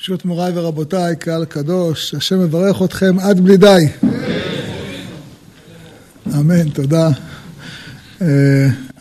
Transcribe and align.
ברשות 0.00 0.24
מוריי 0.24 0.52
ורבותיי, 0.54 1.16
קהל 1.16 1.44
קדוש, 1.44 2.14
השם 2.14 2.40
מברך 2.40 2.82
אתכם 2.82 3.18
עד 3.18 3.40
בלי 3.40 3.56
די. 3.56 3.86
אמן, 6.26 6.68
תודה. 6.70 7.08
אה, 8.22 8.26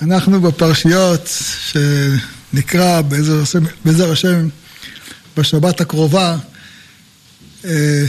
אנחנו 0.01 0.41
בפרשיות 0.41 1.29
שנקרא 1.59 3.01
בעזר 3.85 4.11
השם 4.11 4.47
בשבת 5.37 5.81
הקרובה, 5.81 6.37
אה, 7.65 8.05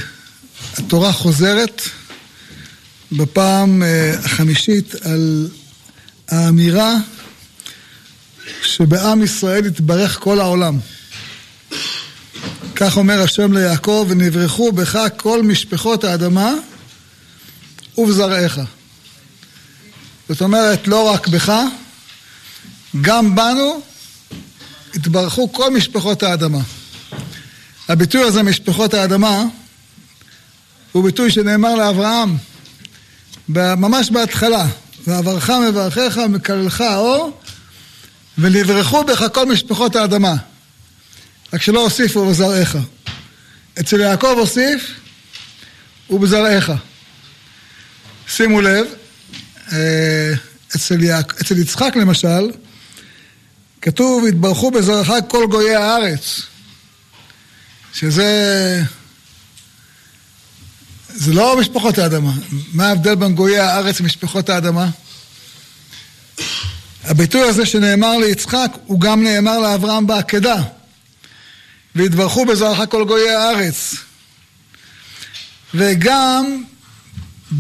התורה 0.79 1.13
חוזרת 1.13 1.83
בפעם 3.13 3.83
אה, 3.83 4.15
החמישית 4.25 4.95
על 4.95 5.49
האמירה 6.29 6.95
שבעם 8.63 9.23
ישראל 9.23 9.67
יתברך 9.67 10.19
כל 10.21 10.41
העולם. 10.41 10.79
כך 12.81 12.97
אומר 12.97 13.23
השם 13.23 13.53
ליעקב, 13.53 14.07
ונברחו 14.09 14.73
בך 14.73 14.99
כל 15.17 15.43
משפחות 15.43 16.05
האדמה 16.05 16.53
ובזרעיך. 17.99 18.61
זאת 20.29 20.41
אומרת, 20.41 20.89
לא 20.89 21.11
רק 21.11 21.29
בך, 21.29 21.53
גם 23.01 23.35
בנו 23.35 23.81
התברכו 24.95 25.53
כל 25.53 25.71
משפחות 25.71 26.23
האדמה. 26.23 26.59
הביטוי 27.89 28.23
הזה, 28.23 28.43
משפחות 28.43 28.95
האדמה, 28.95 29.45
הוא 30.93 31.05
ביטוי 31.05 31.31
שנאמר 31.31 31.75
לאברהם 31.75 32.37
ממש 33.49 34.11
בהתחלה, 34.11 34.67
ועברך 35.07 35.51
מברכיך 35.51 36.21
ומקללך 36.25 36.81
האור, 36.81 37.41
ונברחו 38.39 39.05
בך 39.05 39.25
כל 39.33 39.47
משפחות 39.47 39.97
האדמה. 39.97 40.35
רק 41.53 41.63
שלא 41.63 41.81
הוסיפו 41.81 42.27
בזרעיך. 42.31 42.79
אצל 43.81 44.01
יעקב 44.01 44.35
הוסיף 44.39 44.91
ובזרעיך. 46.11 46.73
שימו 48.29 48.61
לב, 48.61 48.87
אה, 49.73 50.33
אצל, 50.77 51.03
יעק... 51.03 51.41
אצל 51.41 51.59
יצחק 51.59 51.97
למשל, 51.97 52.51
כתוב, 53.83 54.27
התברכו 54.27 54.71
בזרעך 54.71 55.11
כל 55.29 55.47
גויי 55.51 55.75
הארץ. 55.77 56.43
שזה... 57.95 58.83
זה 61.15 61.33
לא 61.35 61.61
משפחות 61.61 61.99
האדמה. 61.99 62.33
מה 62.73 62.89
ההבדל 62.89 63.15
בין 63.15 63.35
גויי 63.35 63.59
הארץ 63.59 64.01
למשפחות 64.01 64.49
האדמה? 64.49 64.89
הביטוי 67.05 67.49
הזה 67.49 67.67
שנאמר 67.67 68.19
ליצחק, 68.19 68.71
הוא 68.87 69.01
גם 69.01 69.25
נאמר 69.25 69.59
לאברהם 69.59 70.07
בעקדה. 70.07 70.63
והתברכו 71.95 72.47
בזרעך 72.47 72.91
כל 72.91 73.05
גויי 73.05 73.31
הארץ. 73.31 73.95
וגם 75.75 76.63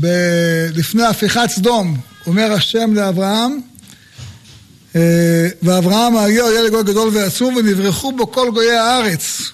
ב- 0.00 0.66
לפני 0.74 1.02
הפיכת 1.02 1.46
סדום, 1.48 2.00
אומר 2.26 2.52
השם 2.52 2.94
לאברהם, 2.94 3.60
אה, 4.96 5.48
ואברהם 5.62 6.16
היה 6.16 6.44
ילד 6.58 6.70
גוי 6.70 6.82
גדול 6.82 7.16
ועצום 7.16 7.56
ונברחו 7.56 8.12
בו 8.12 8.32
כל 8.32 8.50
גויי 8.50 8.76
הארץ. 8.78 9.50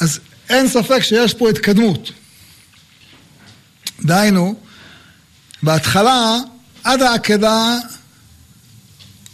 אז 0.00 0.20
אין 0.48 0.68
ספק 0.68 1.00
שיש 1.00 1.34
פה 1.34 1.50
התקדמות. 1.50 2.10
דהיינו, 4.04 4.54
בהתחלה, 5.62 6.36
עד 6.84 7.02
העקדה, 7.02 7.78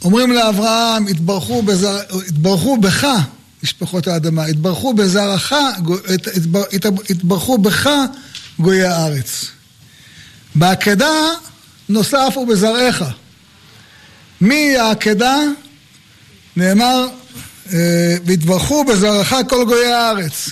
אומרים 0.04 0.32
לאברהם, 0.32 1.06
התברכו, 1.06 1.62
בזר, 1.62 2.00
התברכו 2.28 2.76
בך, 2.76 3.06
משפחות 3.62 4.06
האדמה, 4.06 4.44
התברכו 4.44 4.94
בזרעך, 4.94 5.52
התברכו 7.10 7.58
בך, 7.58 7.90
גויי 8.58 8.84
הארץ. 8.84 9.46
בעקדה 10.54 11.12
נוסף 11.88 12.34
ובזרעך. 12.36 13.02
מהעקדה 14.40 15.36
נאמר, 16.56 17.06
אה, 17.72 18.16
והתברכו 18.24 18.84
בזרעך 18.84 19.34
כל 19.48 19.64
גויי 19.64 19.92
הארץ. 19.92 20.48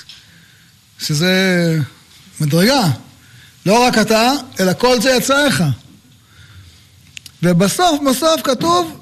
שזה 0.99 1.79
מדרגה. 2.41 2.89
לא 3.67 3.85
רק 3.85 3.99
אתה, 3.99 4.33
אלא 4.61 4.73
כל 4.73 5.01
זה 5.01 5.11
יצאיך. 5.11 5.65
ובסוף, 7.43 8.01
בסוף 8.11 8.41
כתוב, 8.45 8.96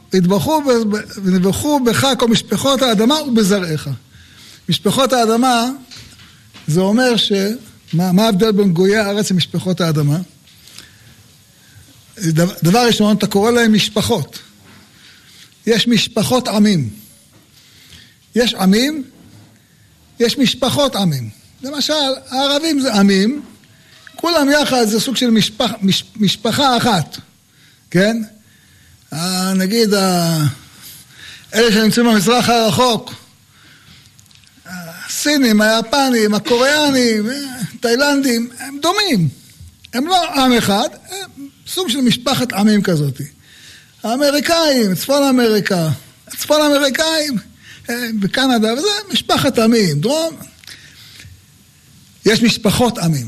ונבחו 1.24 1.80
בך 1.80 2.06
כל 2.18 2.28
משפחות 2.28 2.82
האדמה 2.82 3.22
ובזרעיך. 3.22 3.90
משפחות 4.68 5.12
האדמה, 5.12 5.70
זה 6.66 6.80
אומר 6.80 7.16
ש... 7.16 7.32
מה 7.92 8.24
ההבדל 8.24 8.52
בין 8.52 8.72
גויי 8.72 8.96
הארץ 8.96 9.30
למשפחות 9.30 9.80
האדמה? 9.80 10.18
דבר 12.62 12.86
ראשון, 12.86 13.16
אתה 13.16 13.26
קורא 13.26 13.50
להם 13.50 13.72
משפחות. 13.72 14.38
יש 15.66 15.88
משפחות 15.88 16.48
עמים. 16.48 16.90
יש 18.34 18.54
עמים, 18.54 19.04
יש 20.20 20.38
משפחות 20.38 20.96
עמים. 20.96 21.30
למשל, 21.62 21.92
הערבים 22.28 22.80
זה 22.80 22.94
עמים, 22.94 23.42
כולם 24.16 24.48
יחד 24.50 24.84
זה 24.84 25.00
סוג 25.00 25.16
של 25.16 25.30
משפח, 25.30 25.70
מש, 25.82 26.04
משפחה 26.16 26.76
אחת, 26.76 27.18
כן? 27.90 28.22
נגיד, 29.56 29.94
אלה 31.54 31.72
שנמצאים 31.72 32.06
במזרח 32.06 32.48
הרחוק, 32.48 33.14
הסינים, 34.66 35.60
היפנים, 35.60 36.34
הקוריאנים, 36.34 37.30
תאילנדים, 37.80 38.50
הם 38.58 38.78
דומים. 38.82 39.28
הם 39.94 40.06
לא 40.06 40.34
עם 40.34 40.52
אחד, 40.52 40.88
הם 41.10 41.48
סוג 41.66 41.88
של 41.88 42.00
משפחת 42.00 42.52
עמים 42.52 42.82
כזאת. 42.82 43.20
האמריקאים, 44.02 44.94
צפון 44.94 45.22
אמריקה, 45.22 45.88
הצפון 46.28 46.60
אמריקאים, 46.60 47.38
בקנדה, 48.20 48.74
וזה 48.74 48.88
משפחת 49.12 49.58
עמים, 49.58 50.00
דרום. 50.00 50.36
יש 52.26 52.42
משפחות 52.42 52.98
עמים. 52.98 53.26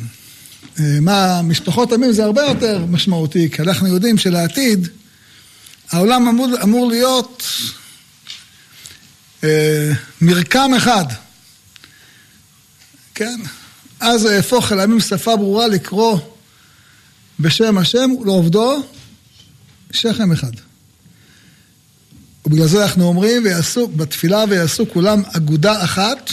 מה, 0.78 1.42
משפחות 1.42 1.92
עמים 1.92 2.12
זה 2.12 2.24
הרבה 2.24 2.42
יותר 2.42 2.86
משמעותי, 2.86 3.50
כי 3.50 3.62
אנחנו 3.62 3.86
יודעים 3.86 4.18
שלעתיד 4.18 4.88
העולם 5.90 6.28
אמור, 6.28 6.48
אמור 6.62 6.88
להיות 6.88 7.42
אה, 9.44 9.92
מרקם 10.20 10.70
אחד. 10.76 11.04
כן? 13.14 13.40
אז 14.00 14.26
אהפוך 14.26 14.72
אל 14.72 14.80
עמים 14.80 15.00
שפה 15.00 15.36
ברורה 15.36 15.68
לקרוא 15.68 16.18
בשם 17.40 17.78
השם 17.78 18.10
ולעובדו 18.20 18.82
שכם 19.90 20.32
אחד. 20.32 20.52
ובגלל 22.46 22.66
זה 22.66 22.82
אנחנו 22.82 23.04
אומרים, 23.04 23.44
ויעשו, 23.44 23.88
בתפילה 23.88 24.44
ויעשו 24.48 24.84
כולם 24.92 25.22
אגודה 25.36 25.84
אחת, 25.84 26.32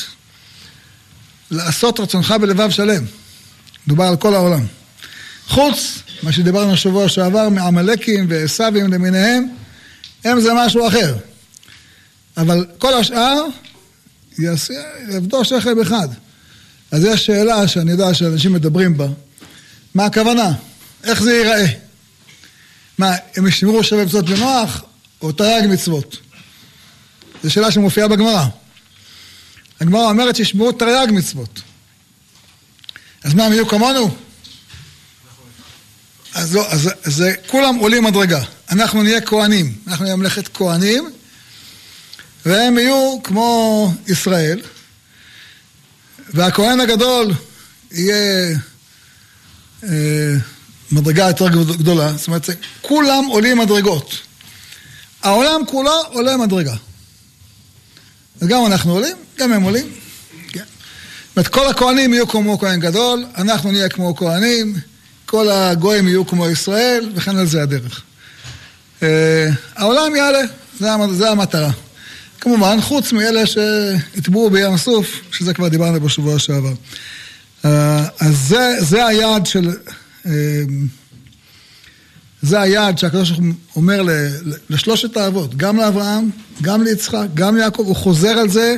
לעשות 1.51 1.99
רצונך 1.99 2.31
בלבב 2.41 2.69
שלם. 2.69 3.05
דובר 3.87 4.03
על 4.03 4.17
כל 4.17 4.33
העולם. 4.33 4.65
חוץ, 5.47 5.99
מה 6.23 6.31
שדיברנו 6.31 6.73
השבוע 6.73 7.09
שעבר, 7.09 7.49
מעמלקים 7.49 8.25
ועשבים 8.29 8.93
למיניהם, 8.93 9.47
הם 10.23 10.41
זה 10.41 10.49
משהו 10.55 10.87
אחר. 10.87 11.15
אבל 12.37 12.65
כל 12.77 12.93
השאר, 12.93 13.43
יעבדו 15.09 15.45
שכם 15.45 15.81
אחד. 15.81 16.07
אז 16.91 17.03
יש 17.03 17.25
שאלה 17.25 17.67
שאני 17.67 17.91
יודע 17.91 18.13
שאנשים 18.13 18.53
מדברים 18.53 18.97
בה, 18.97 19.07
מה 19.95 20.05
הכוונה? 20.05 20.51
איך 21.03 21.23
זה 21.23 21.33
ייראה? 21.33 21.65
מה, 22.97 23.15
הם 23.35 23.47
ישמרו 23.47 23.83
שבע 23.83 24.05
מצוות 24.05 24.25
במוח, 24.25 24.83
או 25.21 25.31
תרי"ג 25.31 25.67
מצוות? 25.69 26.17
זו 27.43 27.51
שאלה 27.51 27.71
שמופיעה 27.71 28.07
בגמרא. 28.07 28.45
הגמרא 29.81 30.09
אומרת 30.09 30.35
שישמרו 30.35 30.71
תרי"ג 30.71 31.11
מצוות. 31.11 31.61
אז 33.23 33.33
מה, 33.33 33.45
הם 33.45 33.53
יהיו 33.53 33.67
כמונו? 33.67 34.15
אז 36.33 36.55
לא, 36.55 36.71
אז 36.71 36.89
זה, 37.03 37.33
כולם 37.47 37.75
עולים 37.75 38.03
מדרגה. 38.03 38.43
אנחנו 38.71 39.03
נהיה 39.03 39.21
כהנים, 39.21 39.73
אנחנו 39.87 40.03
נהיה 40.03 40.15
מלאכת 40.15 40.47
כהנים, 40.53 41.11
והם 42.45 42.77
יהיו 42.77 43.17
כמו 43.23 43.93
ישראל, 44.07 44.61
והכהן 46.33 46.79
הגדול 46.79 47.31
יהיה 47.91 48.55
אה, 49.83 50.35
מדרגה 50.91 51.27
יותר 51.27 51.47
גדולה, 51.77 52.13
זאת 52.17 52.27
אומרת, 52.27 52.49
כולם 52.81 53.25
עולים 53.25 53.57
מדרגות. 53.57 54.13
העולם 55.23 55.61
כולו 55.67 56.01
עולה 56.05 56.37
מדרגה. 56.37 56.75
אז 58.41 58.47
גם 58.47 58.65
אנחנו 58.65 58.91
עולים, 58.91 59.17
גם 59.37 59.53
הם 59.53 59.61
עולים. 59.63 59.85
זאת 61.33 61.37
אומרת, 61.37 61.47
כל 61.47 61.67
הכהנים 61.67 62.13
יהיו 62.13 62.27
כמו 62.27 62.59
כהן 62.59 62.79
גדול, 62.79 63.25
אנחנו 63.37 63.71
נהיה 63.71 63.89
כמו 63.89 64.15
כהנים, 64.15 64.75
כל 65.33 65.49
הגויים 65.49 66.07
יהיו 66.07 66.27
כמו 66.27 66.49
ישראל, 66.49 67.09
וכן 67.15 67.37
על 67.37 67.45
זה 67.45 67.63
הדרך. 67.63 68.01
Uh, 68.99 69.03
העולם 69.75 70.15
יעלה, 70.15 70.41
זה, 70.79 71.29
המטרה. 71.29 71.71
כמובן, 72.39 72.81
חוץ 72.81 73.11
מאלה 73.11 73.45
שהטבעו 73.45 74.49
בים 74.49 74.77
סוף, 74.77 75.21
שזה 75.31 75.53
כבר 75.53 75.67
דיברנו 75.67 75.99
בשבוע 75.99 76.39
שעבר. 76.39 76.73
אה, 77.65 78.07
אז 78.19 78.37
זה, 78.47 78.75
זה 78.79 79.05
היעד 79.05 79.45
של... 79.45 79.69
אה, 80.25 80.31
זה 82.41 82.61
היעד 82.61 82.97
שהקדוש 82.97 83.29
ברוך 83.29 83.41
הוא 83.41 83.53
אומר 83.75 84.01
לשלושת 84.69 85.17
האבות, 85.17 85.55
גם 85.55 85.77
לאברהם, 85.77 86.29
גם 86.61 86.83
ליצחק, 86.83 87.27
גם 87.33 87.57
ליעקב, 87.57 87.83
הוא 87.85 87.95
חוזר 87.95 88.29
על 88.29 88.49
זה 88.49 88.75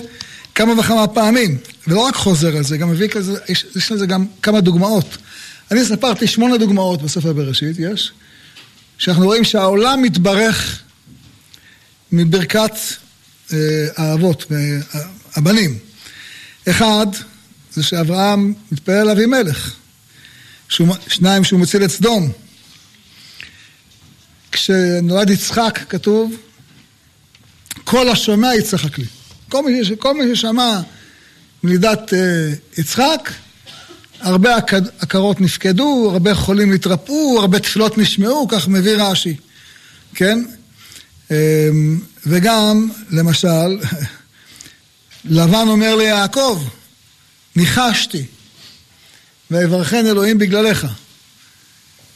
כמה 0.56 0.80
וכמה 0.80 1.08
פעמים. 1.08 1.58
ולא 1.88 2.00
רק 2.00 2.16
חוזר 2.16 2.58
על 2.58 2.64
זה, 2.64 2.78
גם 2.78 2.90
מביא 2.90 3.08
כזה, 3.08 3.38
יש 3.76 3.92
לזה 3.92 4.06
גם 4.06 4.26
כמה 4.42 4.62
דוגמאות. 4.62 5.18
אני 5.72 5.86
ספרתי 5.86 6.28
שמונה 6.28 6.58
דוגמאות 6.58 7.02
בספר 7.02 7.34
בראשית, 7.34 7.80
יש, 7.80 8.12
שאנחנו 8.98 9.26
רואים 9.26 9.44
שהעולם 9.44 10.02
מתברך 10.02 10.82
מברכת 12.12 12.72
אה, 13.54 13.58
האבות, 13.98 14.46
הבנים. 15.36 15.78
אחד, 16.70 17.08
זה 17.74 17.84
שאברהם 17.84 18.54
מתפלל 18.72 19.08
לאבימלך. 19.08 19.76
שניים, 21.08 21.44
שהוא 21.44 21.60
מציל 21.60 21.84
את 21.86 21.92
סדום. 21.92 22.32
כשנולד 24.52 25.30
יצחק, 25.30 25.80
כתוב, 25.90 26.36
כל 27.84 28.10
השומע 28.10 28.56
יצחק 28.56 28.98
לי. 28.98 29.06
כל 29.50 29.66
מי, 29.66 29.82
כל 30.00 30.14
מי 30.14 30.36
ששמע 30.36 30.80
מלידת 31.64 32.14
אה, 32.14 32.54
יצחק, 32.78 33.32
הרבה 34.20 34.56
עקרות 35.00 35.42
נפקדו, 35.42 36.10
הרבה 36.14 36.36
חולים 36.36 36.72
התרפאו, 36.72 37.40
הרבה 37.40 37.60
תפילות 37.60 37.98
נשמעו, 37.98 38.48
כך 38.48 38.68
מביא 38.68 38.96
רש"י, 38.98 39.36
כן? 40.16 40.46
אמ, 41.32 42.00
וגם, 42.26 42.90
למשל, 43.12 43.80
לבן 45.26 45.68
אומר 45.68 45.96
ליעקב, 45.96 46.64
ניחשתי, 47.56 48.26
ויברכן 49.52 50.06
אלוהים 50.06 50.38
בגללך. 50.38 50.88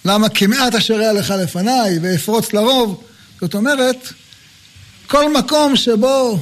למה 0.05 0.29
כמעט 0.29 0.75
אשר 0.75 0.99
היה 0.99 1.13
לך 1.13 1.33
לפניי 1.43 1.99
ואפרוץ 2.01 2.53
לרוב? 2.53 3.03
זאת 3.41 3.55
אומרת, 3.55 4.13
כל 5.07 5.33
מקום 5.33 5.75
שבו 5.75 6.39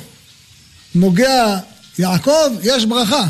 נוגע 0.95 1.57
יעקב, 1.99 2.49
יש 2.63 2.85
ברכה. 2.85 3.23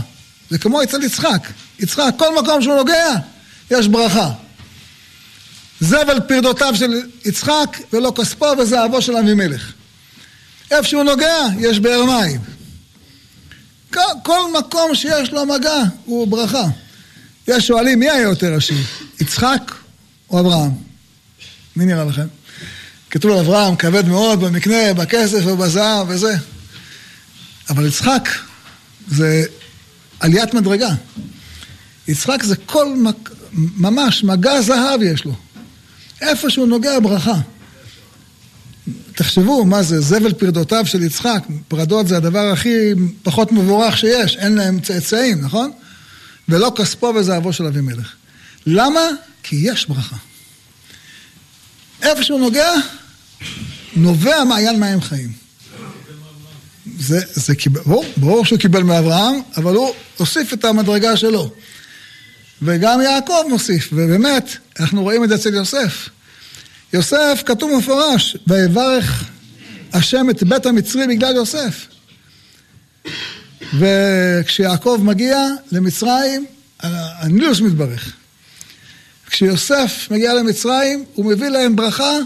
זה 0.49 0.57
כמו 0.57 0.83
אצל 0.83 1.03
יצחק. 1.03 1.47
יצחק, 1.79 2.13
כל 2.17 2.41
מקום 2.41 2.61
שהוא 2.61 2.75
נוגע, 2.75 3.15
יש 3.71 3.87
ברכה. 3.87 4.31
זבל 5.79 6.19
פרדותיו 6.27 6.75
של 6.75 7.01
יצחק 7.25 7.77
ולא 7.93 8.13
כספו 8.17 8.45
וזהבו 8.59 9.01
של 9.01 9.17
אבימלך. 9.17 9.73
איפה 10.71 10.87
שהוא 10.87 11.03
נוגע, 11.03 11.37
יש 11.59 11.79
באר 11.79 12.05
מים. 12.05 12.41
כל, 13.93 14.01
כל 14.23 14.39
מקום 14.59 14.95
שיש 14.95 15.31
לו 15.31 15.45
מגע 15.45 15.83
הוא 16.05 16.27
ברכה. 16.27 16.63
יש 17.47 17.67
שואלים 17.67 17.99
מי 17.99 18.09
היה 18.09 18.21
יותר 18.21 18.53
עשיר, 18.53 18.77
יצחק 19.21 19.71
או 20.29 20.39
אברהם? 20.39 20.71
מי 21.75 21.85
נראה 21.85 22.05
לכם? 22.05 22.27
כתוב 23.09 23.31
על 23.31 23.37
אברהם 23.37 23.75
כבד 23.75 24.07
מאוד 24.07 24.39
במקנה, 24.39 24.93
בכסף 24.93 25.45
ובזהב 25.45 26.09
וזה. 26.09 26.35
אבל 27.69 27.87
יצחק 27.87 28.29
זה 29.07 29.43
עליית 30.19 30.53
מדרגה. 30.53 30.89
יצחק 32.07 32.43
זה 32.43 32.55
כל. 32.55 32.95
ממש, 33.53 34.23
מגע 34.23 34.61
זהב 34.61 35.01
יש 35.01 35.25
לו. 35.25 35.33
איפה 36.21 36.49
שהוא 36.49 36.67
נוגע 36.67 36.99
ברכה. 36.99 37.39
תחשבו, 39.15 39.65
מה 39.65 39.83
זה, 39.83 40.01
זבל 40.01 40.33
פרדותיו 40.33 40.85
של 40.85 41.03
יצחק, 41.03 41.43
פרדות 41.67 42.07
זה 42.07 42.17
הדבר 42.17 42.51
הכי 42.51 42.91
פחות 43.23 43.51
מבורך 43.51 43.97
שיש, 43.97 44.35
אין 44.35 44.55
להם 44.55 44.79
צאצאים, 44.79 45.41
נכון? 45.41 45.71
ולא 46.49 46.71
כספו 46.75 47.13
וזהבו 47.15 47.53
של 47.53 47.65
אבימלך. 47.65 48.13
למה? 48.65 49.01
כי 49.43 49.55
יש 49.61 49.85
ברכה. 49.87 50.15
איפה 52.01 52.23
שהוא 52.23 52.39
נוגע, 52.39 52.69
נובע 53.95 54.43
מעיין 54.43 54.79
מים 54.79 55.01
חיים. 55.01 55.31
זה, 56.99 57.19
זה 57.33 57.55
קיבל, 57.55 57.81
ברור, 57.81 58.05
ברור 58.17 58.45
שהוא 58.45 58.59
קיבל 58.59 58.83
מאברהם, 58.83 59.35
אבל 59.57 59.75
הוא 59.75 59.93
הוסיף 60.17 60.53
את 60.53 60.65
המדרגה 60.65 61.17
שלו. 61.17 61.51
וגם 62.61 63.01
יעקב 63.01 63.43
מוסיף, 63.49 63.89
ובאמת, 63.93 64.49
אנחנו 64.79 65.03
רואים 65.03 65.23
את 65.23 65.29
זה 65.29 65.35
אצל 65.35 65.53
יוסף. 65.53 66.09
יוסף, 66.93 67.43
כתוב 67.45 67.71
מפורש, 67.77 68.37
ויברך 68.47 69.23
השם 69.93 70.29
את 70.29 70.43
בית 70.43 70.65
המצרי 70.65 71.07
בגלל 71.07 71.35
יוסף. 71.35 71.87
וכשיעקב 73.79 74.99
מגיע 75.03 75.47
למצרים, 75.71 76.45
הנילוס 76.79 77.59
מתברך. 77.61 78.13
כשיוסף 79.29 80.07
מגיע 80.11 80.33
למצרים, 80.33 81.05
הוא 81.13 81.25
מביא 81.25 81.49
להם 81.49 81.75
ברכה 81.75 82.17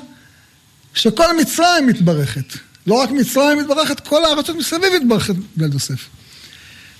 שכל 0.93 1.37
מצרים 1.37 1.87
מתברכת. 1.87 2.53
לא 2.87 2.93
רק 2.93 3.11
מצרים 3.11 3.59
מתברכת, 3.59 3.99
כל 3.99 4.25
הארצות 4.25 4.55
מסביב 4.55 4.93
מתברכת 5.01 5.33
בגלל 5.57 5.73
יוסף. 5.73 6.07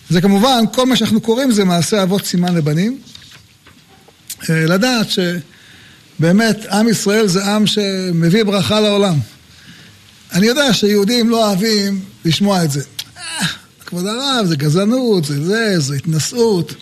זה 0.10 0.22
כמובן, 0.22 0.64
כל 0.74 0.86
מה 0.86 0.96
שאנחנו 0.96 1.22
קוראים 1.22 1.52
זה 1.52 1.66
מעשה 1.66 2.04
אבות 2.04 2.26
סימן 2.26 2.56
לבנים. 2.56 3.02
אה, 4.50 4.66
לדעת 4.66 5.08
שבאמת 5.10 6.66
עם 6.66 6.88
ישראל 6.88 7.28
זה 7.28 7.46
עם 7.46 7.68
שמביא 7.68 8.44
ברכה 8.44 8.80
לעולם. 8.80 9.20
אני 10.34 10.48
יודע 10.48 10.74
שיהודים 10.74 11.30
לא 11.30 11.48
אוהבים 11.48 12.02
לשמוע 12.26 12.64
את 12.64 12.72
זה. 12.72 12.82
אה, 13.18 13.48
כבוד 13.86 14.06
הרב, 14.08 14.46
זה 14.46 14.56
גזענות, 14.56 15.26
זה 15.26 15.46
זה, 15.46 15.80
זה 15.80 15.96
התנשאות. 15.96 16.74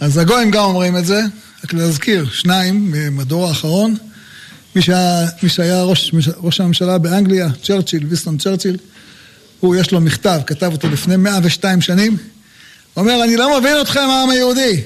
אז 0.00 0.18
הגויים 0.18 0.50
גם 0.50 0.64
אומרים 0.64 0.96
את 0.96 1.06
זה, 1.06 1.22
רק 1.64 1.72
להזכיר, 1.72 2.26
שניים 2.30 2.94
מהדור 3.10 3.48
האחרון, 3.48 3.96
מי 4.76 4.82
שהיה, 4.82 5.26
מי 5.42 5.48
שהיה 5.48 5.82
ראש, 5.82 6.12
ראש 6.36 6.60
הממשלה 6.60 6.98
באנגליה, 6.98 7.48
צ'רצ'יל, 7.62 8.06
ויסטון 8.06 8.38
צ'רצ'יל, 8.38 8.76
הוא, 9.60 9.76
יש 9.76 9.92
לו 9.92 10.00
מכתב, 10.00 10.40
כתב 10.46 10.72
אותו 10.72 10.88
לפני 10.88 11.16
102 11.16 11.80
שנים, 11.80 12.16
אומר, 12.96 13.24
אני 13.24 13.36
לא 13.36 13.60
מבין 13.60 13.80
אתכם, 13.80 14.00
העם 14.00 14.30
היהודי. 14.30 14.82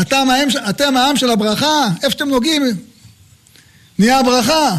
אתם, 0.00 0.26
אתם 0.70 0.96
העם 0.96 1.16
של 1.16 1.30
הברכה, 1.30 1.88
איפה 2.02 2.10
שאתם 2.10 2.28
נוגעים, 2.28 2.62
נהיה 3.98 4.22
ברכה. 4.22 4.76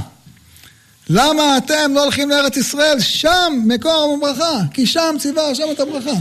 למה 1.10 1.57
אתם 1.57 1.92
לא 1.94 2.04
הולכים 2.04 2.30
לארץ 2.30 2.57
ישראל? 2.57 3.00
שם 3.00 3.54
מקור 3.65 4.18
הברכה, 4.18 4.60
כי 4.74 4.86
שם 4.86 5.15
ציווה 5.19 5.50
השם 5.50 5.63
את 5.71 5.80
הברכה. 5.80 6.19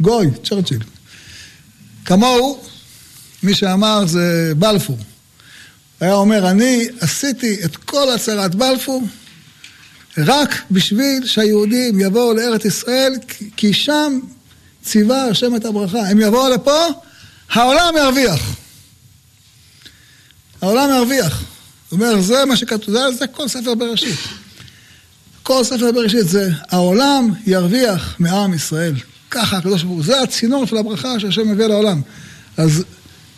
גוי, 0.00 0.26
צ'רצ'יל. 0.44 0.82
כמוהו, 2.04 2.62
מי 3.42 3.54
שאמר 3.54 4.06
זה 4.06 4.52
בלפור. 4.56 4.98
היה 6.00 6.14
אומר, 6.14 6.50
אני 6.50 6.86
עשיתי 7.00 7.64
את 7.64 7.76
כל 7.76 8.12
הצהרת 8.14 8.54
בלפור 8.54 9.02
רק 10.18 10.62
בשביל 10.70 11.26
שהיהודים 11.26 12.00
יבואו 12.00 12.34
לארץ 12.34 12.64
ישראל, 12.64 13.12
כי 13.56 13.72
שם 13.72 14.20
ציווה 14.82 15.24
השם 15.24 15.56
את 15.56 15.64
הברכה. 15.64 16.08
הם 16.08 16.20
יבואו 16.20 16.54
לפה, 16.54 16.86
העולם 17.50 17.94
ירוויח. 17.98 18.40
העולם 20.62 20.90
ירוויח. 20.96 21.42
זאת 21.84 21.92
אומרת, 21.92 22.24
זה 22.24 22.44
מה 22.44 22.56
שכתוב, 22.56 22.94
זה, 22.94 23.00
זה 23.18 23.26
כל 23.26 23.48
ספר 23.48 23.74
בראשית. 23.74 24.18
כל 25.42 25.64
ספר 25.64 25.92
בראשית 25.92 26.28
זה 26.28 26.50
העולם 26.70 27.30
ירוויח 27.46 28.14
מעם 28.18 28.54
ישראל. 28.54 28.94
ככה 29.30 29.56
הקדוש 29.56 29.82
ברוך 29.82 29.96
הוא, 29.96 30.04
זה 30.04 30.20
הצינור 30.20 30.66
של 30.66 30.76
הברכה 30.76 31.20
שהשם 31.20 31.48
מביא 31.48 31.66
לעולם. 31.66 32.00
אז 32.56 32.84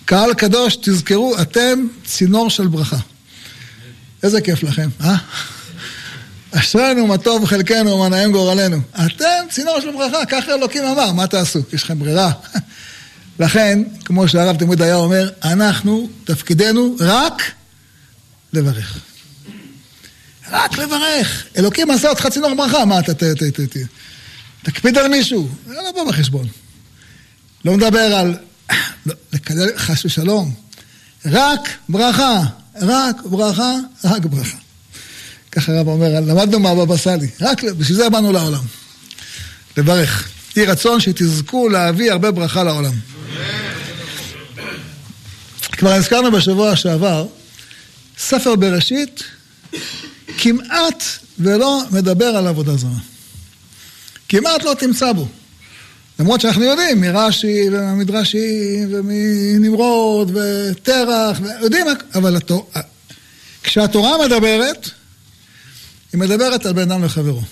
קהל 0.05 0.35
קדוש, 0.35 0.77
תזכרו, 0.77 1.35
אתם 1.41 1.87
צינור 2.05 2.51
של 2.51 2.67
ברכה. 2.67 2.97
איזה 4.23 4.41
כיף 4.41 4.63
לכם, 4.63 4.89
אה? 5.01 5.17
אשרינו 6.51 7.07
מה 7.07 7.19
טוב 7.19 7.45
חלקנו 7.45 7.91
ומה 7.91 8.09
נעים 8.09 8.33
גורלנו. 8.33 8.81
אתם 9.07 9.47
צינור 9.51 9.81
של 9.81 9.93
ברכה, 9.93 10.27
ככה 10.27 10.55
אלוקים 10.55 10.85
אמר, 10.85 11.13
מה 11.13 11.27
תעשו? 11.27 11.61
יש 11.73 11.83
לכם 11.83 11.99
ברירה. 11.99 12.31
לכן, 13.38 13.83
כמו 14.05 14.28
שהרב 14.28 14.57
תמיד 14.57 14.83
היה 14.83 14.95
אומר, 14.95 15.31
אנחנו, 15.45 16.09
תפקידנו 16.25 16.97
רק 17.00 17.43
לברך. 18.52 18.99
רק 20.50 20.78
לברך. 20.78 21.47
אלוקים 21.57 21.90
עשה 21.90 22.09
אותך 22.09 22.26
צינור 22.26 22.55
ברכה, 22.55 22.85
מה 22.85 22.99
אתה, 22.99 23.14
ת, 23.14 23.23
ת, 23.23 23.43
ת, 23.43 23.61
ת, 23.61 23.76
תקפיד 24.62 24.99
על 24.99 25.09
מישהו? 25.09 25.49
זה 25.66 25.75
לא 25.75 25.93
בא 25.93 26.11
בחשבון. 26.11 26.47
לא 27.64 27.76
מדבר 27.76 28.14
על 28.14 28.37
לקלל 29.33 29.69
חס 29.76 30.05
ושלום. 30.05 30.55
רק 31.26 31.69
ברכה, 31.88 32.43
רק 32.83 33.16
ברכה, 33.23 33.73
רק 34.05 34.25
ברכה. 34.25 34.57
ככה 35.52 35.73
הרב 35.73 35.88
אומר, 35.88 36.21
למדנו 36.21 36.61
מהבבא 36.61 36.97
סאלי, 36.97 37.28
רק 37.40 37.64
בשביל 37.64 37.97
זה 37.97 38.11
באנו 38.11 38.33
לעולם. 38.33 38.62
לברך. 39.76 40.28
יהי 40.57 40.66
רצון 40.66 41.00
שתזכו 41.00 41.69
להביא 41.69 42.12
הרבה 42.12 42.31
ברכה 42.31 42.64
לעולם. 42.64 42.95
כבר 45.73 45.93
הזכרנו 45.93 46.31
בשבוע 46.33 46.76
שעבר, 46.76 47.26
ספר 48.19 48.57
בראשית 48.57 49.25
כמעט 50.38 51.05
ולא 51.38 51.83
מדבר 51.90 52.26
על 52.26 52.47
עבודה 52.47 52.76
זרה. 52.76 52.90
כמעט 54.28 54.64
לא 54.64 54.75
תמצא 54.78 55.12
בו. 55.12 55.28
למרות 56.19 56.40
שאנחנו 56.40 56.64
יודעים 56.64 57.00
מרש"י 57.00 57.69
ומהמדרשי 57.69 58.81
ומנמרוד 58.90 60.37
ותרח, 60.37 61.40
יודעים, 61.61 61.87
אבל 62.14 62.37
התור... 62.37 62.71
כשהתורה 63.62 64.26
מדברת, 64.26 64.90
היא 66.12 66.21
מדברת 66.21 66.66
על 66.66 66.73
בן 66.73 66.90
אדם 66.90 67.05
לחברו. 67.05 67.43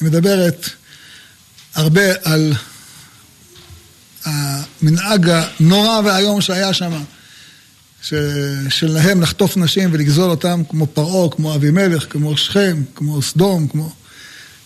היא 0.00 0.08
מדברת 0.08 0.68
הרבה 1.74 2.02
על 2.24 2.52
המנהג 4.28 5.30
הנורא 5.30 6.00
והאיום 6.04 6.40
שהיה 6.40 6.72
שם, 6.72 7.02
שלהם 8.68 9.20
לחטוף 9.20 9.56
נשים 9.56 9.90
ולגזול 9.92 10.30
אותם 10.30 10.62
כמו 10.68 10.86
פרעה, 10.86 11.30
כמו 11.30 11.54
אבימלך, 11.54 12.06
כמו 12.10 12.36
שכם, 12.36 12.82
כמו 12.94 13.22
סדום, 13.22 13.68
כמו... 13.68 13.92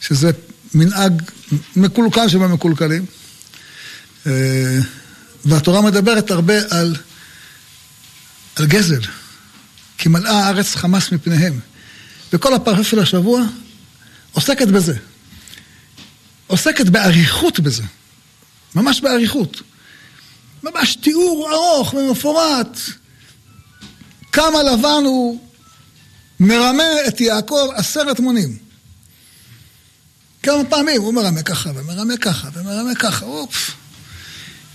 שזה 0.00 0.30
מנהג 0.74 1.22
מקולקל 1.76 2.28
שבמקולקלים. 2.28 3.04
אה, 4.26 4.78
והתורה 5.44 5.82
מדברת 5.82 6.30
הרבה 6.30 6.54
על, 6.70 6.96
על 8.56 8.66
גזל, 8.66 9.00
כי 9.98 10.08
מלאה 10.08 10.46
הארץ 10.46 10.74
חמס 10.74 11.12
מפניהם. 11.12 11.60
וכל 12.32 12.54
הפרשה 12.54 12.84
של 12.84 12.98
השבוע 12.98 13.42
עוסקת 14.32 14.68
בזה. 14.68 14.96
עוסקת 16.46 16.86
באריכות 16.86 17.60
בזה. 17.60 17.82
ממש 18.74 19.00
באריכות. 19.00 19.62
ממש 20.62 20.96
תיאור 20.96 21.50
ארוך 21.52 21.94
ומפורט. 21.94 22.78
כמה 24.32 24.62
לבן 24.62 25.02
הוא 25.04 25.40
מרמה 26.40 27.06
את 27.08 27.20
יעקב 27.20 27.68
עשרת 27.74 28.20
מונים. 28.20 28.56
כמה 30.42 30.64
פעמים 30.64 31.02
הוא 31.02 31.14
מרמה 31.14 31.42
ככה 31.42 31.70
ומרמה 31.74 32.16
ככה 32.16 32.48
ומרמה 32.54 32.94
ככה, 32.94 33.24
אופ. 33.24 33.70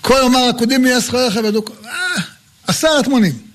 כל 0.01 0.22
אמר 0.22 0.39
עקודים 0.39 0.86
לי 0.86 0.98
אסחריך 0.98 1.39
ודוק... 1.44 1.72
אה, 1.86 2.22
עשרת 2.68 3.08
מונים. 3.08 3.48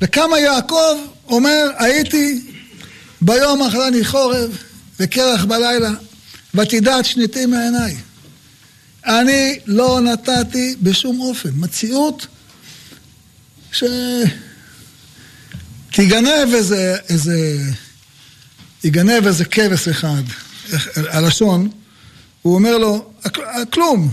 וכמה 0.00 0.38
יעקב 0.38 0.96
אומר, 1.28 1.70
הייתי 1.78 2.50
ביום 3.20 3.62
אכלני 3.62 4.04
חורב 4.04 4.58
וקרח 5.00 5.44
בלילה, 5.44 5.90
ותדעת 6.54 7.04
שניתי 7.04 7.46
מעיניי. 7.46 7.96
אני 9.06 9.58
לא 9.66 10.00
נתתי 10.00 10.76
בשום 10.82 11.20
אופן. 11.20 11.50
מציאות 11.54 12.26
שתגנב 13.72 14.28
איזה, 16.54 16.96
איזה, 17.08 17.58
יגנב 18.84 19.26
איזה 19.26 19.44
כבש 19.44 19.88
אחד, 19.88 20.22
הלשון, 20.96 21.70
הוא 22.42 22.54
אומר 22.54 22.78
לו, 22.78 23.12
כלום, 23.72 24.12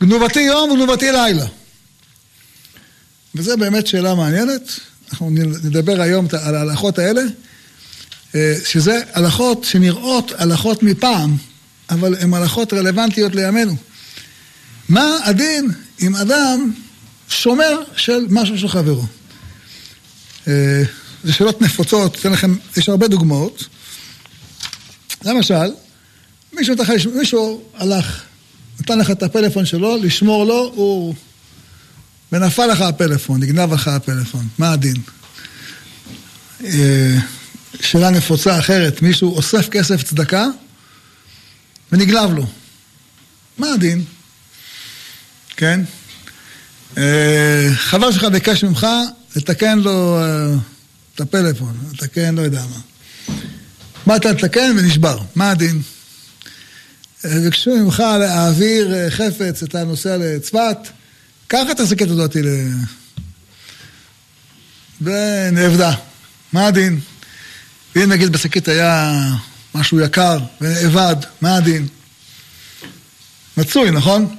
גנובתי 0.00 0.40
יום 0.40 0.70
וגנובתי 0.70 1.12
לילה. 1.12 1.46
וזו 3.34 3.56
באמת 3.56 3.86
שאלה 3.86 4.14
מעניינת, 4.14 4.80
אנחנו 5.10 5.30
נדבר 5.64 6.00
היום 6.00 6.26
על 6.42 6.54
ההלכות 6.54 6.98
האלה, 6.98 7.22
אה, 8.34 8.54
שזה 8.64 9.00
הלכות 9.12 9.64
שנראות 9.64 10.32
הלכות 10.38 10.82
מפעם, 10.82 11.36
אבל 11.90 12.14
הן 12.20 12.34
הלכות 12.34 12.72
רלוונטיות 12.72 13.34
לימינו. 13.34 13.76
מה 14.88 15.16
הדין 15.24 15.70
אם 16.00 16.16
אדם 16.16 16.72
שומר 17.28 17.82
של 17.96 18.26
משהו 18.30 18.58
של 18.58 18.68
חברו? 18.68 19.06
אה, 20.48 20.82
זה 21.24 21.32
שאלות 21.32 21.62
נפוצות, 21.62 22.16
אתן 22.20 22.32
לכם, 22.32 22.54
יש 22.76 22.88
הרבה 22.88 23.08
דוגמאות. 23.08 23.64
למשל, 25.24 25.72
מישהו, 26.52 26.74
מישהו 27.14 27.62
הלך, 27.74 28.22
נתן 28.80 28.98
לך 28.98 29.10
את 29.10 29.22
הפלאפון 29.22 29.64
שלו, 29.64 29.96
לשמור 29.96 30.44
לו, 30.44 30.72
הוא... 30.74 31.14
ונפל 32.32 32.66
לך 32.66 32.80
הפלאפון, 32.80 33.40
נגנב 33.40 33.74
לך 33.74 33.88
הפלאפון, 33.88 34.48
מה 34.58 34.72
הדין? 34.72 34.96
אה, 36.64 37.16
שאלה 37.80 38.10
נפוצה 38.10 38.58
אחרת, 38.58 39.02
מישהו 39.02 39.36
אוסף 39.36 39.68
כסף 39.68 40.02
צדקה 40.02 40.46
ונגלב 41.92 42.34
לו. 42.34 42.46
מה 43.58 43.72
הדין? 43.72 44.04
כן? 45.56 45.80
אה, 46.98 47.68
חבר 47.74 48.12
שלך 48.12 48.24
ביקש 48.24 48.64
ממך 48.64 48.86
לתקן 49.36 49.78
לו 49.78 50.18
אה, 50.18 50.54
את 51.14 51.20
הפלאפון, 51.20 51.76
לתקן 51.92 52.34
לא 52.34 52.42
יודע 52.42 52.64
מה. 54.06 54.16
אתה 54.16 54.32
לתקן 54.32 54.76
ונשבר, 54.78 55.18
מה 55.34 55.50
הדין? 55.50 55.82
ביקשו 57.24 57.76
ממך 57.76 58.02
להעביר 58.20 59.10
חפץ, 59.10 59.62
אתה 59.62 59.84
נוסע 59.84 60.16
לצפת, 60.16 60.76
קח 61.46 61.66
את 61.70 61.80
השקית 61.80 62.10
הזאת 62.10 62.36
ל... 62.36 62.68
ונאבדה. 65.00 65.94
מה 66.52 66.66
הדין? 66.66 67.00
ואם 67.96 68.12
נגיד 68.12 68.32
בשקית 68.32 68.68
היה 68.68 69.20
משהו 69.74 70.00
יקר 70.00 70.38
ונאבד, 70.60 71.16
מה 71.40 71.56
הדין? 71.56 71.86
מצוי, 73.56 73.90
נכון? 73.90 74.36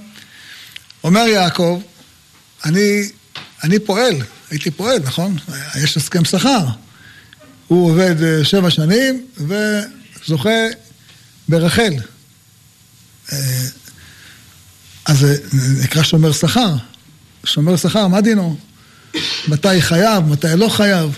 אומר 1.04 1.22
יעקב, 1.28 1.82
אני, 2.66 3.10
אני 3.64 3.80
פועל, 3.80 4.16
הייתי 4.52 4.72
פועל, 4.72 5.00
נכון? 5.00 5.38
יש 5.84 5.98
הסכם 5.98 6.26
שכר. 6.26 6.66
הוא 7.68 7.92
עובד 7.92 8.24
אה, 8.24 8.46
שבע 8.46 8.70
שנים 8.70 9.26
וזוכה 9.38 10.60
ברחל. 11.50 11.94
אה, 13.32 13.38
אז 15.06 15.20
זה 15.20 15.38
נקרא 15.84 16.04
שומר 16.04 16.32
שכר. 16.32 16.76
שומר 17.44 17.78
שכר, 17.78 18.08
מה 18.08 18.22
דינו? 18.22 18.58
מתי 19.48 19.82
חייב, 19.82 20.24
מתי 20.24 20.48
לא 20.56 20.70
חייב, 20.70 21.12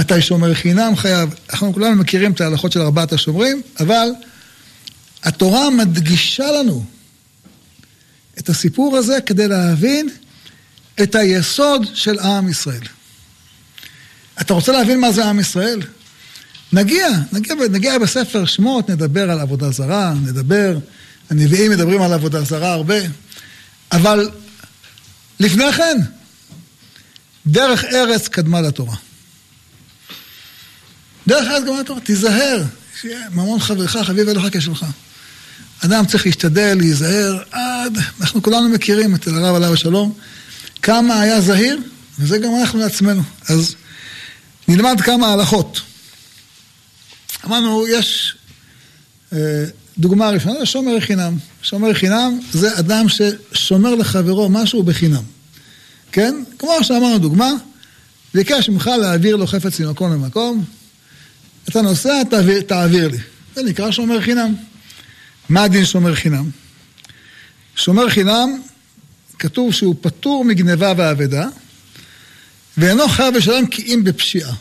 מתי 0.00 0.22
שומר 0.22 0.54
חינם 0.54 0.96
חייב. 0.96 1.34
אנחנו 1.50 1.72
כולנו 1.72 1.96
מכירים 1.96 2.32
את 2.32 2.40
ההלכות 2.40 2.72
של 2.72 2.80
ארבעת 2.80 3.12
השומרים, 3.12 3.62
אבל 3.80 4.08
התורה 5.22 5.70
מדגישה 5.70 6.50
לנו 6.50 6.84
את 8.38 8.48
הסיפור 8.48 8.96
הזה 8.96 9.18
כדי 9.26 9.48
להבין 9.48 10.08
את 11.02 11.14
היסוד 11.14 11.86
של 11.94 12.18
עם 12.18 12.48
ישראל. 12.48 12.82
אתה 14.40 14.54
רוצה 14.54 14.72
להבין 14.72 15.00
מה 15.00 15.12
זה 15.12 15.24
עם 15.24 15.40
ישראל? 15.40 15.82
נגיע, 16.72 17.08
נגיע, 17.32 17.54
נגיע 17.70 17.98
בספר 17.98 18.44
שמות, 18.46 18.90
נדבר 18.90 19.30
על 19.30 19.40
עבודה 19.40 19.70
זרה, 19.70 20.14
נדבר, 20.22 20.78
הנביאים 21.30 21.70
מדברים 21.70 22.02
על 22.02 22.12
עבודה 22.12 22.42
זרה 22.42 22.72
הרבה, 22.72 22.98
אבל 23.92 24.30
לפני 25.40 25.72
כן, 25.72 25.96
דרך 27.46 27.84
ארץ 27.84 28.28
קדמה 28.28 28.60
לתורה. 28.60 28.96
דרך 31.30 31.48
ארץ 31.48 31.62
קדמה 31.62 31.80
לתורה, 31.80 32.00
תיזהר, 32.00 32.62
ממון 33.30 33.60
חברך, 33.60 33.96
חביב 33.96 34.28
אליך 34.28 34.44
כשלך. 34.52 34.86
אדם 35.84 36.06
צריך 36.06 36.26
להשתדל, 36.26 36.74
להיזהר, 36.78 37.38
עד, 37.50 37.98
אנחנו 38.20 38.42
כולנו 38.42 38.68
מכירים 38.68 39.14
את 39.14 39.26
הרב 39.26 39.54
עליו 39.54 39.72
השלום, 39.72 40.12
כמה 40.82 41.20
היה 41.20 41.40
זהיר, 41.40 41.78
וזה 42.18 42.38
גם 42.38 42.50
אנחנו 42.60 42.78
לעצמנו. 42.78 43.22
אז 43.48 43.74
נלמד 44.68 45.00
כמה 45.00 45.32
הלכות. 45.32 45.80
אמרנו, 47.44 47.86
יש 47.88 48.36
אה, 49.32 49.64
דוגמה 49.98 50.30
ראשונה, 50.30 50.66
שומר 50.66 51.00
חינם. 51.00 51.36
שומר 51.62 51.94
חינם 51.94 52.40
זה 52.52 52.78
אדם 52.78 53.06
ששומר 53.08 53.94
לחברו 53.94 54.48
משהו 54.48 54.82
בחינם. 54.82 55.22
כן? 56.12 56.42
כמו 56.58 56.72
שאמרנו 56.82 57.18
דוגמה, 57.18 57.50
ביקש 58.34 58.68
ממך 58.68 58.90
להעביר 59.00 59.36
לו 59.36 59.46
חפץ 59.46 59.80
ממקום 59.80 60.12
למקום, 60.12 60.64
אתה 61.70 61.82
נוסע, 61.82 62.22
תעביר, 62.30 62.60
תעביר 62.60 63.08
לי. 63.08 63.18
זה 63.54 63.62
נקרא 63.62 63.90
שומר 63.90 64.20
חינם. 64.20 64.54
מה 65.48 65.62
הדין 65.62 65.84
שומר 65.84 66.14
חינם? 66.14 66.50
שומר 67.76 68.08
חינם, 68.10 68.62
כתוב 69.38 69.72
שהוא 69.72 69.94
פטור 70.00 70.44
מגניבה 70.44 70.92
ואבדה, 70.96 71.48
ואינו 72.76 73.08
חייב 73.08 73.34
לשלם 73.34 73.66
כי 73.66 73.82
אם 73.82 74.04
בפשיעה. 74.04 74.54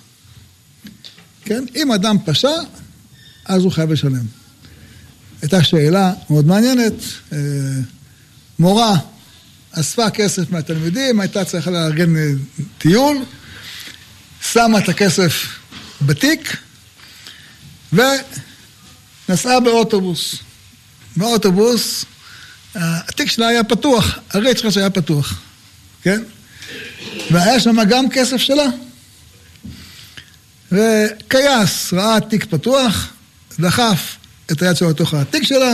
כן? 1.45 1.63
אם 1.75 1.91
אדם 1.91 2.17
פשע, 2.25 2.51
אז 3.45 3.63
הוא 3.63 3.71
חייב 3.71 3.91
לשלם. 3.91 4.25
הייתה 5.41 5.63
שאלה 5.63 6.13
מאוד 6.29 6.45
מעניינת, 6.47 6.93
אה, 7.33 7.37
מורה 8.59 8.97
אספה 9.71 10.09
כסף 10.09 10.51
מהתלמידים, 10.51 11.19
הייתה 11.19 11.45
צריכה 11.45 11.71
לארגן 11.71 12.15
אה, 12.15 12.31
טיול, 12.77 13.17
שמה 14.41 14.79
את 14.79 14.89
הכסף 14.89 15.59
בתיק 16.01 16.57
ונסעה 17.93 19.59
באוטובוס. 19.59 20.35
באוטובוס, 21.15 22.05
התיק 22.75 23.29
שלה 23.29 23.47
היה 23.47 23.63
פתוח, 23.63 24.19
הריץ' 24.29 24.57
שלך 24.57 24.73
שהיה 24.73 24.89
פתוח, 24.89 25.41
כן? 26.01 26.23
והיה 27.31 27.59
שם 27.59 27.77
גם 27.89 28.09
כסף 28.09 28.37
שלה. 28.37 28.65
וכייס 30.71 31.93
ראה 31.93 32.19
תיק 32.19 32.45
פתוח, 32.45 33.07
דחף 33.59 34.15
את 34.51 34.61
היד 34.61 34.75
שלו 34.75 34.89
לתוך 34.89 35.13
התיק 35.13 35.43
שלה, 35.43 35.73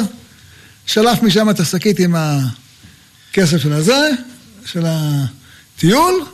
שלף 0.86 1.24
משם 1.24 1.50
את 1.50 1.60
השקית 1.60 2.00
עם 2.00 2.16
הכסף 2.16 3.58
של 3.58 3.74
הזה, 3.74 4.10
של 4.66 4.84
הטיול, 4.86 6.26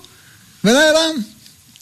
ונעלם. 0.64 1.16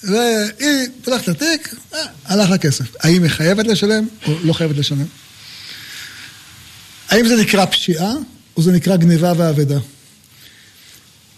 והיא 0.03 0.87
פותחת 1.03 1.23
את 1.23 1.29
התיק, 1.29 1.75
אה, 1.93 1.99
הלך 2.25 2.51
הכסף. 2.51 2.95
האם 2.99 3.23
היא 3.23 3.31
חייבת 3.31 3.67
לשלם 3.67 4.07
או 4.27 4.33
לא 4.43 4.53
חייבת 4.53 4.77
לשלם? 4.77 5.05
האם 7.09 7.27
זה 7.27 7.35
נקרא 7.35 7.65
פשיעה 7.65 8.13
או 8.57 8.61
זה 8.61 8.71
נקרא 8.71 8.95
גניבה 8.95 9.33
ואבדה? 9.37 9.79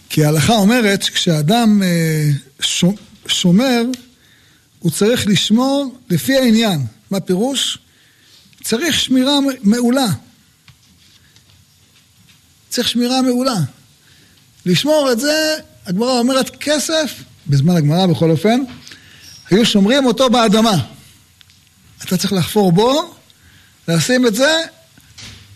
כי 0.09 0.25
ההלכה 0.25 0.53
אומרת 0.53 1.01
שכשאדם 1.01 1.83
אה, 1.83 2.29
שומר, 3.27 3.81
הוא 4.79 4.91
צריך 4.91 5.27
לשמור 5.27 5.99
לפי 6.09 6.37
העניין. 6.37 6.85
מה 7.11 7.19
פירוש? 7.19 7.77
צריך 8.63 8.99
שמירה 8.99 9.39
מעולה. 9.63 10.07
צריך 12.69 12.87
שמירה 12.87 13.21
מעולה. 13.21 13.57
לשמור 14.65 15.09
את 15.11 15.19
זה, 15.19 15.55
הגמרא 15.85 16.19
אומרת 16.19 16.55
כסף, 16.59 17.13
בזמן 17.51 17.75
הגמרא 17.75 18.05
בכל 18.05 18.31
אופן, 18.31 18.63
היו 19.49 19.65
שומרים 19.65 20.05
אותו 20.05 20.29
באדמה. 20.29 20.77
אתה 22.05 22.17
צריך 22.17 22.33
לחפור 22.33 22.71
בו, 22.71 23.13
לשים 23.87 24.27
את 24.27 24.35
זה, 24.35 24.61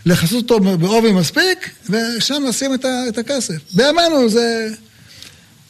לכסות 0.06 0.52
אותו 0.52 0.78
בעובי 0.78 1.12
מספיק, 1.12 1.70
ושם 1.90 2.44
לשים 2.50 2.74
את 3.10 3.18
הכסף. 3.18 3.56
בימינו 3.74 4.30
זה 4.30 4.68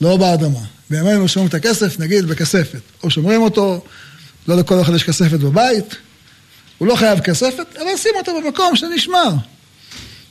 לא 0.01 0.17
באדמה. 0.17 0.59
בימינו 0.89 1.27
שומרים 1.27 1.49
את 1.49 1.53
הכסף, 1.53 1.99
נגיד, 1.99 2.25
בכספת. 2.25 2.81
או 3.03 3.09
שומרים 3.09 3.41
אותו, 3.41 3.83
לא 4.47 4.57
לכל 4.57 4.81
אחד 4.81 4.95
יש 4.95 5.03
כספת 5.03 5.39
בבית, 5.39 5.95
הוא 6.77 6.87
לא 6.87 6.95
חייב 6.95 7.19
כספת, 7.19 7.65
אבל 7.77 7.97
שים 7.97 8.11
אותו 8.15 8.41
במקום 8.41 8.75
שנשמר, 8.75 9.29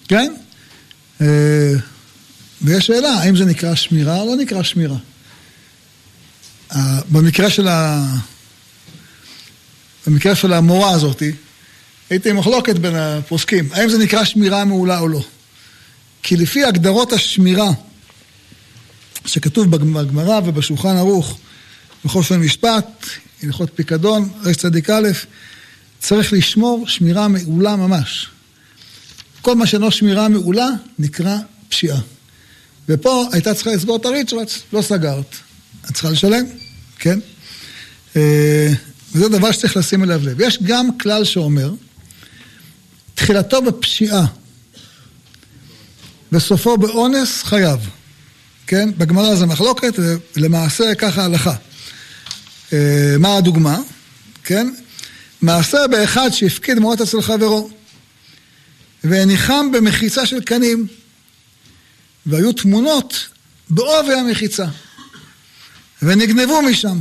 כן? 0.09 0.35
אה, 1.21 1.73
ויש 2.63 2.87
שאלה, 2.87 3.11
האם 3.11 3.37
זה 3.37 3.45
נקרא 3.45 3.75
שמירה 3.75 4.21
או 4.21 4.27
לא 4.27 4.37
נקרא 4.37 4.63
שמירה? 4.63 4.97
במקרה 7.11 7.51
של 7.51 7.69
ה... 7.69 8.07
במקרה 10.07 10.35
של 10.35 10.53
המורה 10.53 10.91
הזאתי, 10.91 11.33
הייתי 12.11 12.33
מחלוקת 12.33 12.77
בין 12.77 12.95
הפוסקים, 12.95 13.69
האם 13.73 13.89
זה 13.89 13.99
נקרא 13.99 14.25
שמירה 14.25 14.65
מעולה 14.65 14.99
או 14.99 15.09
לא. 15.09 15.25
כי 16.23 16.37
לפי 16.37 16.65
הגדרות 16.65 17.13
השמירה 17.13 17.71
שכתוב 19.27 19.77
בגמרא 19.77 20.41
ובשולחן 20.45 20.97
ערוך, 20.97 21.39
בחופן 22.05 22.41
משפט, 22.41 23.07
הלכות 23.43 23.71
פיקדון, 23.75 24.29
רש 24.43 24.57
צדיק 24.57 24.91
א', 24.91 25.09
צריך 25.99 26.33
לשמור 26.33 26.89
שמירה 26.89 27.29
מעולה 27.29 27.77
ממש. 27.77 28.29
כל 29.43 29.55
מה 29.55 29.67
שאינו 29.67 29.91
שמירה 29.91 30.29
מעולה 30.29 30.69
נקרא 30.99 31.37
פשיעה. 31.69 32.01
ופה 32.89 33.27
הייתה 33.33 33.55
צריכה 33.55 33.71
לסגור 33.71 33.97
את 33.97 34.07
הריצ'רץ, 34.07 34.59
לא 34.73 34.83
סגרת. 34.83 35.37
את 35.91 35.95
צריכה 35.95 36.11
לשלם, 36.11 36.45
כן? 36.99 37.19
אה, 38.17 38.73
וזה 39.13 39.29
דבר 39.29 39.53
שצריך 39.53 39.77
לשים 39.77 40.05
אליו 40.05 40.21
לב. 40.25 40.41
יש 40.41 40.59
גם 40.63 40.99
כלל 40.99 41.25
שאומר, 41.25 41.73
תחילתו 43.15 43.63
בפשיעה 43.63 44.27
וסופו 46.33 46.77
באונס 46.77 47.43
חייב. 47.43 47.89
כן? 48.67 48.91
בגמרא 48.99 49.35
זה 49.35 49.47
מחלוקת, 49.47 49.95
ולמעשה 50.37 50.95
ככה 50.95 51.25
הלכה. 51.25 51.55
אה, 52.73 53.17
מה 53.19 53.37
הדוגמה? 53.37 53.79
כן? 54.45 54.75
מעשה 55.43 55.87
באחד 55.87 56.31
שהפקיד 56.31 56.79
מורת 56.79 57.01
אצל 57.01 57.23
חברו, 57.23 57.71
והניחם 59.05 59.71
במחיצה 59.73 60.27
של 60.27 60.41
קנים, 60.41 60.87
והיו 62.27 62.53
תמונות 62.53 63.29
בעובי 63.71 64.15
המחיצה, 64.15 64.67
ונגנבו 66.05 66.63
משם. 66.63 66.99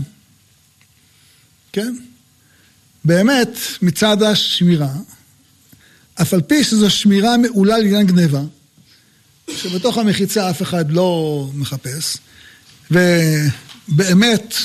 כן? 1.71 1.95
באמת, 3.05 3.57
מצד 3.81 4.23
השמירה, 4.23 4.93
אף 6.21 6.33
על 6.33 6.41
פי 6.41 6.63
שזו 6.63 6.89
שמירה 6.89 7.37
מעולה 7.37 7.77
לעניין 7.77 8.07
גניבה, 8.07 8.41
שבתוך 9.57 9.97
המחיצה 9.97 10.49
אף 10.49 10.61
אחד 10.61 10.91
לא 10.91 11.49
מחפש, 11.53 12.17
ובאמת 12.91 14.55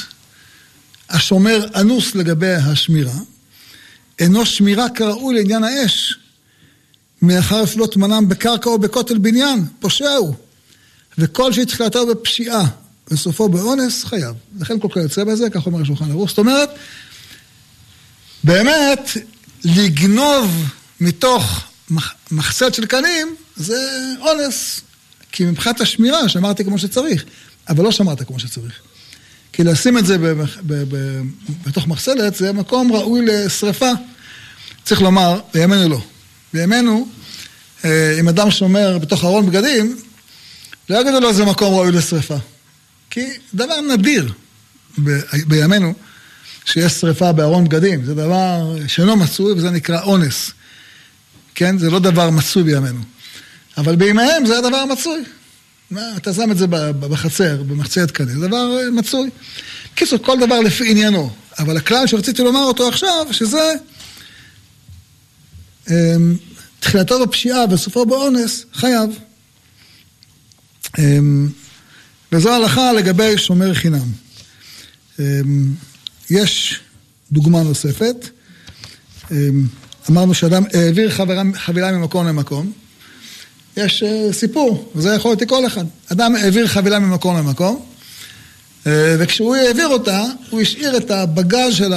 השומר 1.09 1.67
אנוס 1.75 2.15
לגבי 2.15 2.55
השמירה, 2.55 3.19
אינו 4.19 4.47
שמירה 4.47 4.91
כראוי 4.91 5.35
לעניין 5.35 5.65
האש, 5.65 6.19
מאחר 7.23 7.63
לפלוט 7.63 7.97
מנם 7.97 8.29
בקרקע 8.29 8.71
או 8.71 8.79
בכותל 8.79 9.19
בניין, 9.19 9.65
פושע 9.81 10.11
הוא. 10.11 10.35
וכל 11.19 11.53
שהתחילתו 11.53 12.07
בפשיעה 12.07 12.69
וסופו 13.11 13.49
באונס, 13.49 14.05
חייב. 14.05 14.35
לכן 14.61 14.81
כל 14.81 14.89
כך 14.91 14.97
יוצא 14.97 15.25
בזה, 15.25 15.51
כך 15.51 15.67
אומר 15.67 15.83
השולחן 15.83 16.11
ערוך. 16.11 16.29
זאת 16.29 16.39
אומרת, 16.39 16.71
באמת, 18.45 19.11
לגנוב 19.65 20.65
מתוך 21.01 21.65
מחסד 22.31 22.75
של 22.75 22.87
קנים, 22.87 23.37
זה 23.57 23.77
אונס. 24.21 24.81
כי 25.33 25.45
מבחינת 25.45 25.81
השמירה, 25.81 26.29
שמרתי 26.29 26.65
כמו 26.65 26.79
שצריך, 26.79 27.25
אבל 27.69 27.85
לא 27.85 27.93
שמרת 27.93 28.23
כמו 28.23 28.39
שצריך. 28.39 28.73
כי 29.53 29.65
לשים 29.65 29.99
את 29.99 30.07
זה 30.07 30.17
בתוך 31.67 31.87
מחסלת, 31.87 32.35
זה 32.35 32.53
מקום 32.53 32.93
ראוי 32.93 33.27
לשרפה. 33.27 33.91
צריך 34.85 35.01
לומר, 35.01 35.41
בימינו 35.55 35.89
לא. 35.89 36.01
בימינו, 36.53 37.09
אה, 37.85 38.17
אם 38.21 38.29
אדם 38.29 38.51
שומר 38.51 38.99
בתוך 38.99 39.25
ארון 39.25 39.47
בגדים, 39.47 39.97
לא 40.91 41.01
יגידו 41.01 41.21
לו 41.21 41.33
זה 41.33 41.45
מקום 41.45 41.75
ראוי 41.75 41.93
לשרפה. 41.93 42.37
כי 43.19 43.27
דבר 43.55 43.81
נדיר 43.81 44.33
בימינו, 45.47 45.95
שיש 46.65 46.93
שרפה 46.93 47.33
בארון 47.33 47.65
בגדים. 47.65 48.05
זה 48.05 48.15
דבר 48.15 48.77
שאינו 48.87 49.17
מצוי 49.17 49.53
וזה 49.53 49.71
נקרא 49.71 50.03
אונס. 50.03 50.51
כן? 51.55 51.79
זה 51.79 51.91
לא 51.91 51.99
דבר 51.99 52.31
מצוי 52.31 52.63
בימינו. 52.63 53.01
אבל 53.77 53.97
בימיהם 53.97 54.47
זה 54.47 54.59
הדבר 54.59 54.77
המצוי. 54.77 55.25
אתה 56.17 56.35
שם 56.35 56.51
את 56.51 56.59
זה 56.59 56.67
בחצר, 57.01 57.63
במחצי 57.63 58.01
התקנים, 58.01 58.41
זה 58.41 58.47
דבר 58.47 58.79
אה, 58.81 58.91
מצוי. 58.91 59.31
קיצור, 59.95 60.19
כל 60.19 60.41
דבר 60.41 60.61
לפי 60.61 60.91
עניינו. 60.91 61.31
אבל 61.59 61.77
הכלל 61.77 62.07
שרציתי 62.07 62.43
לומר 62.43 62.63
אותו 62.63 62.89
עכשיו, 62.89 63.27
שזה 63.31 63.73
אמ, 65.91 66.37
תחילתו 66.81 67.27
בפשיעה 67.27 67.65
וסופו 67.71 68.07
באונס, 68.07 68.65
חייב. 68.73 69.19
אמ, 72.33 72.39
וזו 72.39 72.55
הלכה 72.55 72.93
לגבי 72.93 73.39
שומר 73.39 73.75
חינם. 73.75 74.09
אמ, 75.19 75.75
יש 76.31 76.81
דוגמה 77.33 77.63
נוספת. 77.63 78.29
אמרנו 80.11 80.35
שאדם 80.35 80.65
העביר 80.75 81.11
חבילה 81.55 81.93
ממקום 81.93 82.27
למקום. 82.27 82.73
יש 83.77 84.03
אה, 84.03 84.33
סיפור, 84.33 84.93
וזה 84.95 85.15
יכול 85.15 85.31
להיות 85.31 85.49
כל 85.49 85.67
אחד. 85.67 85.85
אדם 86.13 86.37
העביר 86.37 86.67
חבילה 86.67 86.99
ממקום 86.99 87.37
למקום, 87.37 87.87
אה, 88.87 89.17
וכשהוא 89.19 89.57
העביר 89.57 89.87
אותה, 89.87 90.25
הוא 90.51 90.61
השאיר 90.61 90.97
את 90.97 91.11
הבגז 91.11 91.75
של 91.75 91.93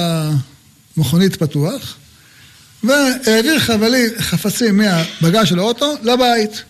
המכונית 0.96 1.36
פתוח, 1.36 1.96
והעביר 2.84 3.58
חבלי, 3.58 4.06
חפצים 4.18 4.76
מהבגז 4.76 5.46
של 5.46 5.58
האוטו 5.58 5.94
לבית. 6.02 6.62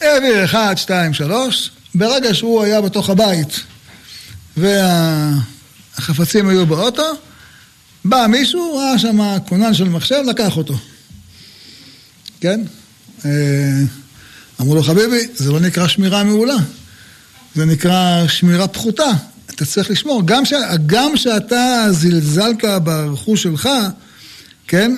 העביר 0.00 0.44
אחד, 0.44 0.74
שתיים, 0.76 1.14
שלוש, 1.14 1.70
ברגע 1.94 2.34
שהוא 2.34 2.62
היה 2.62 2.80
בתוך 2.80 3.10
הבית 3.10 3.60
והחפצים 4.56 6.48
היו 6.48 6.66
באוטו, 6.66 7.12
בא 8.04 8.26
מישהו, 8.28 8.76
ראה 8.76 8.98
שם 8.98 9.38
כונן 9.48 9.74
של 9.74 9.88
מחשב, 9.88 10.22
לקח 10.26 10.56
אותו. 10.56 10.74
כן? 12.40 12.60
אה, 13.24 13.30
אמרו 14.60 14.74
לו, 14.74 14.82
חביבי, 14.82 15.28
זה 15.34 15.52
לא 15.52 15.60
נקרא 15.60 15.88
שמירה 15.88 16.24
מעולה, 16.24 16.56
זה 17.54 17.64
נקרא 17.64 18.26
שמירה 18.28 18.68
פחותה. 18.68 19.10
אתה 19.50 19.64
צריך 19.64 19.90
לשמור. 19.90 20.22
גם, 20.24 20.44
ש... 20.44 20.52
גם 20.86 21.16
שאתה 21.16 21.86
זלזלת 21.90 22.64
ברכוש 22.82 23.42
שלך, 23.42 23.68
כן? 24.68 24.96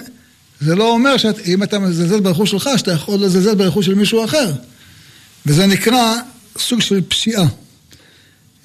זה 0.60 0.74
לא 0.74 0.90
אומר 0.90 1.16
שאם 1.16 1.62
אתה 1.62 1.78
מזלזל 1.78 2.20
ברכוש 2.20 2.50
שלך, 2.50 2.70
שאתה 2.76 2.92
יכול 2.92 3.20
לזלזל 3.20 3.54
ברכוש 3.54 3.86
של 3.86 3.94
מישהו 3.94 4.24
אחר. 4.24 4.52
וזה 5.46 5.66
נקרא 5.66 6.14
סוג 6.58 6.80
של 6.80 7.00
פשיעה. 7.08 7.46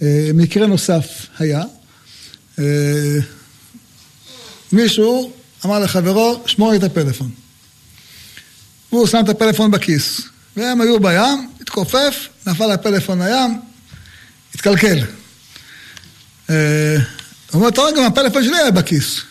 אה, 0.02 0.30
מקרה 0.34 0.68
נוסף 0.68 1.06
היה, 1.40 1.64
אה, 2.60 3.18
מישהו 4.72 5.32
אמר 5.66 5.80
לחברו, 5.80 6.44
שמור 6.46 6.76
את 6.76 6.84
הפלאפון. 6.84 7.32
והוא 8.92 9.08
שם 9.08 9.20
את 9.24 9.30
הפלאפון 9.30 9.72
בכיס. 9.72 10.22
והם 10.58 10.82
היו 10.82 11.00
בים, 11.00 11.50
התכופף, 11.62 12.28
נפל 12.48 12.72
הפלאפון 12.72 13.22
לים, 13.22 13.60
התקלקל. 14.56 15.00
אה, 16.50 16.96
הוא 17.52 17.60
אומר, 17.60 17.68
אתה 17.68 17.82
רואה, 17.82 17.92
גם 17.98 18.04
הפלאפון 18.04 18.44
שלי 18.44 18.58
היה 18.58 18.72
בכיס. 18.72 19.22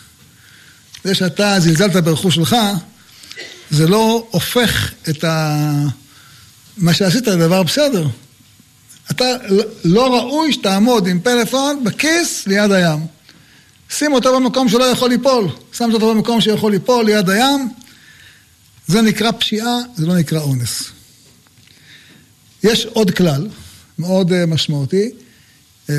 זה 1.05 1.15
שאתה 1.15 1.61
זלזלת 1.61 1.97
ברכוש 1.97 2.35
שלך, 2.35 2.57
זה 3.71 3.89
לא 3.89 4.27
הופך 4.31 4.93
את 5.09 5.25
ה... 5.25 5.57
מה 6.77 6.95
שעשית 6.95 7.27
לדבר 7.27 7.63
בסדר. 7.63 8.07
אתה 9.11 9.25
לא 9.85 10.17
ראוי 10.17 10.53
שתעמוד 10.53 11.07
עם 11.07 11.21
פלאפון 11.21 11.85
בכיס 11.85 12.47
ליד 12.47 12.73
הים. 12.73 12.99
שים 13.91 14.13
אותו 14.13 14.41
במקום 14.41 14.69
שלא 14.69 14.85
יכול 14.85 15.11
ליפול. 15.11 15.49
שמת 15.73 15.95
אותו 15.95 16.15
במקום 16.15 16.41
שיכול 16.41 16.73
ליפול 16.73 17.05
ליד 17.05 17.31
הים. 17.31 17.69
זה 18.87 19.03
נקרא 19.03 19.31
פשיעה, 19.33 19.79
זה 19.97 20.07
לא 20.07 20.15
נקרא 20.17 20.41
אונס. 20.41 20.83
יש 22.63 22.87
עוד 22.87 23.11
כלל 23.11 23.49
מאוד 23.99 24.33
אה, 24.33 24.47
משמעותי. 24.47 25.11
אה, 25.91 25.95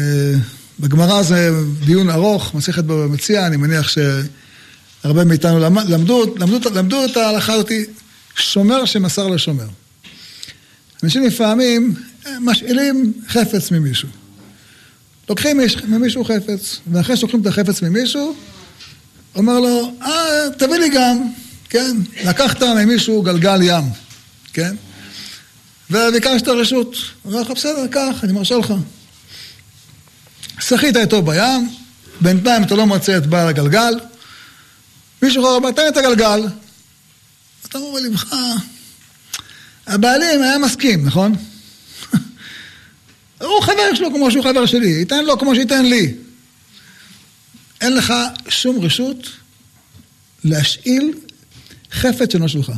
בגמרא 0.80 1.24
זה 1.24 1.52
דיון 1.86 2.10
ארוך, 2.10 2.54
מסכת 2.54 2.84
בבא 2.84 3.14
מציע, 3.14 3.48
אני 3.48 3.58
מניח 3.58 3.90
שהרבה 3.90 5.24
מאיתנו 5.24 5.60
למדו, 5.60 6.36
למדו, 6.38 6.70
למדו 6.70 7.06
את 7.06 7.18
ההלכה 7.18 7.54
הזאת, 7.54 7.72
שומר 8.36 8.86
שמסר 8.86 9.28
לשומר. 9.28 9.68
אנשים 11.04 11.24
לפעמים 11.24 11.94
משאילים 12.42 13.14
חפץ 13.28 13.72
ממישהו. 13.72 14.10
לוקחים 15.30 15.60
ממישהו 15.88 16.24
חפץ, 16.24 16.80
ואחרי 16.92 17.18
שלוקחים 17.18 17.42
את 17.42 17.46
החפץ 17.46 17.82
ממישהו, 17.82 18.36
אומר 19.36 19.60
לו, 19.60 19.94
אה, 20.02 20.12
תביא 20.58 20.78
לי 20.78 20.90
גם, 20.90 21.32
כן? 21.70 21.98
לקחת 22.26 22.64
ממישהו 22.64 23.22
גלגל 23.22 23.62
ים, 23.62 23.84
כן? 24.54 24.76
וביקשת 25.90 26.48
רשות. 26.48 26.96
הוא 27.24 27.32
אומר 27.32 27.42
לך, 27.42 27.52
בסדר, 27.52 27.88
קח, 27.88 28.24
אני 28.24 28.34
מרשה 28.34 28.58
לך. 28.58 28.74
שחית 30.60 30.98
איתו 30.98 31.22
בים, 31.22 31.70
בינתיים 32.22 32.64
אתה 32.64 32.76
לא 32.76 32.86
מוצא 32.86 33.18
את 33.18 33.26
בעל 33.26 33.48
הגלגל, 33.48 33.94
מישהו 35.22 35.46
אומר, 35.46 35.72
תן 35.72 35.88
את 35.88 35.98
הגלגל. 35.98 36.48
אתה 37.66 37.78
אומר 37.78 38.00
לבך, 38.00 38.34
הבעלים 39.88 40.42
היה 40.42 40.58
מסכים, 40.58 41.06
נכון? 41.06 41.36
הוא 43.42 43.62
חבר 43.62 43.96
שלו 43.96 44.14
כמו 44.14 44.32
שהוא 44.32 44.44
חבר 44.44 44.66
שלי, 44.66 44.88
ייתן 44.88 45.26
לו 45.26 45.40
כמו 45.40 45.56
שייתן 45.56 45.86
לי. 45.86 46.14
אין 47.82 47.96
לך 47.96 48.14
שום 48.50 48.80
רשות 48.80 49.30
להשאיל 50.44 51.14
חפץ 51.92 52.32
שאינו 52.32 52.48
שלך. 52.48 52.72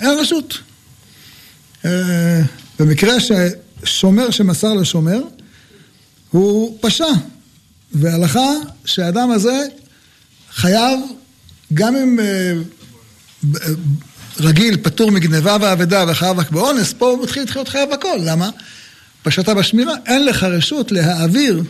אין 0.00 0.10
רשות. 0.18 0.58
אה, 1.84 2.40
במקרה 2.78 3.14
ששומר 3.20 4.30
שמסר 4.30 4.74
לשומר, 4.74 5.22
הוא 6.30 6.78
פשע. 6.80 7.06
והלכה 7.92 8.50
שהאדם 8.84 9.30
הזה 9.30 9.66
חייב, 10.50 11.00
גם 11.74 11.96
אם 11.96 12.20
אה, 12.20 12.52
רגיל, 14.40 14.76
פטור 14.76 15.10
מגניבה 15.10 15.56
ואבדה 15.60 16.04
וחייב 16.08 16.38
רק 16.38 16.50
באונס, 16.50 16.92
פה 16.92 17.06
הוא 17.06 17.22
מתחיל 17.22 17.44
להיות 17.54 17.68
חייב 17.68 17.92
הכל. 17.92 18.18
למה? 18.24 18.50
פשעת 19.22 19.48
בשמירה, 19.48 19.94
אין 20.06 20.26
לך 20.26 20.42
רשות 20.42 20.92
להעביר 20.92 21.62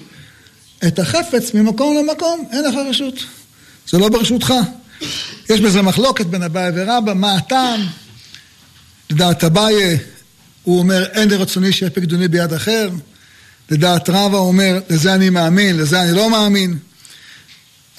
את 0.86 0.98
החפץ 0.98 1.54
ממקום 1.54 1.96
למקום, 1.96 2.48
אין 2.52 2.64
לך 2.64 2.74
רשות. 2.90 3.14
זה 3.88 3.98
לא 3.98 4.08
ברשותך. 4.08 4.54
יש 5.50 5.60
בזה 5.60 5.82
מחלוקת 5.82 6.26
בין 6.26 6.42
אביי 6.42 6.70
ורבא, 6.74 7.14
מה 7.14 7.34
הטעם? 7.34 7.80
לדעת 9.10 9.44
אביי, 9.44 9.98
הוא 10.62 10.78
אומר, 10.78 11.04
אין 11.12 11.30
לרצוני 11.30 11.72
שיהיה 11.72 11.90
פקדוני 11.90 12.28
ביד 12.28 12.52
אחר. 12.52 12.90
לדעת 13.70 14.10
רבא 14.10 14.36
הוא 14.36 14.48
אומר, 14.48 14.80
לזה 14.90 15.14
אני 15.14 15.30
מאמין, 15.30 15.76
לזה 15.76 16.02
אני 16.02 16.12
לא 16.12 16.30
מאמין. 16.30 16.78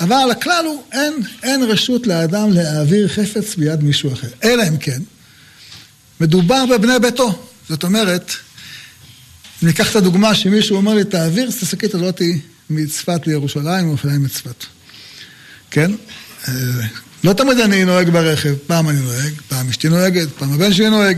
אבל 0.03 0.31
הכלל 0.31 0.65
הוא, 0.65 0.83
אין, 0.91 1.13
אין 1.43 1.63
רשות 1.63 2.07
לאדם 2.07 2.51
להעביר 2.51 3.07
חפץ 3.07 3.55
ביד 3.55 3.83
מישהו 3.83 4.13
אחר. 4.13 4.27
אלא 4.43 4.63
אם 4.67 4.77
כן, 4.77 5.01
מדובר 6.19 6.65
בבני 6.65 6.99
ביתו. 7.01 7.45
זאת 7.69 7.83
אומרת, 7.83 8.31
ניקח 9.61 9.91
את 9.91 9.95
הדוגמה 9.95 10.35
שמישהו 10.35 10.75
אומר 10.75 10.93
לי, 10.93 11.03
תעביר 11.03 11.49
את 11.49 11.63
השקית 11.63 11.95
הזאתי 11.95 12.39
מצפת 12.69 13.27
לירושלים, 13.27 13.89
או 13.89 13.95
אפילו 13.95 14.13
מצפת. 14.13 14.65
כן? 15.71 15.91
אה, 16.47 16.53
לא 17.23 17.33
תמיד 17.33 17.59
אני 17.59 17.85
נוהג 17.85 18.09
ברכב, 18.09 18.55
פעם 18.67 18.89
אני 18.89 19.01
נוהג, 19.01 19.33
פעם 19.47 19.69
אשתי 19.69 19.89
נוהגת, 19.89 20.27
פעם 20.37 20.53
הבן 20.53 20.73
שלי 20.73 20.89
נוהג, 20.89 21.17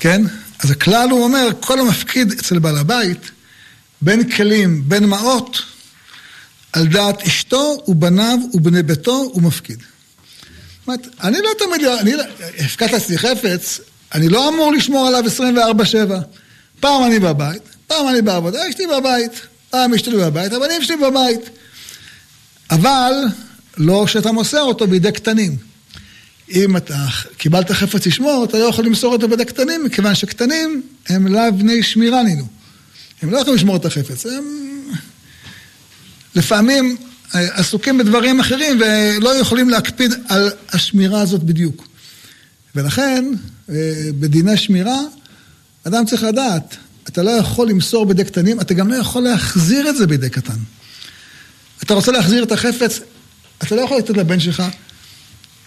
כן? 0.00 0.22
אז 0.58 0.70
הכלל 0.70 1.10
הוא 1.10 1.24
אומר, 1.24 1.48
כל 1.60 1.80
המפקיד 1.80 2.32
אצל 2.32 2.58
בעל 2.58 2.78
הבית, 2.78 3.30
בין 4.02 4.30
כלים, 4.30 4.82
בין 4.88 5.06
מעות, 5.06 5.62
על 6.72 6.86
דעת 6.86 7.22
אשתו 7.22 7.82
ובניו 7.88 8.38
ובני 8.52 8.82
ביתו 8.82 9.30
הוא 9.32 9.42
מפקיד. 9.42 9.78
זאת 9.78 10.86
אומרת, 10.86 11.06
אני 11.22 11.38
לא 11.38 11.50
תמיד, 11.58 11.86
אני 11.86 12.12
הפקדת 12.58 12.94
אצלי 12.94 13.18
חפץ, 13.18 13.80
אני 14.14 14.28
לא 14.28 14.48
אמור 14.48 14.72
לשמור 14.72 15.06
עליו 15.06 15.24
24-7. 15.26 16.14
פעם 16.80 17.04
אני 17.04 17.18
בבית, 17.18 17.62
פעם 17.86 18.08
אני 18.08 18.22
בעבודה, 18.22 18.68
אשתי 18.70 18.86
בבית, 18.86 19.32
פעם 19.70 19.94
אשתי 19.94 20.10
בבית, 20.10 20.52
הבנים 20.52 20.82
שלי 20.82 20.96
בבית. 20.96 21.40
אבל 22.70 23.12
לא 23.76 24.06
שאתה 24.06 24.32
מוסר 24.32 24.62
אותו 24.62 24.86
בידי 24.86 25.12
קטנים. 25.12 25.56
אם 26.50 26.76
אתה 26.76 27.06
קיבלת 27.36 27.70
חפץ 27.70 28.06
לשמור, 28.06 28.44
אתה 28.44 28.58
לא 28.58 28.64
יכול 28.64 28.84
למסור 28.84 29.12
אותו 29.12 29.28
בידי 29.28 29.44
קטנים, 29.44 29.84
מכיוון 29.84 30.14
שקטנים 30.14 30.82
הם 31.08 31.26
לאו 31.26 31.52
בני 31.58 31.82
שמירה 31.82 32.22
נינו. 32.22 32.46
הם 33.22 33.30
לא 33.30 33.38
יכולים 33.38 33.56
לשמור 33.56 33.76
את 33.76 33.84
החפץ, 33.84 34.26
הם 34.26 34.44
לפעמים 36.34 36.96
אה, 37.34 37.40
עסוקים 37.54 37.98
בדברים 37.98 38.40
אחרים 38.40 38.80
ולא 38.80 39.36
יכולים 39.36 39.70
להקפיד 39.70 40.12
על 40.28 40.50
השמירה 40.72 41.20
הזאת 41.20 41.42
בדיוק. 41.42 41.88
ולכן, 42.74 43.24
אה, 43.70 43.74
בדיני 44.18 44.56
שמירה, 44.56 44.98
אדם 45.84 46.04
צריך 46.04 46.22
לדעת, 46.22 46.76
אתה 47.08 47.22
לא 47.22 47.30
יכול 47.30 47.68
למסור 47.68 48.06
בידי 48.06 48.24
קטנים, 48.24 48.60
אתה 48.60 48.74
גם 48.74 48.88
לא 48.88 48.96
יכול 48.96 49.22
להחזיר 49.22 49.90
את 49.90 49.96
זה 49.96 50.06
בידי 50.06 50.30
קטן. 50.30 50.58
אתה 51.82 51.94
רוצה 51.94 52.12
להחזיר 52.12 52.42
את 52.42 52.52
החפץ, 52.52 53.00
אתה 53.62 53.74
לא 53.74 53.80
יכול 53.80 53.98
לתת 53.98 54.16
לבן 54.16 54.40
שלך, 54.40 54.62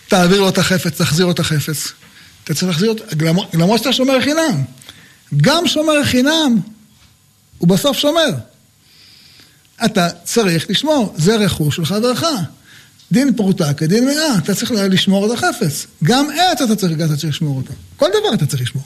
תעביר 0.08 0.42
לו 0.42 0.50
את 0.50 0.58
החפץ, 0.58 0.98
תחזיר 0.98 1.26
לו 1.26 1.32
את 1.32 1.40
החפץ. 1.40 1.92
אתה 2.44 2.54
צריך 2.54 2.68
להחזיר 2.68 2.90
אותו, 2.90 3.04
למרות 3.54 3.80
שאתה 3.80 3.94
שומר 3.94 4.22
חינם. 4.22 4.64
גם 5.38 5.68
שומר 5.68 6.04
חינם 6.04 6.60
הוא 7.58 7.70
בסוף 7.70 7.98
שומר. 7.98 8.30
אתה 9.86 10.10
צריך 10.24 10.70
לשמור, 10.70 11.14
זה 11.18 11.36
רכוש 11.36 11.76
של 11.76 11.86
חברך. 11.86 12.24
דין 13.12 13.34
פרוטה 13.34 13.74
כדין 13.74 14.06
מאה, 14.06 14.38
אתה 14.38 14.56
צריך 14.56 14.72
לשמור 14.72 15.26
את 15.26 15.32
החפץ. 15.32 15.88
גם 16.04 16.28
עץ 16.30 16.62
אתה 16.62 16.76
צריך, 16.76 16.94
אתה 16.94 17.16
צריך 17.16 17.34
לשמור 17.34 17.58
אותו. 17.58 17.74
כל 17.98 18.10
דבר 18.10 18.34
אתה 18.34 18.46
צריך 18.46 18.62
לשמור. 18.62 18.84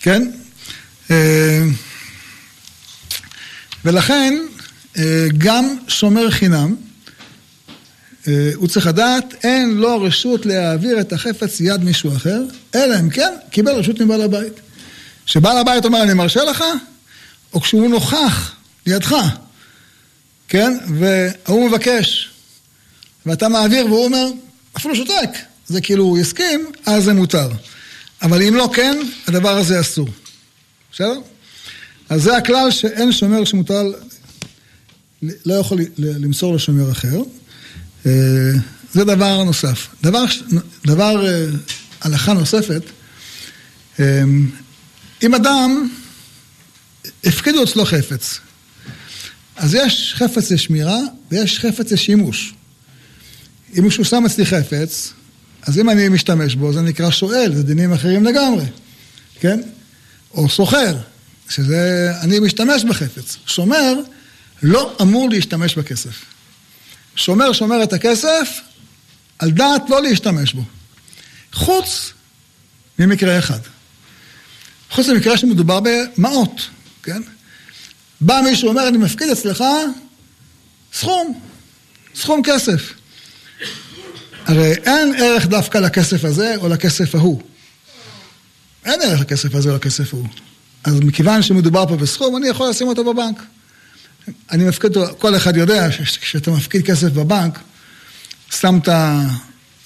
כן? 0.00 0.30
אה, 1.10 1.62
ולכן, 3.84 4.34
אה, 4.98 5.26
גם 5.38 5.76
שומר 5.88 6.30
חינם, 6.30 6.74
אה, 8.28 8.50
הוא 8.54 8.68
צריך 8.68 8.86
לדעת, 8.86 9.34
אין 9.44 9.70
לו 9.70 10.02
רשות 10.02 10.46
להעביר 10.46 11.00
את 11.00 11.12
החפץ 11.12 11.60
יד 11.60 11.84
מישהו 11.84 12.16
אחר, 12.16 12.42
אלא 12.74 13.00
אם 13.00 13.10
כן, 13.10 13.34
קיבל 13.50 13.72
רשות 13.72 14.00
מבעל 14.00 14.22
הבית. 14.22 14.60
כשבעל 15.26 15.58
הבית 15.58 15.84
אומר, 15.84 16.02
אני 16.02 16.14
מרשה 16.14 16.44
לך, 16.44 16.64
או 17.52 17.60
כשהוא 17.60 17.88
נוכח 17.88 18.52
לידך, 18.86 19.14
כן? 20.50 20.78
והוא 20.98 21.68
מבקש, 21.68 22.30
ואתה 23.26 23.48
מעביר 23.48 23.86
והוא 23.86 24.04
אומר, 24.04 24.26
אפילו 24.76 24.96
שותק, 24.96 25.30
זה 25.66 25.80
כאילו 25.80 26.04
הוא 26.04 26.18
יסכים, 26.18 26.66
אז 26.86 27.04
זה 27.04 27.12
מותר. 27.12 27.48
אבל 28.22 28.42
אם 28.42 28.54
לא 28.54 28.70
כן, 28.74 28.98
הדבר 29.26 29.56
הזה 29.58 29.80
אסור. 29.80 30.08
בסדר? 30.92 31.18
אז 32.08 32.22
זה 32.22 32.36
הכלל 32.36 32.70
שאין 32.70 33.12
שומר 33.12 33.44
שמותר, 33.44 33.82
לא 35.22 35.54
יכול 35.54 35.78
למסור 35.98 36.54
לשומר 36.54 36.92
אחר. 36.92 37.22
אה, 38.06 38.12
זה 38.92 39.04
דבר 39.04 39.44
נוסף. 39.44 39.88
דבר, 40.02 40.24
דבר 40.86 41.26
אה, 41.28 41.46
הלכה 42.00 42.32
נוספת, 42.32 42.82
אה, 44.00 44.22
אם 45.22 45.34
אדם, 45.34 45.88
הפקידו 47.24 47.62
אצלו 47.62 47.84
חפץ, 47.84 48.40
אז 49.60 49.74
יש 49.74 50.14
חפץ 50.16 50.50
לשמירה 50.50 50.98
ויש 51.30 51.58
חפץ 51.58 51.92
לשימוש. 51.92 52.54
אם 53.78 53.84
מישהו 53.84 54.04
שם 54.04 54.26
אצלי 54.26 54.46
חפץ, 54.46 55.12
אז 55.62 55.78
אם 55.78 55.90
אני 55.90 56.08
משתמש 56.08 56.54
בו, 56.54 56.72
זה 56.72 56.82
נקרא 56.82 57.10
שואל, 57.10 57.54
זה 57.54 57.62
דינים 57.62 57.92
אחרים 57.92 58.24
לגמרי, 58.24 58.64
כן? 59.40 59.60
או 60.34 60.48
סוחר, 60.48 60.96
שזה, 61.48 62.12
אני 62.20 62.38
משתמש 62.40 62.84
בחפץ. 62.84 63.36
שומר 63.46 63.94
לא 64.62 64.96
אמור 65.00 65.30
להשתמש 65.30 65.78
בכסף. 65.78 66.24
שומר 67.16 67.52
שומר 67.52 67.82
את 67.82 67.92
הכסף 67.92 68.60
על 69.38 69.50
דעת 69.50 69.82
לא 69.90 70.02
להשתמש 70.02 70.52
בו. 70.52 70.62
חוץ 71.52 72.12
ממקרה 72.98 73.38
אחד. 73.38 73.60
חוץ 74.90 75.08
ממקרה 75.08 75.38
שמדובר 75.38 75.80
במעות, 75.80 76.60
כן? 77.02 77.22
בא 78.20 78.40
מישהו 78.44 78.66
ואומר, 78.66 78.88
אני 78.88 78.98
מפקיד 78.98 79.28
אצלך 79.28 79.64
סכום, 80.92 81.40
סכום 82.14 82.42
כסף. 82.44 82.92
הרי 84.46 84.72
אין 84.72 85.14
ערך 85.18 85.46
דווקא 85.46 85.78
לכסף 85.78 86.24
הזה 86.24 86.56
או 86.56 86.68
לכסף 86.68 87.14
ההוא. 87.14 87.40
אין 88.84 89.02
ערך 89.02 89.20
לכסף 89.20 89.54
הזה 89.54 89.70
או 89.70 89.76
לכסף 89.76 90.14
ההוא. 90.14 90.26
אז 90.84 91.00
מכיוון 91.00 91.42
שמדובר 91.42 91.86
פה 91.86 91.96
בסכום, 91.96 92.36
אני 92.36 92.48
יכול 92.48 92.70
לשים 92.70 92.88
אותו 92.88 93.14
בבנק. 93.14 93.42
אני 94.50 94.64
מפקיד 94.64 94.96
אותו, 94.96 95.18
כל 95.18 95.36
אחד 95.36 95.56
יודע 95.56 95.92
שכשאתה 95.92 96.50
מפקיד 96.50 96.86
כסף 96.86 97.08
בבנק, 97.08 97.58
שמת 98.50 98.88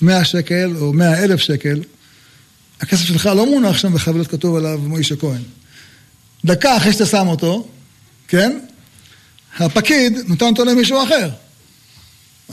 100 0.02 0.24
שקל 0.24 0.76
או 0.76 0.92
100 0.92 1.24
אלף 1.24 1.40
שקל, 1.40 1.80
הכסף 2.80 3.04
שלך 3.04 3.26
לא 3.26 3.46
מונח 3.46 3.78
שם 3.78 3.94
בחבילות 3.94 4.26
כתוב 4.26 4.56
עליו 4.56 4.78
מוישה 4.78 5.16
כהן. 5.16 5.42
דקה 6.44 6.76
אחרי 6.76 6.92
שאתה 6.92 7.06
שם 7.06 7.26
אותו, 7.26 7.68
כן? 8.34 8.58
הפקיד 9.58 10.18
נותן 10.26 10.44
אותו 10.44 10.64
למישהו 10.64 11.02
אחר. 11.02 11.30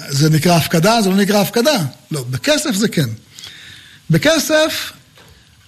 זה 0.09 0.29
נקרא 0.29 0.55
הפקדה? 0.55 1.01
זה 1.01 1.09
לא 1.09 1.15
נקרא 1.15 1.41
הפקדה. 1.41 1.85
לא, 2.11 2.23
בכסף 2.23 2.71
זה 2.71 2.87
כן. 2.87 3.09
בכסף, 4.09 4.91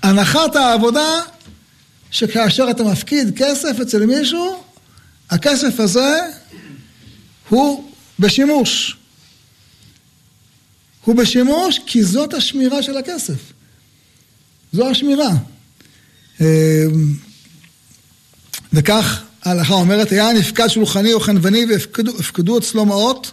הנחת 0.03 0.55
העבודה 0.55 1.21
שכאשר 2.11 2.67
אתה 2.71 2.83
מפקיד 2.83 3.37
כסף 3.37 3.79
אצל 3.81 4.05
מישהו, 4.05 4.63
הכסף 5.29 5.79
הזה 5.79 6.19
הוא 7.49 7.91
בשימוש. 8.19 8.97
הוא 11.05 11.15
בשימוש 11.15 11.79
כי 11.85 12.03
זאת 12.03 12.33
השמירה 12.33 12.83
של 12.83 12.97
הכסף. 12.97 13.53
זו 14.73 14.89
השמירה. 14.89 15.29
אמ, 16.41 16.45
וכך 18.73 19.23
ההלכה 19.45 19.73
אומרת, 19.73 20.11
היה 20.11 20.33
נפקד 20.33 20.67
שולחני 20.67 21.13
או 21.13 21.19
חנווני 21.19 21.65
והפקדו 21.65 22.57
אצלו 22.57 22.85
מעות, 22.85 23.31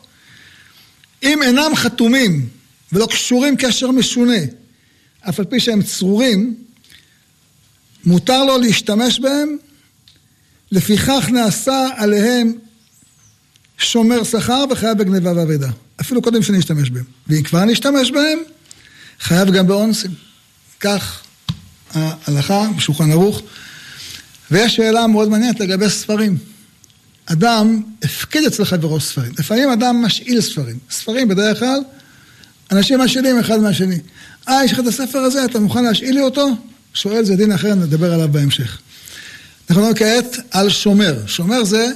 אם 1.22 1.42
אינם 1.42 1.70
חתומים 1.74 2.48
ולא 2.92 3.06
קשורים 3.06 3.56
קשר 3.56 3.90
משונה, 3.90 4.38
אף 5.28 5.38
על 5.38 5.44
פי 5.44 5.60
שהם 5.60 5.82
צרורים, 5.82 6.54
מותר 8.04 8.44
לו 8.44 8.58
להשתמש 8.58 9.20
בהם, 9.20 9.56
לפיכך 10.72 11.28
נעשה 11.32 11.88
עליהם 11.96 12.52
שומר 13.78 14.24
שכר 14.24 14.64
וחייב 14.70 14.98
בגניבה 14.98 15.32
ואבדה. 15.36 15.70
אפילו 16.00 16.22
קודם 16.22 16.42
שנשתמש 16.42 16.90
בהם. 16.90 17.04
ואם 17.26 17.42
כבר 17.42 17.64
נשתמש 17.64 18.10
בהם, 18.10 18.38
חייב 19.20 19.50
גם 19.50 19.66
באונסים. 19.66 20.10
כך 20.80 21.22
ההלכה 21.94 22.68
בשולחן 22.76 23.10
ערוך. 23.10 23.42
ויש 24.50 24.76
שאלה 24.76 25.06
מאוד 25.06 25.28
מעניינת 25.28 25.60
לגבי 25.60 25.90
ספרים. 25.90 26.38
אדם 27.26 27.82
הפקיד 28.02 28.44
אצל 28.44 28.64
חברו 28.64 29.00
ספרים. 29.00 29.32
לפעמים 29.38 29.70
אדם 29.70 30.02
משאיל 30.02 30.40
ספרים. 30.40 30.78
ספרים 30.90 31.28
בדרך 31.28 31.58
כלל, 31.58 31.80
אנשים 32.72 33.00
משאילים 33.00 33.38
אחד 33.38 33.60
מהשני. 33.60 33.98
אה, 34.48 34.64
יש 34.64 34.72
לך 34.72 34.80
את 34.80 34.86
הספר 34.86 35.18
הזה, 35.18 35.44
אתה 35.44 35.58
מוכן 35.60 35.84
להשאיל 35.84 36.14
לי 36.14 36.20
אותו? 36.20 36.48
שואל 36.94 37.24
זה 37.24 37.36
דין 37.36 37.52
אחר, 37.52 37.74
נדבר 37.74 38.14
עליו 38.14 38.28
בהמשך. 38.28 38.78
אנחנו 39.70 39.82
נדבר 39.82 39.98
כעת 39.98 40.36
על 40.50 40.70
שומר. 40.70 41.26
שומר 41.26 41.64
זה 41.64 41.92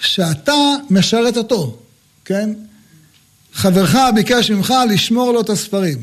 שאתה 0.00 0.54
משרת 0.90 1.36
אותו, 1.36 1.78
כן? 2.24 2.50
חברך 3.52 3.96
ביקש 4.14 4.50
ממך 4.50 4.74
לשמור 4.90 5.32
לו 5.32 5.40
את 5.40 5.50
הספרים. 5.50 5.98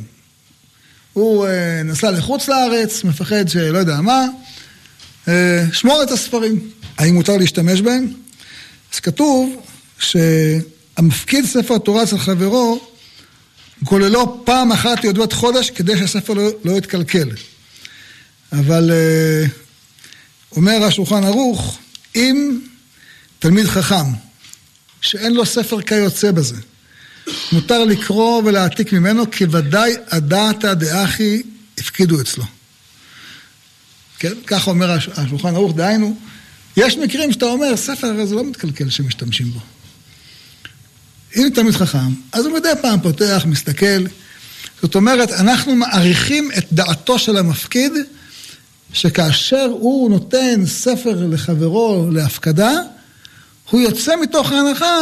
הוא 1.13 1.47
אה, 1.47 1.81
נסע 1.85 2.11
לחוץ 2.11 2.47
לארץ, 2.47 3.03
מפחד 3.03 3.47
שלא 3.47 3.77
יודע 3.77 4.01
מה, 4.01 4.25
שמור 5.71 6.03
את 6.03 6.11
הספרים. 6.11 6.69
האם 6.97 7.13
מותר 7.13 7.37
להשתמש 7.37 7.81
בהם? 7.81 8.07
אז 8.93 8.99
כתוב 8.99 9.61
שהמפקיד 9.99 11.45
ספר 11.45 11.77
תורה 11.77 12.03
אצל 12.03 12.17
חברו, 12.17 12.87
גוללו 13.83 14.41
פעם 14.45 14.71
אחת 14.71 15.03
ידועת 15.03 15.33
חודש 15.33 15.69
כדי 15.69 15.97
שהספר 15.97 16.33
לא, 16.33 16.49
לא 16.65 16.77
יתקלקל. 16.77 17.29
אבל 18.51 18.91
אה, 18.91 19.45
אומר 20.55 20.83
השולחן 20.83 21.23
ערוך, 21.23 21.77
אם 22.15 22.59
תלמיד 23.39 23.65
חכם, 23.65 24.05
שאין 25.01 25.33
לו 25.33 25.45
ספר 25.45 25.81
כיוצא 25.81 26.31
בזה, 26.31 26.55
מותר 27.51 27.83
לקרוא 27.83 28.41
ולהעתיק 28.45 28.93
ממנו, 28.93 29.31
כי 29.31 29.45
ודאי 29.51 29.93
הדעתא 30.11 30.73
דאחי 30.73 31.41
הפקידו 31.77 32.21
אצלו. 32.21 32.43
כן? 34.19 34.34
ככה 34.47 34.71
אומר 34.71 34.97
השולחן 35.17 35.56
ערוך, 35.56 35.75
דהיינו, 35.75 36.17
יש 36.77 36.97
מקרים 36.97 37.32
שאתה 37.32 37.45
אומר, 37.45 37.77
ספר 37.77 38.08
הרי 38.08 38.27
זה 38.27 38.36
לא 38.36 38.43
מתקלקל 38.43 38.89
שמשתמשים 38.89 39.47
בו. 39.51 39.60
אם 41.36 41.49
תלמיד 41.53 41.73
חכם, 41.73 42.13
אז 42.32 42.45
הוא 42.45 42.53
מדי 42.53 42.71
פעם 42.82 43.01
פותח, 43.01 43.43
מסתכל. 43.47 44.06
זאת 44.82 44.95
אומרת, 44.95 45.32
אנחנו 45.32 45.75
מעריכים 45.75 46.49
את 46.58 46.65
דעתו 46.71 47.19
של 47.19 47.38
המפקיד, 47.38 47.91
שכאשר 48.93 49.69
הוא 49.71 50.10
נותן 50.10 50.65
ספר 50.65 51.27
לחברו 51.30 52.08
להפקדה, 52.12 52.71
הוא 53.69 53.82
יוצא 53.82 54.15
מתוך 54.21 54.51
ההנחה 54.51 54.97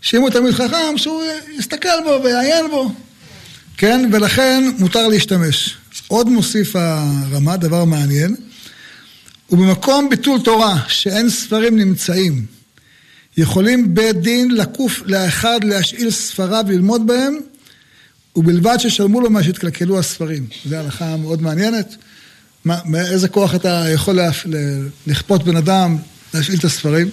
שאם 0.00 0.20
הוא 0.20 0.30
תלמיד 0.30 0.54
חכם, 0.54 0.96
שהוא 0.96 1.22
יסתכל 1.58 1.88
בו 2.04 2.20
ויעיין 2.24 2.70
בו. 2.70 2.92
כן? 3.76 4.10
ולכן 4.12 4.70
מותר 4.78 5.08
להשתמש. 5.08 5.79
עוד 6.10 6.28
מוסיף 6.28 6.76
הרמה, 6.76 7.56
דבר 7.56 7.84
מעניין, 7.84 8.34
ובמקום 9.50 10.08
ביטול 10.08 10.40
תורה 10.40 10.78
שאין 10.88 11.30
ספרים 11.30 11.78
נמצאים, 11.78 12.46
יכולים 13.36 13.94
בית 13.94 14.16
דין 14.16 14.50
לקוף 14.50 15.02
לאחד 15.04 15.64
להשאיל 15.64 16.10
ספריו 16.10 16.64
וללמוד 16.68 17.06
בהם, 17.06 17.34
ובלבד 18.36 18.76
ששלמו 18.78 19.20
לו 19.20 19.30
מה 19.30 19.42
שהתקלקלו 19.42 19.98
הספרים. 19.98 20.46
זו 20.66 20.76
הלכה 20.76 21.16
מאוד 21.16 21.42
מעניינת. 21.42 21.96
מה, 22.64 22.78
מאיזה 22.84 23.28
כוח 23.28 23.54
אתה 23.54 23.84
יכול 23.88 24.18
לכפות 25.06 25.44
בן 25.44 25.56
אדם 25.56 25.96
להשאיל 26.34 26.58
את 26.58 26.64
הספרים? 26.64 27.08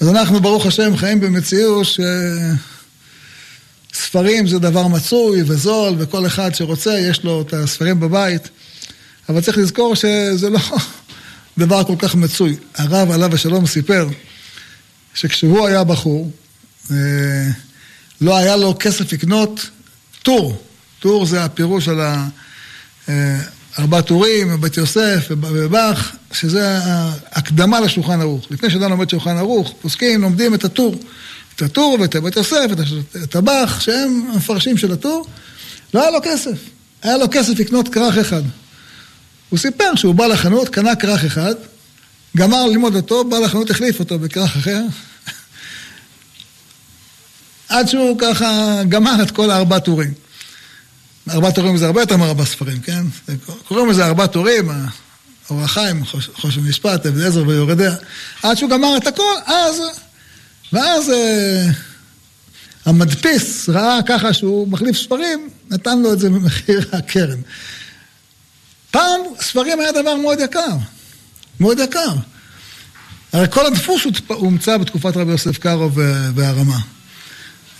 אז 0.00 0.08
אנחנו, 0.08 0.40
ברוך 0.40 0.66
השם, 0.66 0.96
חיים 0.96 1.20
במציאות 1.20 1.86
שספרים 3.98 4.46
זה 4.46 4.58
דבר 4.58 4.86
מצוי 4.86 5.42
וזול, 5.46 5.94
וכל 5.98 6.26
אחד 6.26 6.54
שרוצה, 6.54 6.98
יש 6.98 7.24
לו 7.24 7.42
את 7.42 7.52
הספרים 7.54 8.00
בבית. 8.00 8.48
אבל 9.28 9.40
צריך 9.40 9.58
לזכור 9.58 9.94
שזה 9.94 10.50
לא 10.50 10.58
דבר 11.58 11.84
כל 11.84 11.94
כך 11.98 12.14
מצוי. 12.14 12.56
הרב 12.76 13.10
עליו 13.10 13.34
השלום 13.34 13.66
סיפר 13.66 14.08
שכשהוא 15.14 15.66
היה 15.66 15.84
בחור, 15.84 16.30
אה, 16.90 16.96
לא 18.20 18.36
היה 18.36 18.56
לו 18.56 18.74
כסף 18.80 19.12
לקנות 19.12 19.70
טור. 20.22 20.62
טור 21.00 21.26
זה 21.26 21.44
הפירוש 21.44 21.88
על 21.88 22.00
ארבע 23.78 24.00
טורים, 24.00 24.60
בית 24.60 24.76
יוסף 24.76 25.26
ובאך, 25.30 26.16
שזה 26.32 26.78
הקדמה 27.32 27.80
לשולחן 27.80 28.20
ערוך. 28.20 28.46
לפני 28.50 28.70
שאדם 28.70 28.90
לומד 28.90 29.10
שולחן 29.10 29.36
ערוך, 29.36 29.74
פוסקים, 29.82 30.22
לומדים 30.22 30.54
את 30.54 30.64
הטור. 30.64 30.96
את 31.58 31.62
הטור 31.62 31.98
ואת 32.00 32.16
בית 32.16 32.36
יוסף, 32.36 32.66
את 33.24 33.36
הבאך, 33.36 33.82
שהם 33.82 34.30
המפרשים 34.32 34.78
של 34.78 34.92
הטור. 34.92 35.26
לא 35.94 36.02
היה 36.02 36.10
לו 36.10 36.18
כסף. 36.22 36.58
היה 37.02 37.16
לו 37.16 37.26
כסף 37.30 37.58
לקנות 37.58 37.88
כרך 37.88 38.16
אחד. 38.16 38.42
הוא 39.48 39.58
סיפר 39.58 39.94
שהוא 39.94 40.14
בא 40.14 40.26
לחנות, 40.26 40.68
קנה 40.68 40.96
כרך 40.96 41.24
אחד, 41.24 41.54
גמר 42.36 42.66
ללמוד 42.66 42.94
אותו, 42.94 43.24
בא 43.24 43.38
לחנות, 43.38 43.70
החליף 43.70 44.00
אותו 44.00 44.18
בכרך 44.18 44.56
אחר. 44.56 44.82
עד 47.68 47.88
שהוא 47.88 48.18
ככה 48.18 48.80
גמר 48.88 49.22
את 49.22 49.30
כל 49.30 49.50
הארבע 49.50 49.78
טורים. 49.78 50.14
ארבע 51.30 51.50
תורים 51.50 51.76
זה 51.76 51.86
הרבה 51.86 52.00
יותר 52.00 52.16
מארבע 52.16 52.44
ספרים, 52.44 52.80
כן? 52.80 53.02
קוראים 53.68 53.88
לזה 53.88 54.06
ארבע 54.06 54.26
תורים, 54.26 54.70
אור 55.50 55.62
החיים, 55.62 56.04
חושן 56.34 56.60
משפט, 56.60 57.06
אבן 57.06 57.20
עזר 57.26 57.42
ויורדיה. 57.46 57.94
עד 58.42 58.56
שהוא 58.56 58.70
גמר 58.70 58.96
את 58.96 59.06
הכל, 59.06 59.34
אז... 59.46 59.82
ואז 60.72 61.10
אה, 61.10 61.66
המדפיס 62.84 63.68
ראה 63.68 63.98
ככה 64.06 64.32
שהוא 64.32 64.68
מחליף 64.68 64.96
ספרים, 64.96 65.48
נתן 65.70 65.98
לו 65.98 66.12
את 66.12 66.18
זה 66.18 66.30
במחיר 66.30 66.80
הקרן. 66.92 67.40
פעם 68.90 69.20
ספרים 69.40 69.80
היה 69.80 69.92
דבר 69.92 70.16
מאוד 70.16 70.38
יקר, 70.40 70.76
מאוד 71.60 71.78
יקר. 71.78 72.14
הרי 73.32 73.46
כל 73.50 73.66
הדפוס 73.66 74.02
הומצא 74.28 74.76
בתקופת 74.76 75.16
רבי 75.16 75.30
יוסף 75.30 75.58
קארו 75.58 75.90
והרמה. 76.34 76.78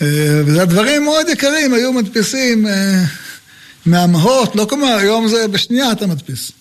אה, 0.02 0.42
וזה 0.46 0.62
הדברים 0.62 1.04
מאוד 1.04 1.26
יקרים, 1.28 1.74
היו 1.74 1.92
מדפיסים 1.92 2.66
אה, 2.66 3.04
מהמהות, 3.86 4.56
לא 4.56 4.66
כמו 4.70 4.86
היום 4.86 5.28
זה 5.28 5.48
בשנייה 5.48 5.92
אתה 5.92 6.06
מדפיס. 6.06 6.52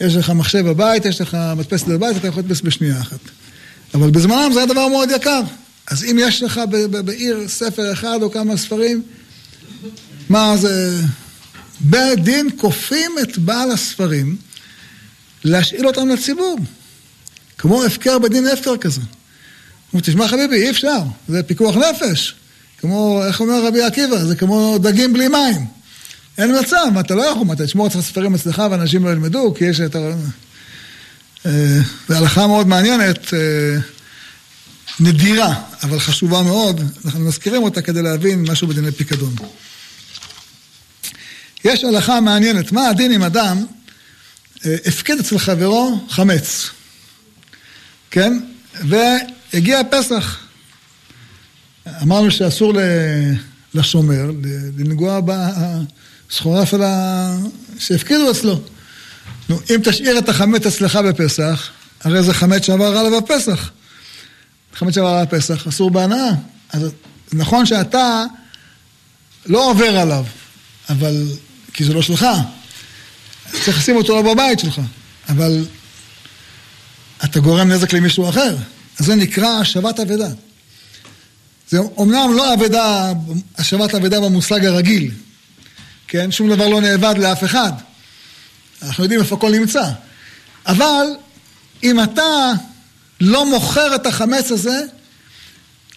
יש 0.00 0.16
לך 0.16 0.30
מחשב 0.30 0.68
בבית, 0.68 1.04
יש 1.04 1.20
לך 1.20 1.36
מדפסת 1.56 1.86
בבית, 1.86 2.16
אתה 2.16 2.28
יכול 2.28 2.42
לדפס 2.42 2.60
בשנייה 2.60 3.00
אחת. 3.00 3.18
אבל 3.94 4.10
בזמנם 4.10 4.50
זה 4.52 4.58
היה 4.58 4.66
דבר 4.66 4.88
מאוד 4.88 5.10
יקר. 5.10 5.40
אז 5.86 6.04
אם 6.04 6.16
יש 6.20 6.42
לך 6.42 6.60
בעיר 7.04 7.48
ספר 7.48 7.92
אחד 7.92 8.18
או 8.22 8.30
כמה 8.30 8.56
ספרים, 8.56 9.02
מה 10.28 10.56
זה... 10.56 11.00
בית 11.80 12.18
דין 12.18 12.48
כופים 12.56 13.12
את 13.22 13.38
בעל 13.38 13.70
הספרים 13.70 14.36
להשאיל 15.44 15.86
אותם 15.86 16.08
לציבור. 16.08 16.58
כמו 17.58 17.84
הפקר 17.84 18.18
בדין 18.18 18.46
הפקר 18.46 18.76
כזה. 18.76 19.00
הוא 19.90 20.00
תשמע 20.00 20.28
חביבי, 20.28 20.56
אי 20.56 20.70
אפשר, 20.70 20.98
זה 21.28 21.42
פיקוח 21.42 21.76
נפש. 21.76 22.34
כמו, 22.78 23.22
איך 23.26 23.40
אומר 23.40 23.66
רבי 23.66 23.82
עקיבא, 23.82 24.24
זה 24.24 24.36
כמו 24.36 24.78
דגים 24.78 25.12
בלי 25.12 25.28
מים. 25.28 25.66
אין 26.38 26.58
מצב, 26.60 26.98
אתה 27.00 27.14
לא 27.14 27.22
יכול, 27.22 27.46
אתה 27.52 27.66
תשמור 27.66 27.86
את 27.86 27.94
הספרים 27.94 28.34
אצלך 28.34 28.62
ואנשים 28.70 29.04
לא 29.04 29.10
ילמדו, 29.10 29.54
כי 29.54 29.64
יש 29.64 29.80
את 29.80 29.96
ה... 29.96 30.12
אה, 31.46 31.80
זו 32.08 32.14
הלכה 32.14 32.46
מאוד 32.46 32.66
מעניינת, 32.66 33.34
אה, 33.34 33.78
נדירה, 35.00 35.54
אבל 35.82 35.98
חשובה 35.98 36.42
מאוד, 36.42 36.80
אנחנו 37.04 37.20
מזכירים 37.20 37.62
אותה 37.62 37.82
כדי 37.82 38.02
להבין 38.02 38.50
משהו 38.50 38.68
בדיני 38.68 38.92
פיקדון. 38.92 39.34
יש 41.64 41.84
הלכה 41.84 42.20
מעניינת, 42.20 42.72
מה 42.72 42.88
הדין 42.88 43.12
אם 43.12 43.22
אדם 43.22 43.66
אה, 44.66 44.76
הפקיד 44.86 45.18
אצל 45.18 45.38
חברו 45.38 46.06
חמץ, 46.10 46.70
כן? 48.10 48.40
והגיע 48.88 49.80
פסח. 49.90 50.38
אמרנו 52.02 52.30
שאסור 52.30 52.72
לשומר 53.74 54.30
לנגוע 54.78 55.20
בסחורה 56.30 56.62
שהפקידו 57.78 58.30
אצלו. 58.30 58.60
נו, 59.48 59.60
אם 59.70 59.80
תשאיר 59.84 60.18
את 60.18 60.28
החמץ 60.28 60.66
אצלך 60.66 60.96
בפסח, 60.96 61.70
הרי 62.04 62.22
זה 62.22 62.34
חמץ 62.34 62.66
שעבר 62.66 62.98
עליו 62.98 63.20
בפסח. 63.20 63.70
חמץ 64.74 64.94
שעבר 64.94 65.08
עליו 65.08 65.26
בפסח, 65.26 65.66
אסור 65.66 65.90
בהנאה. 65.90 66.30
אז 66.72 66.90
נכון 67.32 67.66
שאתה 67.66 68.24
לא 69.46 69.70
עובר 69.70 69.98
עליו, 69.98 70.24
אבל... 70.88 71.26
כי 71.72 71.84
זה 71.84 71.94
לא 71.94 72.02
שלך. 72.02 72.26
צריך 73.64 73.78
לשים 73.78 73.96
אותו 73.96 74.22
לא 74.22 74.34
בבית 74.34 74.58
שלך. 74.58 74.80
אבל 75.28 75.66
אתה 77.24 77.40
גורם 77.40 77.68
נזק 77.68 77.92
למישהו 77.92 78.28
אחר. 78.28 78.56
אז 78.98 79.06
זה 79.06 79.14
נקרא 79.14 79.48
השבת 79.48 80.00
אבדה. 80.00 80.28
זה 81.68 81.78
אומנם 81.78 82.30
לא 82.36 82.54
אבדה, 82.54 83.12
השבת 83.58 83.94
אבדה 83.94 84.20
במושג 84.20 84.64
הרגיל, 84.64 85.10
כן? 86.08 86.30
שום 86.30 86.50
דבר 86.50 86.68
לא 86.68 86.80
נאבד 86.80 87.14
לאף 87.18 87.44
אחד. 87.44 87.72
אנחנו 88.82 89.04
יודעים 89.04 89.20
איפה 89.20 89.36
הכל 89.36 89.50
נמצא. 89.50 89.84
אבל 90.66 91.06
אם 91.82 92.02
אתה 92.02 92.52
לא 93.20 93.46
מוכר 93.46 93.94
את 93.94 94.06
החמץ 94.06 94.50
הזה, 94.50 94.82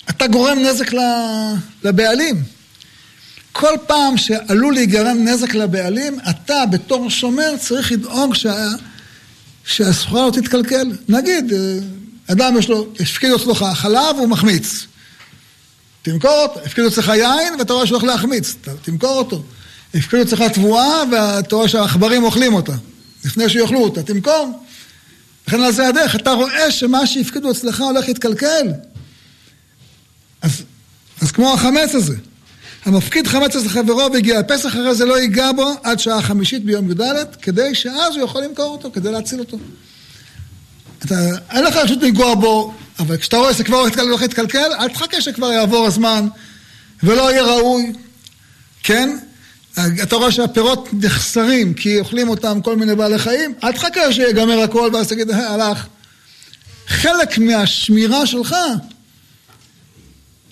אתה 0.10 0.28
גורם 0.28 0.60
נזק 0.60 0.92
לבעלים. 1.84 2.44
כל 3.52 3.74
פעם 3.88 4.18
שעלול 4.18 4.74
להיגרם 4.74 5.18
נזק 5.28 5.56
לבעלים, 5.56 6.20
אתה 6.30 6.66
בתור 6.72 7.10
שומר 7.10 7.58
צריך 7.60 7.92
לדאוג 7.92 8.36
שה... 8.36 8.68
שהסחורה 9.66 10.26
לא 10.26 10.32
תתקלקל. 10.32 10.92
נגיד, 11.10 11.54
אה, 11.54 11.60
אדם 12.32 12.58
יש 12.58 12.70
לו, 12.70 12.88
הפקיד 13.00 13.32
אצלך 13.32 13.66
חלב, 13.74 14.16
הוא 14.18 14.28
מחמיץ. 14.28 14.86
תמכור 16.02 16.32
אותו, 16.32 16.60
הפקיד 16.66 16.86
אצלך 16.86 17.08
יין 17.08 17.54
ואתה 17.60 17.74
רואה 17.74 17.88
שהוא 17.88 18.00
הולך 18.00 18.14
להחמיץ, 18.14 18.56
תמכור 18.82 19.18
אותו. 19.18 19.44
הפקידו 19.94 20.24
אצלך 20.24 20.42
תבואה 20.42 21.04
ואתה 21.12 21.56
רואה 21.56 21.68
שהעכברים 21.68 22.24
אוכלים 22.24 22.54
אותה. 22.54 22.74
לפני 23.26 23.50
שיאכלו 23.50 23.84
אותה, 23.84 24.04
תמכור. 24.04 24.64
לכן 25.48 25.62
על 25.62 25.72
זה 25.72 25.88
הדרך, 25.88 26.16
אתה 26.16 26.32
רואה 26.32 26.72
שמה 26.72 27.08
שהפקידו 27.08 27.52
אצלך 27.52 27.82
הולך 27.82 28.08
להתקלקל. 28.08 28.68
אז, 30.42 30.64
אז 31.22 31.32
כמו 31.32 31.54
החמץ 31.54 31.96
הזה. 31.96 32.16
המפקיד 32.86 33.28
חמץ 33.28 33.56
אצל 33.56 33.70
חברו 33.70 34.12
והגיע 34.14 34.40
הפסח, 34.40 34.76
הרי 34.76 34.96
זה 34.96 35.06
לא 35.06 35.20
ייגע 35.20 35.52
בו 35.52 35.72
עד 35.84 36.00
שעה 36.00 36.22
חמישית 36.22 36.66
ביום 36.66 36.92
י"ד, 36.92 37.36
כדי 37.42 37.76
שאז 37.76 38.16
הוא 38.16 38.26
יכול 38.26 38.44
למכור 38.44 38.66
אותו, 38.66 38.92
כדי 38.92 39.12
להציל 39.12 39.40
אותו. 39.40 39.58
אתה, 41.06 41.16
אין 41.52 41.64
לך 41.64 41.76
רשות 41.76 42.02
לנגוע 42.02 42.36
בו, 42.36 42.74
אבל 43.00 43.18
כשאתה 43.18 43.38
רואה 43.38 43.54
שזה 43.54 43.64
כבר 43.64 43.78
הולך 43.78 44.22
להתקלקל, 44.22 44.74
אל 44.80 44.88
תחכה 44.90 45.22
שכבר 45.22 45.52
יעבור 45.52 45.86
הזמן 45.86 46.28
ולא 47.04 47.32
יהיה 47.32 47.44
ראוי, 47.44 47.94
כן? 48.84 49.18
אתה 49.80 50.16
רואה 50.16 50.32
שהפירות 50.32 50.90
נחסרים 50.94 51.74
כי 51.74 52.00
אוכלים 52.00 52.30
אותם 52.30 52.60
כל 52.64 52.76
מיני 52.76 52.96
בעלי 52.96 53.20
חיים, 53.20 53.54
אל 53.64 53.72
תחכה 53.72 54.14
שיגמר 54.14 54.60
הכל 54.60 54.90
ואז 54.94 55.08
תגיד, 55.08 55.32
אה, 55.32 55.54
הלך. 55.54 55.88
חלק 56.88 57.38
מהשמירה 57.38 58.26
שלך 58.26 58.56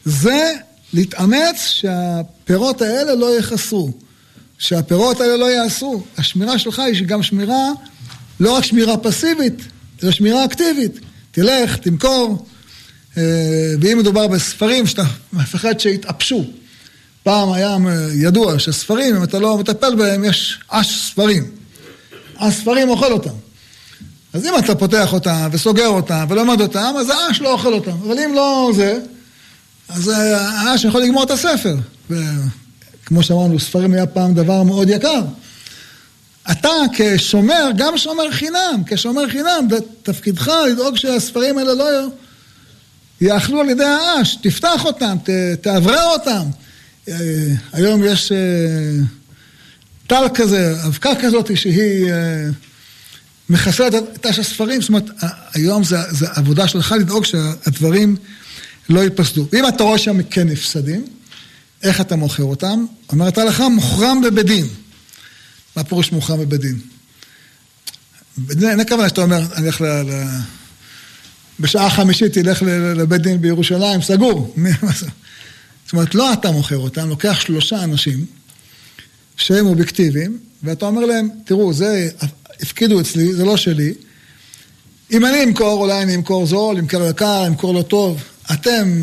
זה 0.06 0.54
להתאמץ 0.94 1.68
שהפירות 1.68 2.82
האלה 2.82 3.16
לא 3.16 3.38
יחסרו, 3.40 3.92
שהפירות 4.58 5.22
האלה 5.22 5.38
לא 5.38 5.52
יעשו. 5.52 6.04
השמירה 6.18 6.60
שלך 6.60 6.80
היא 6.80 7.06
גם 7.06 7.24
שמירה, 7.24 7.70
לא 8.40 8.52
רק 8.52 8.64
שמירה 8.64 8.98
פסיבית, 8.98 9.62
אלא 10.04 10.12
שמירה 10.12 10.46
אקטיבית. 10.46 11.00
תלך, 11.32 11.78
תמכור, 11.78 12.46
אה, 13.18 13.24
ואם 13.82 13.98
מדובר 13.98 14.28
בספרים 14.28 14.88
שאתה 14.88 15.04
מפחד 15.34 15.80
שיתאפשו. 15.80 16.46
פעם 17.24 17.52
היה 17.52 17.78
ידוע 18.14 18.60
שספרים, 18.60 19.16
אם 19.16 19.24
אתה 19.24 19.40
לא 19.40 19.58
מטפל 19.58 19.96
בהם, 19.96 20.24
יש 20.24 20.60
אש 20.70 21.10
ספרים. 21.10 21.52
הספרים 22.40 22.90
אוכל 22.90 23.12
אותם. 23.12 23.34
אז 24.34 24.46
אם 24.46 24.54
אתה 24.60 24.76
פותח 24.76 25.14
אותם 25.14 25.50
וסוגר 25.52 25.88
אותם 25.88 26.26
ולומד 26.30 26.62
אותם, 26.62 26.94
אז 27.00 27.10
האש 27.10 27.42
לא 27.42 27.52
אוכל 27.54 27.74
אותם. 27.74 27.92
אבל 27.92 28.20
אם 28.20 28.34
לא 28.36 28.72
זה, 28.76 29.00
אז 29.90 30.12
האש 30.36 30.84
יכול 30.84 31.02
לגמור 31.02 31.24
את 31.24 31.32
הספר. 31.32 31.76
וכמו 32.10 33.24
שאמרנו, 33.24 33.60
ספרים 33.60 33.94
היה 33.94 34.06
פעם 34.06 34.34
דבר 34.34 34.64
מאוד 34.64 34.90
יקר. 34.90 35.22
אתה 36.52 36.70
כשומר, 36.94 37.70
גם 37.78 37.98
שומר 37.98 38.32
חינם, 38.32 38.84
כשומר 38.86 39.30
חינם, 39.30 39.68
תפקידך 40.04 40.52
לדאוג 40.72 40.98
שהספרים 40.98 41.58
האלה 41.58 41.74
לא 41.74 41.86
יאכלו 43.22 43.60
על 43.60 43.70
ידי 43.70 43.84
האש. 43.84 44.36
תפתח 44.36 44.86
אותם, 44.86 45.18
תאוורר 45.62 46.04
אותם. 46.04 46.44
אה, 47.12 47.56
היום 47.74 48.04
יש 48.04 48.32
אה, 48.32 48.38
טל 50.08 50.24
כזה, 50.34 50.84
אבקה 50.86 51.10
כזאת 51.22 51.58
שהיא 51.58 52.12
אה, 52.12 52.50
מחסלת 53.50 53.94
את 54.16 54.26
אש 54.26 54.40
הספרים, 54.40 54.82
זאת 54.82 54.90
אומרת, 54.90 55.10
היום 55.54 55.84
זה, 55.84 55.98
עבודה 56.36 56.68
שלך 56.68 56.96
לדאוג 57.00 57.26
שהדברים 57.26 58.16
לא 58.90 59.00
ייפסדו. 59.00 59.48
ואם 59.52 59.68
אתה 59.68 59.84
רואה 59.84 59.98
שם 59.98 60.24
כן 60.24 60.48
נפסדים, 60.48 61.06
איך 61.84 62.02
אתה 62.02 62.16
מוכר 62.16 62.44
אותם? 62.44 62.86
אומרת 63.12 63.38
ההלכה, 63.38 63.70
מוכרם 63.70 64.22
בבית 64.22 64.46
דין. 64.46 64.68
מה 65.76 65.84
פירוש 65.84 66.12
מוכרם 66.12 66.40
בבית 66.40 66.62
דין? 66.62 66.80
אין 68.70 68.80
הכוונה 68.80 69.10
שאתה 69.10 69.22
אומר, 69.22 69.42
אני 69.56 69.70
ל... 69.82 69.86
ל... 69.86 70.26
בשעה 71.60 71.90
חמישית 71.90 72.34
תלך 72.34 72.62
לבית 72.96 73.22
דין 73.22 73.42
בירושלים, 73.42 74.02
סגור. 74.02 74.56
זאת 75.90 75.94
אומרת, 75.94 76.16
לא 76.16 76.34
אתה 76.34 76.52
מוכר 76.52 76.78
אותם, 76.78 77.10
לוקח 77.10 77.40
שלושה 77.40 77.84
אנשים 77.84 78.26
שהם 79.38 79.66
אובייקטיביים, 79.66 80.38
ואתה 80.64 80.86
אומר 80.86 81.06
להם, 81.06 81.30
תראו, 81.46 81.74
זה, 81.74 82.10
הפקידו 82.62 83.02
אצלי, 83.02 83.34
זה 83.34 83.46
לא 83.46 83.58
שלי. 83.58 83.94
אם 85.12 85.26
אני 85.26 85.44
אמכור, 85.44 85.82
אולי 85.82 86.04
אני 86.04 86.16
אמכור 86.16 86.46
זול, 86.46 86.78
אמכור 86.78 87.10
יקר, 87.10 87.48
אמכור 87.48 87.74
לא 87.74 87.82
טוב. 87.82 88.24
אתם, 88.54 89.02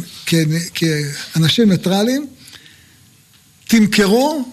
כאנשים 0.75 1.71
ניטרלים, 1.71 2.27
תמכרו, 3.69 4.45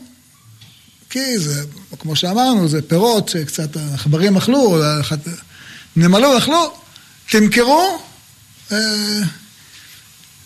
כי 1.10 1.40
זה, 1.40 1.64
כמו 2.00 2.16
שאמרנו, 2.16 2.68
זה 2.68 2.82
פירות 2.82 3.30
שקצת 3.30 3.76
העכברים 3.76 4.38
אכלו, 4.38 4.82
נמלו, 5.96 6.38
אכלו, 6.38 6.74
תמכרו. 7.30 8.00
אה, 8.72 9.22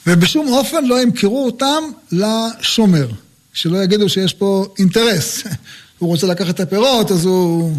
ובשום 0.08 0.48
אופן 0.48 0.86
לא 0.86 1.02
ימכרו 1.02 1.46
אותם 1.46 1.84
לשומר, 2.12 3.08
שלא 3.54 3.84
יגידו 3.84 4.10
שיש 4.10 4.34
פה 4.34 4.66
אינטרס. 4.80 5.44
הוא 6.00 6.10
רוצה 6.10 6.28
לקחת 6.28 6.56
את 6.56 6.60
הפירות, 6.60 7.12
אז 7.12 7.26
הוא 7.26 7.78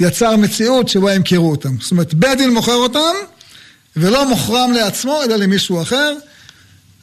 יצר 0.00 0.36
מציאות 0.36 0.88
שבה 0.88 1.14
ימכרו 1.14 1.50
אותם. 1.50 1.76
זאת 1.80 1.90
אומרת, 1.90 2.14
בית 2.14 2.38
דין 2.38 2.54
מוכר 2.54 2.74
אותם, 2.74 3.14
ולא 3.96 4.28
מוכרם 4.28 4.72
לעצמו, 4.72 5.22
אלא 5.22 5.36
למישהו 5.36 5.82
אחר, 5.82 6.14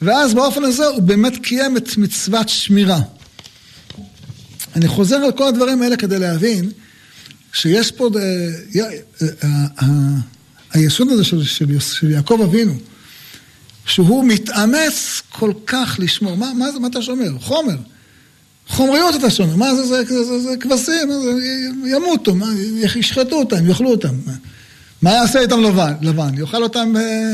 ואז 0.02 0.34
באופן 0.34 0.64
הזה 0.64 0.88
הוא 0.88 1.02
באמת 1.02 1.34
קיים 1.44 1.78
את 1.78 1.98
מצוות 1.98 2.50
שמירה. 2.50 3.00
אני 4.76 4.88
חוזר 4.88 5.16
על 5.16 5.32
כל 5.32 5.48
הדברים 5.48 5.82
האלה 5.82 5.98
כדי 5.98 6.20
להבין 6.20 6.72
שיש 7.54 7.92
פה, 7.92 8.10
אה, 8.16 8.86
אה, 9.44 9.88
היסוד 10.74 11.10
הזה 11.10 11.24
של 11.80 12.12
יעקב 12.12 12.40
אבינו, 12.44 12.74
שהוא 13.86 14.26
מתאמץ 14.26 15.22
כל 15.30 15.54
כך 15.68 15.96
לשמור. 16.00 16.36
מה, 16.36 16.54
מה, 16.54 16.66
מה 16.80 16.88
אתה 16.88 17.02
שומר? 17.02 17.30
חומר. 17.40 17.76
חומריות 18.68 19.16
אתה 19.16 19.30
שומר. 19.30 19.56
מה 19.56 19.76
זה, 19.76 19.86
זה, 19.86 20.04
זה, 20.06 20.24
זה, 20.24 20.40
זה 20.40 20.50
כבשים, 20.60 21.12
זה, 21.24 21.32
ימותו, 21.86 22.36
מה, 22.36 22.48
ישחטו 22.96 23.36
אותם, 23.36 23.70
יאכלו 23.70 23.92
אותם. 23.92 24.16
מה 25.02 25.12
יעשה 25.12 25.40
איתם 25.40 25.64
לבן? 25.64 25.94
לבן, 26.02 26.38
יאכל 26.38 26.64
אותם, 26.64 26.94
אה, 26.98 27.34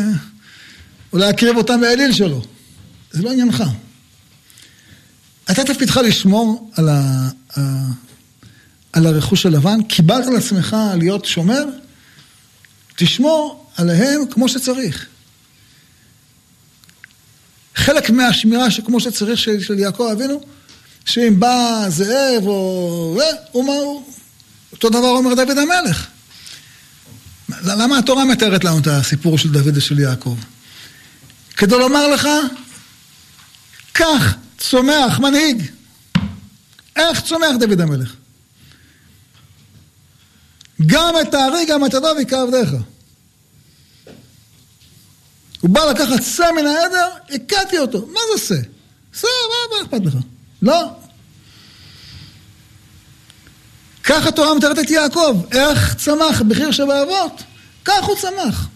אולי 1.13 1.29
יקריב 1.29 1.57
אותם 1.57 1.81
באליל 1.81 2.11
שלו. 2.11 2.41
זה 3.11 3.23
לא 3.23 3.31
עניינך. 3.31 3.63
אתה 5.51 5.63
תפקידך 5.63 5.97
לשמור 5.97 6.71
על, 6.75 6.89
ה, 6.89 7.29
ה, 7.57 7.61
על 8.93 9.05
הרכוש 9.05 9.45
הלבן, 9.45 9.83
קיבלת 9.83 10.27
על 10.27 10.35
עצמך 10.35 10.77
להיות 10.97 11.25
שומר, 11.25 11.63
תשמור 12.95 13.65
עליהם 13.77 14.21
כמו 14.31 14.49
שצריך. 14.49 15.07
חלק 17.79 18.09
מהשמירה 18.09 18.71
שכמו 18.71 18.99
שצריך 18.99 19.39
של, 19.39 19.61
של 19.61 19.79
יעקב 19.79 20.09
אבינו, 20.11 20.41
שאם 21.05 21.39
בא 21.39 21.85
זאב 21.89 22.47
או... 22.47 23.19
הוא 23.51 23.65
מה 23.65 23.73
הוא... 23.73 24.03
אותו 24.71 24.89
דבר 24.89 25.07
אומר 25.07 25.33
דוד 25.33 25.57
המלך. 25.57 26.07
למה 27.63 27.97
התורה 27.97 28.25
מתארת 28.25 28.63
לנו 28.63 28.79
את 28.79 28.87
הסיפור 28.87 29.37
של 29.37 29.51
דוד 29.51 29.77
ושל 29.77 29.99
יעקב? 29.99 30.35
כדי 31.57 31.77
לומר 31.77 32.07
לך, 32.07 32.27
כך 33.93 34.35
צומח 34.57 35.19
מנהיג. 35.19 35.63
איך 36.95 37.21
צומח 37.21 37.55
דוד 37.59 37.81
המלך? 37.81 38.15
גם 40.85 41.13
את 41.21 41.33
הארי, 41.33 41.65
גם 41.65 41.85
את 41.85 41.93
הדוב 41.93 42.19
יקרא 42.19 42.41
עבדיך. 42.41 42.69
הוא 45.61 45.69
בא 45.69 45.85
לקחת 45.85 46.23
שא 46.23 46.51
מן 46.55 46.67
העדר, 46.67 47.07
הכיתי 47.29 47.77
אותו. 47.77 48.07
מה 48.13 48.19
זה 48.33 48.45
שא? 48.45 48.61
שא, 49.19 49.27
מה, 49.27 49.77
מה 49.77 49.85
אכפת 49.85 50.05
לך? 50.05 50.13
לא. 50.61 50.91
כך 54.03 54.27
התורה 54.27 54.55
מתארת 54.55 54.79
את 54.79 54.89
יעקב, 54.89 55.41
איך 55.51 55.95
צמח 55.95 56.41
בחיר 56.41 56.71
שבאבות, 56.71 57.43
כך 57.85 58.03
הוא 58.03 58.15
צמח. 58.17 58.67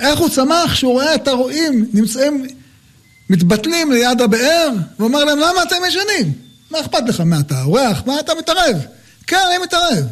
איך 0.00 0.18
הוא 0.18 0.28
צמח 0.28 0.72
כשהוא 0.72 0.92
רואה 0.92 1.14
את 1.14 1.28
הרועים 1.28 1.90
נמצאים, 1.92 2.46
מתבטלים 3.30 3.92
ליד 3.92 4.20
הבאר, 4.20 4.68
ואומר 4.98 5.24
להם, 5.24 5.38
למה 5.38 5.62
אתם 5.62 5.76
ישנים? 5.88 6.32
מה 6.70 6.80
אכפת 6.80 7.02
לך? 7.08 7.20
מה 7.20 7.40
אתה 7.40 7.62
אורח? 7.62 8.02
מה 8.06 8.20
אתה 8.20 8.32
מתערב? 8.34 8.76
כן, 9.26 9.40
אני 9.48 9.58
מתערב. 9.58 10.04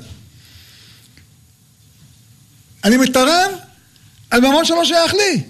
אני 2.85 2.97
מתערב 2.97 3.51
על 4.31 4.41
ממון 4.41 4.65
שלא 4.65 4.85
שייך 4.85 5.15
לי. 5.15 5.43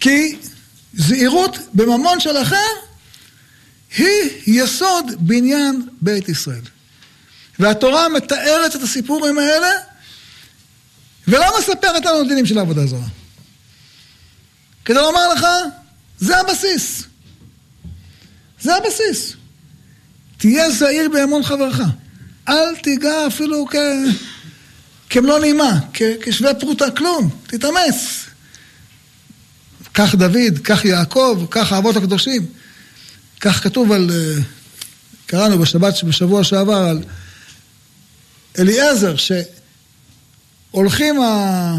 כי 0.00 0.36
זהירות 0.94 1.58
בממון 1.74 2.20
של 2.20 2.42
אחר 2.42 2.70
היא 3.96 4.30
יסוד 4.46 5.06
בניין 5.18 5.88
בית 6.02 6.28
ישראל. 6.28 6.62
והתורה 7.58 8.08
מתארת 8.08 8.76
את 8.76 8.82
הסיפורים 8.82 9.38
האלה 9.38 9.70
ולא 11.28 11.58
מספרת 11.58 12.04
לנו 12.04 12.28
דינים 12.28 12.46
של 12.46 12.58
העבודה 12.58 12.86
זרה. 12.86 13.06
כדי 14.84 14.98
לומר 14.98 15.28
לך, 15.34 15.46
זה 16.18 16.40
הבסיס. 16.40 17.02
זה 18.60 18.76
הבסיס. 18.76 19.32
תהיה 20.36 20.70
זהיר 20.70 21.08
באמון 21.08 21.42
חברך. 21.42 21.80
אל 22.48 22.76
תיגע 22.76 23.26
אפילו 23.26 23.66
כ... 23.70 23.74
כמלוא 25.14 25.38
נימה, 25.38 25.78
כ... 25.92 26.02
כשווה 26.22 26.54
פרוטה, 26.54 26.90
כלום. 26.90 27.30
תתאמץ. 27.46 28.24
כך 29.94 30.14
דוד, 30.14 30.58
כך 30.64 30.84
יעקב, 30.84 31.46
כך 31.50 31.72
האבות 31.72 31.96
הקדושים. 31.96 32.46
כך 33.40 33.62
כתוב 33.62 33.92
על, 33.92 34.10
אה, 34.10 34.42
קראנו 35.26 35.58
בשבת, 35.58 36.04
בשבוע 36.04 36.44
שעבר 36.44 36.74
על 36.74 37.02
אליעזר, 38.58 39.14
שהולכים 39.16 41.20
ה... 41.20 41.78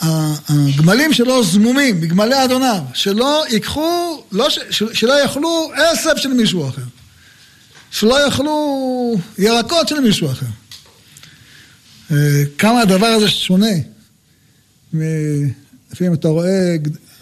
הגמלים 0.00 1.12
שלו 1.12 1.44
זמומים, 1.44 2.00
בגמלי 2.00 2.44
אדוניו, 2.44 2.82
שלא 2.94 3.44
ייקחו, 3.48 4.22
לא 4.32 4.50
ש, 4.50 4.58
שלא 4.92 5.22
יאכלו 5.22 5.70
עשב 5.74 6.16
של 6.16 6.32
מישהו 6.32 6.68
אחר, 6.68 6.82
שלא 7.90 8.24
יאכלו 8.24 9.16
ירקות 9.38 9.88
של 9.88 10.00
מישהו 10.00 10.30
אחר. 10.30 10.46
אה, 12.10 12.42
כמה 12.58 12.80
הדבר 12.80 13.06
הזה 13.06 13.28
שונה, 13.28 13.74
לפעמים 14.92 16.14
אתה 16.14 16.28
רואה 16.28 16.76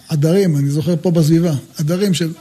עדרים, 0.08 0.56
אני 0.56 0.70
זוכר 0.70 0.94
פה 1.02 1.10
בסביבה, 1.10 1.54
עדרים 1.78 2.14
של 2.14 2.32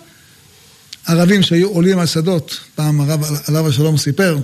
ערבים 1.06 1.44
שהיו 1.44 1.70
עולים 1.70 2.00
על 2.00 2.06
שדות, 2.06 2.60
פעם 2.76 3.02
הרב 3.02 3.24
עליו 3.48 3.68
השלום 3.68 3.98
סיפר, 3.98 4.38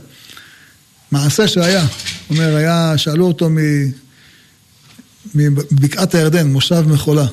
מעשה 1.11 1.47
שהיה, 1.47 1.81
הוא 1.81 2.37
אומר, 2.37 2.55
היה, 2.55 2.97
שאלו 2.97 3.27
אותו. 3.27 3.49
מבקעת 5.35 6.15
הירדן, 6.15 6.47
מושב 6.47 6.81
מחולה. 6.87 7.25
הוא 7.25 7.29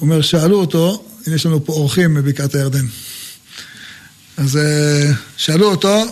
אומר, 0.00 0.20
שאלו 0.20 0.60
אותו, 0.60 1.04
הנה 1.26 1.36
יש 1.36 1.46
לנו 1.46 1.64
פה 1.64 1.72
אורחים 1.72 2.14
מבקעת 2.14 2.54
הירדן. 2.54 2.86
אז 4.36 4.56
אה, 4.56 5.12
שאלו 5.36 5.70
אותו 5.70 6.04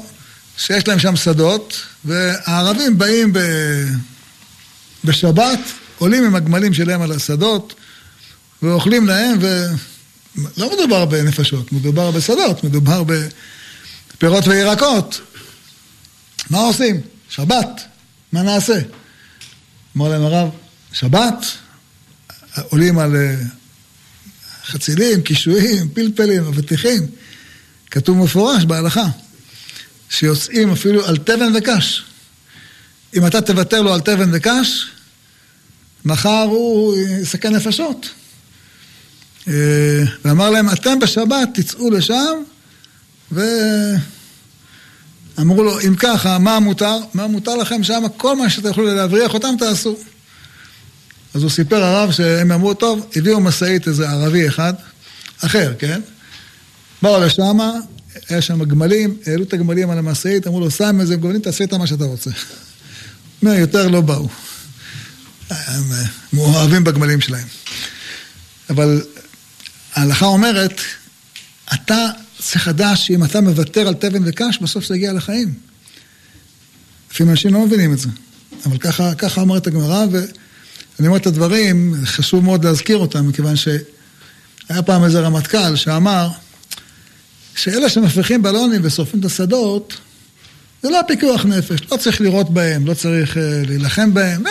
שיש 0.60 0.88
להם 0.88 0.98
שם 0.98 1.16
שדות, 1.16 1.80
והערבים 2.04 2.98
באים 2.98 3.32
ב... 3.32 3.38
בשבת, 5.04 5.58
עולים 5.98 6.24
עם 6.24 6.34
הגמלים 6.34 6.74
שלהם 6.74 7.02
על 7.02 7.12
השדות, 7.12 7.74
ואוכלים 8.62 9.06
להם, 9.06 9.38
ולא 9.40 10.72
מדובר 10.72 11.04
בנפשות, 11.04 11.72
מדובר 11.72 12.10
בשדות, 12.10 12.64
מדובר 12.64 13.02
בפירות 13.04 14.46
וירקות. 14.46 15.20
מה 16.50 16.58
עושים? 16.58 17.00
שבת, 17.28 17.80
מה 18.32 18.42
נעשה? 18.42 18.78
אמר 19.96 20.08
להם 20.08 20.22
הרב, 20.22 20.48
שבת, 20.92 21.44
עולים 22.68 22.98
על 22.98 23.16
אה, 23.16 23.34
חצילים, 24.66 25.22
קישואים, 25.22 25.88
פלפלים, 25.88 26.44
אבטיחים. 26.44 27.06
כתוב 27.90 28.18
מפורש 28.18 28.64
בהלכה, 28.64 29.06
שיוצאים 30.10 30.72
אפילו 30.72 31.06
על 31.06 31.16
תבן 31.16 31.52
וקש. 31.56 32.04
אם 33.16 33.26
אתה 33.26 33.40
תוותר 33.40 33.82
לו 33.82 33.94
על 33.94 34.00
תבן 34.00 34.30
וקש, 34.32 34.86
מחר 36.04 36.42
הוא 36.42 36.96
יסכן 36.96 37.54
נפשות. 37.54 38.08
אה, 39.48 40.02
ואמר 40.24 40.50
להם, 40.50 40.68
אתם 40.68 40.98
בשבת 40.98 41.48
תצאו 41.54 41.90
לשם, 41.90 42.42
ואמרו 43.32 43.62
לו, 45.62 45.80
אם 45.80 45.94
ככה, 45.98 46.38
מה 46.38 46.60
מותר? 46.60 46.96
מה 47.14 47.26
מותר 47.26 47.56
לכם 47.56 47.82
שם? 47.82 48.02
כל 48.16 48.36
מה 48.36 48.50
שאתם 48.50 48.68
יכולים 48.68 48.96
להבריח 48.96 49.34
אותם, 49.34 49.54
תעשו. 49.58 49.96
אז 51.34 51.42
הוא 51.42 51.50
סיפר 51.50 51.84
הרב 51.84 52.12
שהם 52.12 52.52
אמרו, 52.52 52.74
טוב, 52.74 53.06
הביאו 53.16 53.40
משאית 53.40 53.88
איזה 53.88 54.10
ערבי 54.10 54.48
אחד, 54.48 54.74
אחר, 55.44 55.72
כן? 55.78 56.00
באו 57.02 57.20
לשם, 57.20 57.58
היה 58.32 58.42
שם 58.42 58.64
גמלים, 58.64 59.16
העלו 59.26 59.42
את 59.42 59.52
הגמלים 59.52 59.90
על 59.90 59.98
המשאית, 59.98 60.46
אמרו 60.46 60.60
לו, 60.60 60.70
שם 60.70 61.00
איזה 61.00 61.16
גמלים, 61.16 61.40
תעשה 61.40 61.64
איתם 61.64 61.78
מה 61.78 61.86
שאתה 61.86 62.04
רוצה. 62.04 62.30
אומר, 63.42 63.54
יותר 63.54 63.88
לא 63.88 64.00
באו. 64.00 64.28
הם 65.50 65.82
מאוהבים 66.32 66.84
בגמלים 66.84 67.20
שלהם. 67.20 67.46
אבל 68.70 69.02
ההלכה 69.94 70.26
אומרת, 70.26 70.80
אתה 71.74 72.06
צריך 72.38 72.68
לדעת 72.68 72.98
שאם 72.98 73.24
אתה 73.24 73.40
מוותר 73.40 73.88
על 73.88 73.94
תבן 73.94 74.22
וקש, 74.26 74.58
בסוף 74.62 74.86
זה 74.86 74.96
יגיע 74.96 75.12
לחיים. 75.12 75.54
לפעמים 77.10 77.30
אנשים 77.30 77.54
לא 77.54 77.66
מבינים 77.66 77.92
את 77.92 77.98
זה. 77.98 78.08
אבל 78.66 78.78
ככה, 78.78 79.14
ככה 79.14 79.40
אומרת 79.40 79.66
הגמרא, 79.66 80.06
ואני 80.10 81.08
אומר 81.08 81.16
את 81.16 81.26
הדברים, 81.26 81.94
חשוב 82.04 82.44
מאוד 82.44 82.64
להזכיר 82.64 82.96
אותם, 82.96 83.28
מכיוון 83.28 83.56
שהיה 83.56 84.82
פעם 84.86 85.04
איזה 85.04 85.20
רמטכ"ל 85.20 85.76
שאמר 85.76 86.30
שאלה 87.62 87.88
שמפריחים 87.88 88.42
בלונים 88.42 88.80
ושורפים 88.84 89.20
את 89.20 89.24
השדות, 89.24 89.94
זה 90.82 90.90
לא 90.90 91.00
פיקוח 91.08 91.44
נפש, 91.44 91.80
לא 91.92 91.96
צריך 91.96 92.20
לראות 92.20 92.50
בהם, 92.50 92.86
לא 92.86 92.94
צריך 92.94 93.34
uh, 93.34 93.38
להילחם 93.68 94.14
בהם, 94.14 94.44
לא. 94.44 94.50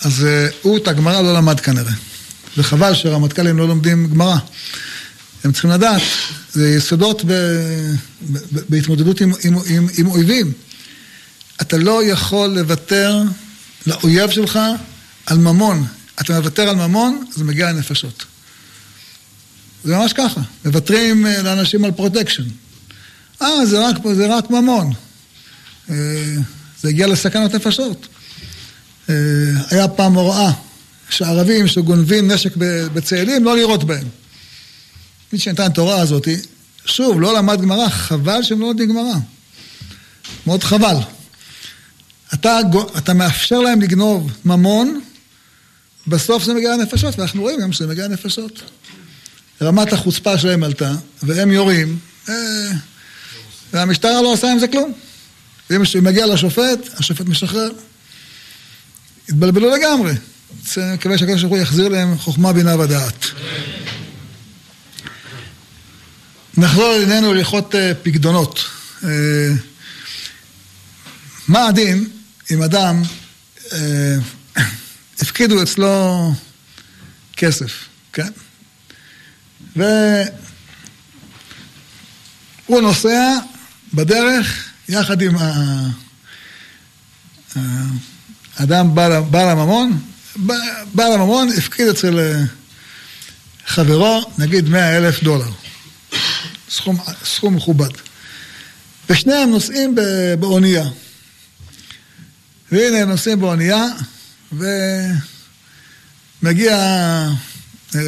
אז 0.00 0.20
אה, 0.20 0.54
הוא 0.62 0.76
את 0.76 0.88
הגמרא 0.88 1.20
לא 1.20 1.34
למד 1.34 1.60
כנראה. 1.60 1.92
וחבל 2.56 2.94
שרמטכ"לים 2.94 3.58
לא 3.58 3.68
לומדים 3.68 4.06
גמרא. 4.06 4.36
הם 5.44 5.52
צריכים 5.52 5.70
לדעת, 5.70 6.02
זה 6.52 6.68
יסודות 6.68 7.24
ב, 7.24 7.32
ב, 7.32 8.38
ב, 8.52 8.60
בהתמודדות 8.68 9.20
עם, 9.20 9.32
עם, 9.44 9.54
עם, 9.66 9.86
עם 9.98 10.06
אויבים. 10.06 10.52
אתה 11.62 11.76
לא 11.76 12.04
יכול 12.04 12.48
לוותר 12.48 13.22
לאויב 13.86 14.30
שלך 14.30 14.58
על 15.26 15.38
ממון. 15.38 15.86
אתה 16.20 16.38
מוותר 16.38 16.68
על 16.68 16.76
ממון, 16.76 17.24
זה 17.36 17.44
מגיע 17.44 17.72
לנפשות. 17.72 18.24
זה 19.84 19.96
ממש 19.96 20.12
ככה, 20.12 20.40
מוותרים 20.64 21.26
אה, 21.26 21.42
לאנשים 21.42 21.84
על 21.84 21.92
פרוטקשן. 21.92 22.44
אה, 23.42 23.66
זה 23.66 23.88
רק, 23.88 23.96
זה 24.14 24.36
רק 24.36 24.50
ממון. 24.50 24.92
אה, 25.90 25.94
זה 26.80 26.88
הגיע 26.88 27.06
לסכנת 27.06 27.54
נפשות. 27.54 28.06
אה, 29.08 29.14
היה 29.70 29.88
פעם 29.88 30.14
הוראה 30.14 30.52
שערבים 31.10 31.66
שגונבים 31.66 32.30
נשק 32.30 32.56
בצאלים, 32.92 33.44
לא 33.44 33.56
לירות 33.56 33.84
בהם. 33.84 34.06
מי 35.32 35.38
שנתן 35.38 35.66
את 35.66 35.78
ההוראה 35.78 36.00
הזאת, 36.00 36.28
שוב, 36.84 37.20
לא 37.20 37.38
למד 37.38 37.60
גמרא, 37.60 37.88
חבל 37.88 38.42
שהם 38.42 38.60
לא 38.60 38.66
לומדים 38.66 38.88
גמרא. 38.88 39.14
מאוד 40.46 40.62
חבל. 40.62 40.96
אתה, 42.34 42.58
אתה 42.98 43.14
מאפשר 43.14 43.60
להם 43.60 43.80
לגנוב 43.80 44.32
ממון, 44.44 45.00
בסוף 46.06 46.44
זה 46.44 46.54
מגיע 46.54 46.76
לנפשות, 46.76 47.18
ואנחנו 47.18 47.42
רואים 47.42 47.60
גם 47.60 47.72
שזה 47.72 47.86
מגיע 47.86 48.08
לנפשות. 48.08 48.62
רמת 49.62 49.92
החוצפה 49.92 50.38
שלהם 50.38 50.62
עלתה, 50.62 50.92
והם 51.22 51.50
יורים, 51.50 51.98
אה, 52.28 52.34
והמשטרה 53.72 54.22
לא 54.22 54.32
עושה 54.32 54.52
עם 54.52 54.58
זה 54.58 54.68
כלום. 54.68 54.92
אם 55.70 55.82
מגיע 56.02 56.26
לשופט, 56.26 56.78
השופט 56.98 57.26
משחרר. 57.26 57.70
התבלבלו 59.28 59.70
לגמרי. 59.70 60.12
אני 60.76 60.94
מקווה 60.94 61.18
שהקדוש 61.18 61.40
ברוך 61.40 61.52
הוא 61.52 61.62
יחזיר 61.62 61.88
להם 61.88 62.18
חוכמה, 62.18 62.52
בינה 62.52 62.80
ודעת. 62.80 63.26
נחזור 66.56 66.96
לענייננו 66.98 67.34
להלכות 67.34 67.74
אה, 67.74 67.92
פקדונות. 68.02 68.64
אה, 69.04 69.08
מה 71.48 71.66
הדין 71.68 72.08
אם 72.50 72.62
אדם, 72.62 73.02
הפקידו 75.20 75.62
אצלו 75.62 76.32
כסף, 77.36 77.72
כן? 78.12 78.28
והוא 79.76 79.90
נוסע 82.68 83.38
בדרך 83.94 84.70
יחד 84.88 85.22
עם 85.22 85.36
האדם 88.56 88.94
בעל 89.30 89.48
הממון, 89.48 89.98
בעל 90.94 91.12
הממון 91.12 91.48
הפקיד 91.58 91.88
אצל 91.88 92.44
חברו, 93.66 94.30
נגיד 94.38 94.68
מאה 94.68 94.96
אלף 94.96 95.22
דולר. 95.22 95.50
סכום, 96.70 96.98
סכום 97.24 97.56
מכובד. 97.56 97.90
ושניהם 99.10 99.50
נוסעים 99.50 99.94
באונייה. 100.40 100.84
והנה 102.72 102.98
הם 102.98 103.08
נוסעים 103.08 103.40
באונייה, 103.40 103.84
ומגיע 106.42 106.76
אה, 107.94 108.00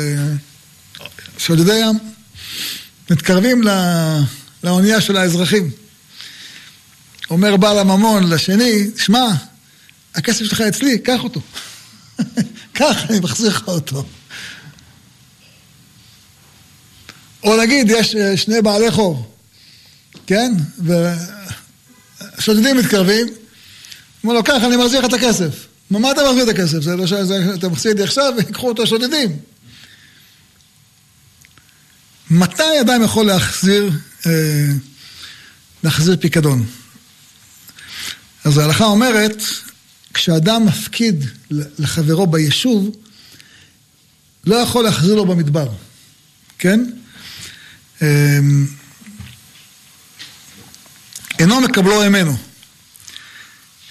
שודדי 1.38 1.76
ים, 1.76 1.98
מתקרבים 3.10 3.62
לאונייה 4.64 5.00
של 5.00 5.16
האזרחים. 5.16 5.70
אומר 7.30 7.56
בעל 7.56 7.78
הממון 7.78 8.30
לשני, 8.30 8.90
שמע, 8.96 9.26
הכסף 10.14 10.44
שלך 10.44 10.60
אצלי, 10.60 10.98
קח 10.98 11.24
אותו. 11.24 11.40
קח, 12.72 12.96
אני 13.10 13.20
מחזיר 13.20 13.48
לך 13.48 13.68
אותו. 13.68 14.04
או 17.44 17.56
נגיד, 17.56 17.90
יש 17.90 18.16
אה, 18.16 18.36
שני 18.36 18.62
בעלי 18.62 18.90
חוב, 18.90 19.26
כן? 20.26 20.52
ושודדים 22.38 22.76
מתקרבים, 22.76 23.26
אומר 24.24 24.34
לו, 24.34 24.44
קח, 24.44 24.62
אני 24.66 24.76
מחזיר 24.76 25.00
לך 25.00 25.06
את 25.06 25.12
הכסף. 25.12 25.66
מה 25.90 26.10
אתה 26.10 26.20
מחזיר 26.30 26.42
את 26.42 26.48
הכסף? 26.48 26.80
זה 26.80 26.96
לא 26.96 27.06
ש... 27.06 27.12
אתה 27.54 27.68
מחזיר 27.68 27.96
זה 27.96 28.04
עכשיו, 28.04 28.32
ויקחו 28.36 28.68
אותו 28.68 28.82
השודדים. 28.82 29.36
מתי 32.36 32.80
אדם 32.80 33.02
יכול 33.04 33.26
להחזיר, 33.26 33.90
אה, 34.26 34.66
להחזיר 35.84 36.16
פיקדון? 36.20 36.66
אז 38.44 38.58
ההלכה 38.58 38.84
אומרת, 38.84 39.42
כשאדם 40.14 40.66
מפקיד 40.66 41.24
לחברו 41.50 42.26
ביישוב, 42.26 42.96
לא 44.44 44.56
יכול 44.56 44.84
להחזיר 44.84 45.14
לו 45.14 45.26
במדבר, 45.26 45.68
כן? 46.58 46.84
אמ, 48.02 48.66
אינו 51.38 51.60
מקבלו 51.60 52.00
ממנו. 52.00 52.36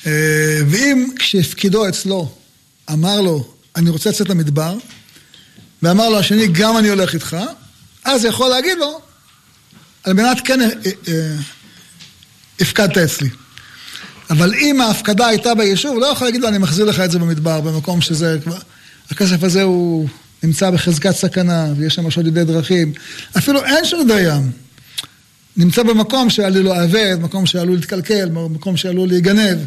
אה, 0.05 0.61
ואם 0.69 1.07
כשהפקידו 1.19 1.89
אצלו 1.89 2.35
אמר 2.91 3.21
לו, 3.21 3.53
אני 3.75 3.89
רוצה 3.89 4.09
לצאת 4.09 4.29
למדבר, 4.29 4.77
ואמר 5.81 6.09
לו 6.09 6.19
השני, 6.19 6.47
גם 6.47 6.77
אני 6.77 6.87
הולך 6.89 7.13
איתך, 7.13 7.37
אז 8.05 8.25
יכול 8.25 8.49
להגיד 8.49 8.77
לו, 8.77 9.01
על 10.03 10.13
מנת 10.13 10.37
כן 10.43 10.61
אה, 10.61 10.67
אה, 11.07 11.35
הפקדת 12.59 12.97
אצלי. 12.97 13.29
אבל 14.29 14.53
אם 14.55 14.81
ההפקדה 14.81 15.27
הייתה 15.27 15.55
ביישוב, 15.55 15.99
לא 15.99 16.05
יכול 16.05 16.27
להגיד 16.27 16.41
לו, 16.41 16.47
אני 16.47 16.57
מחזיר 16.57 16.85
לך 16.85 16.99
את 16.99 17.11
זה 17.11 17.19
במדבר, 17.19 17.61
במקום 17.61 18.01
שזה 18.01 18.37
כבר... 18.43 18.57
הכסף 19.11 19.43
הזה 19.43 19.63
הוא 19.63 20.07
נמצא 20.43 20.71
בחזקת 20.71 21.15
סכנה, 21.15 21.67
ויש 21.77 21.95
שם 21.95 22.11
שודדי 22.11 22.43
דרכים. 22.43 22.93
אפילו 23.37 23.65
אין 23.65 23.85
שודדי 23.85 24.21
ים. 24.21 24.51
נמצא 25.57 25.83
במקום 25.83 26.29
שעלול 26.29 26.63
לאבד, 26.65 27.17
מקום 27.21 27.45
שעלול 27.45 27.75
להתקלקל, 27.75 28.29
מקום 28.29 28.77
שעלול 28.77 29.07
להיגנב. 29.07 29.57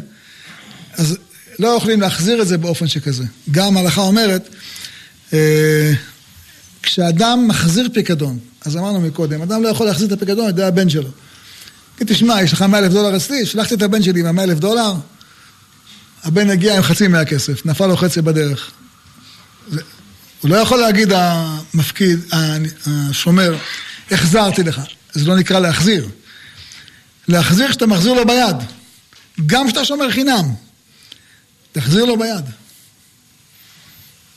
אז 0.93 1.17
לא 1.59 1.67
יכולים 1.67 2.01
להחזיר 2.01 2.41
את 2.41 2.47
זה 2.47 2.57
באופן 2.57 2.87
שכזה. 2.87 3.23
גם 3.51 3.77
ההלכה 3.77 4.01
אומרת, 4.01 4.49
אה, 5.33 5.91
כשאדם 6.83 7.47
מחזיר 7.47 7.89
פיקדון, 7.93 8.39
אז 8.65 8.77
אמרנו 8.77 9.01
מקודם, 9.01 9.41
אדם 9.41 9.63
לא 9.63 9.69
יכול 9.69 9.85
להחזיר 9.85 10.07
את 10.07 10.11
הפיקדון 10.11 10.45
על 10.45 10.49
ידי 10.49 10.63
הבן 10.63 10.89
שלו. 10.89 11.09
כי 11.97 12.03
תשמע, 12.07 12.41
יש 12.41 12.53
לך 12.53 12.61
100 12.61 12.79
אלף 12.79 12.91
דולר 12.91 13.17
אצלי, 13.17 13.45
שלחתי 13.45 13.73
את 13.73 13.81
הבן 13.81 14.03
שלי 14.03 14.19
עם 14.19 14.35
100 14.35 14.45
אלף 14.45 14.57
דולר, 14.57 14.93
הבן 16.23 16.49
הגיע 16.49 16.77
עם 16.77 16.81
חצי 16.81 17.07
מהכסף, 17.07 17.65
נפל 17.65 17.87
לו 17.87 17.97
חצי 17.97 18.21
בדרך. 18.21 18.71
הוא 20.41 20.51
לא 20.51 20.55
יכול 20.55 20.79
להגיד 20.79 21.09
המפקיד, 21.11 22.19
השומר, 22.85 23.57
החזרתי 24.11 24.63
לך. 24.63 24.81
זה 25.13 25.25
לא 25.25 25.35
נקרא 25.35 25.59
להחזיר. 25.59 26.09
להחזיר 27.27 27.71
שאתה 27.71 27.85
מחזיר 27.85 28.13
לו 28.13 28.25
ביד. 28.27 28.55
גם 29.45 29.67
כשאתה 29.67 29.85
שומר 29.85 30.11
חינם. 30.11 30.45
תחזיר 31.71 32.05
לו 32.05 32.17
ביד. 32.17 32.45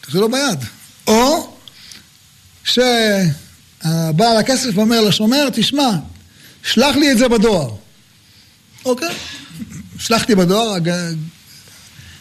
תחזיר 0.00 0.20
לו 0.20 0.30
ביד. 0.30 0.58
או 1.06 1.51
שהבעל 2.72 4.36
הכסף 4.36 4.76
אומר 4.76 5.00
לשומר, 5.00 5.48
תשמע, 5.52 5.90
שלח 6.62 6.96
לי 6.96 7.12
את 7.12 7.18
זה 7.18 7.28
בדואר. 7.28 7.70
אוקיי, 8.84 9.14
שלחתי 9.98 10.34
בדואר, 10.34 10.76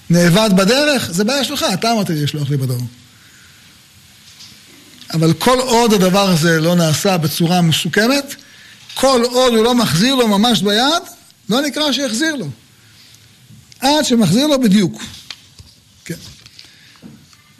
נאבד 0.10 0.50
בדרך, 0.56 1.12
זה 1.12 1.24
בעיה 1.24 1.44
שלך, 1.44 1.66
אתה 1.74 1.92
אמרת 1.92 2.10
לי 2.10 2.24
לשלוח 2.24 2.50
לי 2.50 2.58
בדואר. 2.58 2.80
אבל 5.14 5.34
כל 5.34 5.60
עוד 5.60 5.94
הדבר 5.94 6.30
הזה 6.30 6.60
לא 6.60 6.76
נעשה 6.76 7.18
בצורה 7.18 7.62
מסוכמת, 7.62 8.36
כל 8.94 9.22
עוד 9.24 9.54
הוא 9.54 9.64
לא 9.64 9.76
מחזיר 9.76 10.16
לו 10.16 10.28
ממש 10.28 10.62
ביד, 10.62 11.04
לא 11.50 11.62
נקרא 11.62 11.92
שיחזיר 11.92 12.36
לו. 12.36 12.50
עד 13.80 14.06
שמחזיר 14.06 14.48
לו 14.48 14.62
בדיוק. 14.62 15.02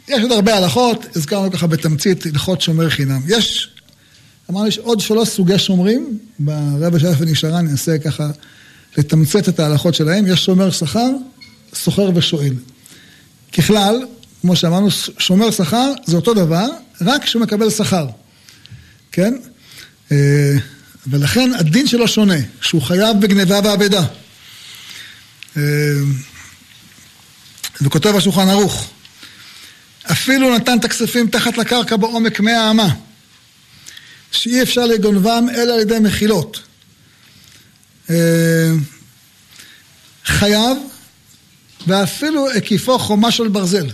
יש 0.08 0.22
עוד 0.22 0.32
הרבה 0.32 0.56
הלכות, 0.56 1.16
הזכרנו 1.16 1.52
ככה 1.52 1.66
בתמצית 1.66 2.26
הלכות 2.26 2.60
שומר 2.60 2.90
חינם. 2.90 3.20
יש, 3.28 3.70
אמרנו, 4.50 4.66
יש 4.66 4.78
עוד 4.78 5.00
שלוש 5.00 5.28
סוגי 5.28 5.58
שומרים, 5.58 6.18
ברבע 6.38 6.98
שעה 6.98 7.12
ונשארה 7.18 7.62
ננסה 7.62 7.98
ככה 7.98 8.30
לתמצת 8.96 9.48
את 9.48 9.60
ההלכות 9.60 9.94
שלהם. 9.94 10.26
יש 10.26 10.44
שומר 10.44 10.70
שכר, 10.70 11.10
סוחר 11.74 12.10
ושואל. 12.14 12.54
ככלל, 13.52 14.04
כמו 14.40 14.56
שאמרנו, 14.56 14.90
שומר 15.18 15.50
שכר 15.50 15.92
זה 16.06 16.16
אותו 16.16 16.34
דבר, 16.34 16.66
רק 17.00 17.22
כשהוא 17.22 17.42
מקבל 17.42 17.70
שכר, 17.70 18.06
כן? 19.12 19.34
אה, 20.12 20.56
ולכן 21.06 21.50
הדין 21.58 21.86
שלו 21.86 22.08
שונה, 22.08 22.38
שהוא 22.60 22.82
חייב 22.82 23.20
בגניבה 23.20 23.60
ואבדה. 23.64 24.04
אה, 25.56 25.62
וכותב 27.82 28.16
השולחן 28.16 28.48
ערוך, 28.48 28.90
אפילו 30.10 30.56
נתן 30.56 30.78
את 30.78 30.84
הכספים 30.84 31.26
תחת 31.26 31.58
לקרקע 31.58 31.96
בעומק 31.96 32.40
מאה 32.40 32.70
אמה, 32.70 32.88
שאי 34.32 34.62
אפשר 34.62 34.86
לגונבם 34.86 35.46
אלא 35.54 35.72
על 35.72 35.80
ידי 35.80 35.98
מחילות. 35.98 36.60
אה, 38.10 38.70
חייב, 40.24 40.78
ואפילו 41.86 42.50
הקיפו 42.50 42.98
חומה 42.98 43.30
של 43.30 43.48
ברזל. 43.48 43.90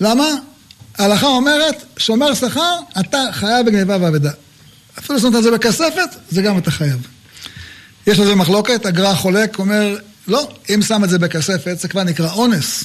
למה? 0.00 0.28
ההלכה 0.98 1.26
אומרת, 1.26 1.84
שומר 1.96 2.34
שכר, 2.34 2.78
אתה 3.00 3.18
חייב 3.32 3.66
בגניבה 3.66 3.96
ואבדה. 4.00 4.30
אפילו 4.98 5.20
שמת 5.20 5.34
את 5.36 5.42
זה 5.42 5.50
בכספת, 5.50 6.16
זה 6.30 6.42
גם 6.42 6.58
אתה 6.58 6.70
חייב. 6.70 7.06
יש 8.06 8.18
לזה 8.18 8.34
מחלוקת, 8.34 8.86
הגר"א 8.86 9.14
חולק, 9.14 9.58
אומר, 9.58 9.98
לא, 10.28 10.50
אם 10.74 10.82
שם 10.82 11.04
את 11.04 11.10
זה 11.10 11.18
בכספת, 11.18 11.78
זה 11.78 11.88
כבר 11.88 12.02
נקרא 12.02 12.32
אונס. 12.32 12.84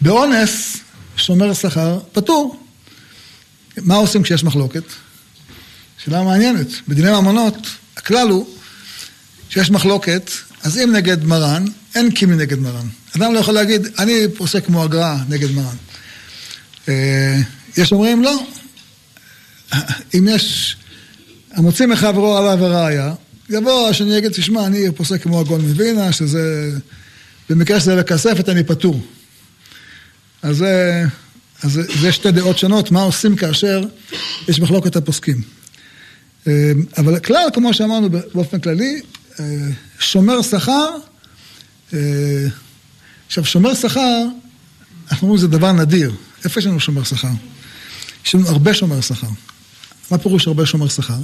באונס, 0.00 0.76
שומר 1.20 1.54
שכר, 1.54 1.98
פטור. 2.12 2.60
מה 3.76 3.94
עושים 3.94 4.22
כשיש 4.22 4.44
מחלוקת? 4.44 4.82
שאלה 6.04 6.22
מעניינת. 6.22 6.66
בדיני 6.88 7.10
ממונות, 7.10 7.54
הכלל 7.96 8.28
הוא 8.28 8.46
שיש 9.50 9.70
מחלוקת, 9.70 10.30
אז 10.62 10.78
אם 10.78 10.92
נגד 10.92 11.24
מרן, 11.24 11.64
אין 11.94 12.10
קימי 12.10 12.36
נגד 12.36 12.58
מרן. 12.58 12.86
אדם 13.16 13.34
לא 13.34 13.38
יכול 13.38 13.54
להגיד, 13.54 13.86
אני 13.98 14.14
פוסק 14.36 14.64
כמו 14.64 14.84
הגר"א 14.84 15.16
נגד 15.28 15.50
מרן. 15.50 15.76
אה, 16.88 17.38
יש 17.76 17.92
אומרים 17.92 18.22
לא. 18.22 18.42
אם 20.14 20.28
יש, 20.30 20.76
המוציא 21.52 21.86
מחברו 21.86 22.36
עליו 22.36 22.64
הראיה, 22.64 23.14
יבוא 23.48 23.88
השני 23.88 24.16
יגיד, 24.16 24.32
תשמע, 24.32 24.66
אני 24.66 24.92
פוסק 24.96 25.22
כמו 25.22 25.40
הגול 25.40 25.60
מווינה, 25.60 26.12
שזה, 26.12 26.70
במקרה 27.50 27.80
שזה 27.80 27.94
לכספת 27.94 28.48
אני 28.48 28.64
פטור. 28.64 29.00
אז 30.42 30.56
זה, 30.56 31.04
אז 31.62 31.80
זה 32.00 32.12
שתי 32.12 32.30
דעות 32.30 32.58
שונות, 32.58 32.90
מה 32.90 33.02
עושים 33.02 33.36
כאשר 33.36 33.82
יש 34.48 34.60
מחלוקת 34.60 34.96
הפוסקים. 34.96 35.42
אה, 36.46 36.72
אבל 36.96 37.18
כלל, 37.18 37.48
כמו 37.54 37.74
שאמרנו 37.74 38.10
באופן 38.10 38.60
כללי, 38.60 39.00
אה, 39.40 39.44
שומר 39.98 40.42
שכר, 40.42 40.90
עכשיו, 43.26 43.44
שומר 43.44 43.74
שכר, 43.74 44.26
אנחנו 45.10 45.26
אומרים 45.26 45.38
שזה 45.38 45.48
דבר 45.48 45.72
נדיר. 45.72 46.12
איפה 46.44 46.60
יש 46.60 46.66
לנו 46.66 46.80
שומר 46.80 47.04
שכר? 47.04 47.28
יש 48.26 48.34
לנו 48.34 48.48
הרבה 48.48 48.74
שומר 48.74 49.00
שכר. 49.00 49.26
מה 50.10 50.18
פירוש 50.18 50.46
הרבה 50.46 50.66
שומר 50.66 50.88
שכר? 50.88 51.18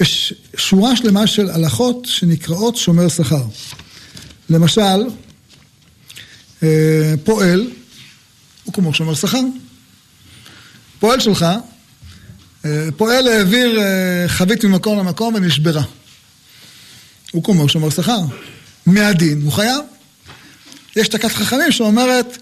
יש 0.00 0.34
שורה 0.56 0.96
שלמה 0.96 1.26
של 1.26 1.50
הלכות 1.50 2.04
שנקראות 2.04 2.76
שומר 2.76 3.08
שכר. 3.08 3.44
למשל, 4.50 4.80
אה, 6.62 7.14
פועל 7.24 7.70
הוא 8.64 8.74
כמו 8.74 8.94
שומר 8.94 9.14
שכר. 9.14 9.40
פועל 11.00 11.20
שלך, 11.20 11.46
אה, 12.64 12.88
פועל 12.96 13.28
העביר 13.28 13.80
אה, 13.80 14.24
חבית 14.28 14.64
ממקום 14.64 14.98
למקום 14.98 15.34
ונשברה. 15.34 15.82
הוא 17.32 17.44
כמו 17.44 17.68
שומר 17.68 17.90
שכר. 17.90 18.20
מהדין 18.86 19.42
הוא 19.42 19.52
חייב. 19.52 19.80
יש 20.96 21.08
תקת 21.08 21.32
חכמים 21.32 21.72
שאומרת 21.72 22.38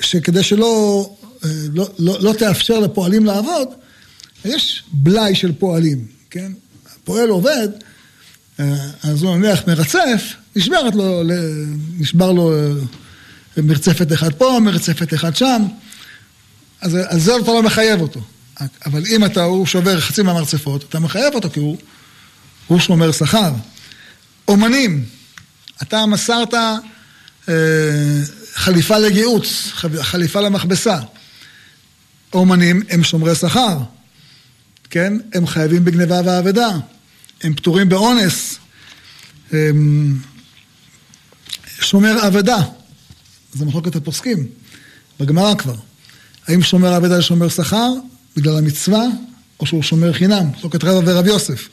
שכדי 0.00 0.42
שלא 0.42 1.16
לא, 1.72 1.88
לא, 1.98 2.16
לא 2.20 2.32
תאפשר 2.32 2.78
לפועלים 2.78 3.24
לעבוד, 3.24 3.68
יש 4.44 4.84
בלאי 4.92 5.34
של 5.34 5.52
פועלים, 5.52 6.06
כן? 6.30 6.52
הפועל 6.94 7.28
עובד, 7.28 7.68
אז 9.02 9.22
הוא 9.22 9.36
נניח 9.36 9.66
מרצף, 9.66 10.32
נשברת 10.56 10.94
לו, 10.94 11.22
נשבר 11.98 12.32
לו 12.32 12.52
מרצפת 13.62 14.12
אחד 14.12 14.34
פה, 14.34 14.58
מרצפת 14.62 15.14
אחד 15.14 15.36
שם, 15.36 15.62
אז 16.80 16.94
על 16.94 17.20
זה 17.20 17.36
אתה 17.36 17.52
לא 17.52 17.62
מחייב 17.62 18.00
אותו. 18.00 18.20
אבל 18.86 19.06
אם 19.06 19.24
אתה, 19.24 19.42
הוא 19.42 19.66
שובר 19.66 20.00
חצי 20.00 20.22
מהמרצפות, 20.22 20.84
אתה 20.88 21.00
מחייב 21.00 21.34
אותו 21.34 21.50
כי 21.50 21.60
הוא, 21.60 21.76
הוא 22.66 22.80
שומר 22.80 23.12
שכר. 23.12 23.52
אומנים, 24.48 25.04
אתה 25.82 26.06
מסרת 26.06 26.54
אה, 26.54 26.76
חליפה 28.54 28.98
לגיהוץ, 28.98 29.72
חליפה 30.00 30.40
למכבסה. 30.40 30.98
אומנים 32.32 32.82
הם 32.90 33.04
שומרי 33.04 33.34
שכר, 33.34 33.78
כן? 34.90 35.12
הם 35.34 35.46
חייבים 35.46 35.84
בגניבה 35.84 36.20
ואבדה, 36.24 36.68
הם 37.42 37.54
פטורים 37.54 37.88
באונס, 37.88 38.58
הם... 39.52 40.18
שומר 41.80 42.26
אבדה, 42.26 42.58
זה 43.56 43.64
מחלוקת 43.64 43.96
הפוסקים, 43.96 44.46
בגמרא 45.20 45.54
כבר. 45.54 45.74
האם 46.48 46.62
שומר 46.62 46.96
אבדה 46.96 47.16
זה 47.16 47.22
שומר 47.22 47.48
שכר 47.48 47.92
בגלל 48.36 48.58
המצווה, 48.58 49.04
או 49.60 49.66
שהוא 49.66 49.82
שומר 49.82 50.12
חינם, 50.12 50.50
מחלוקת 50.50 50.84
רבא 50.84 51.10
ורב 51.10 51.26
יוסף. 51.26 51.68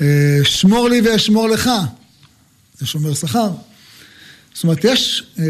אה, 0.00 0.38
שמור 0.44 0.88
לי 0.88 1.00
ואשמור 1.00 1.48
לך, 1.48 1.70
זה 2.78 2.86
שומר 2.86 3.14
שכר. 3.14 3.50
זאת 4.54 4.64
אומרת, 4.64 4.84
יש, 4.84 5.24
אה, 5.38 5.44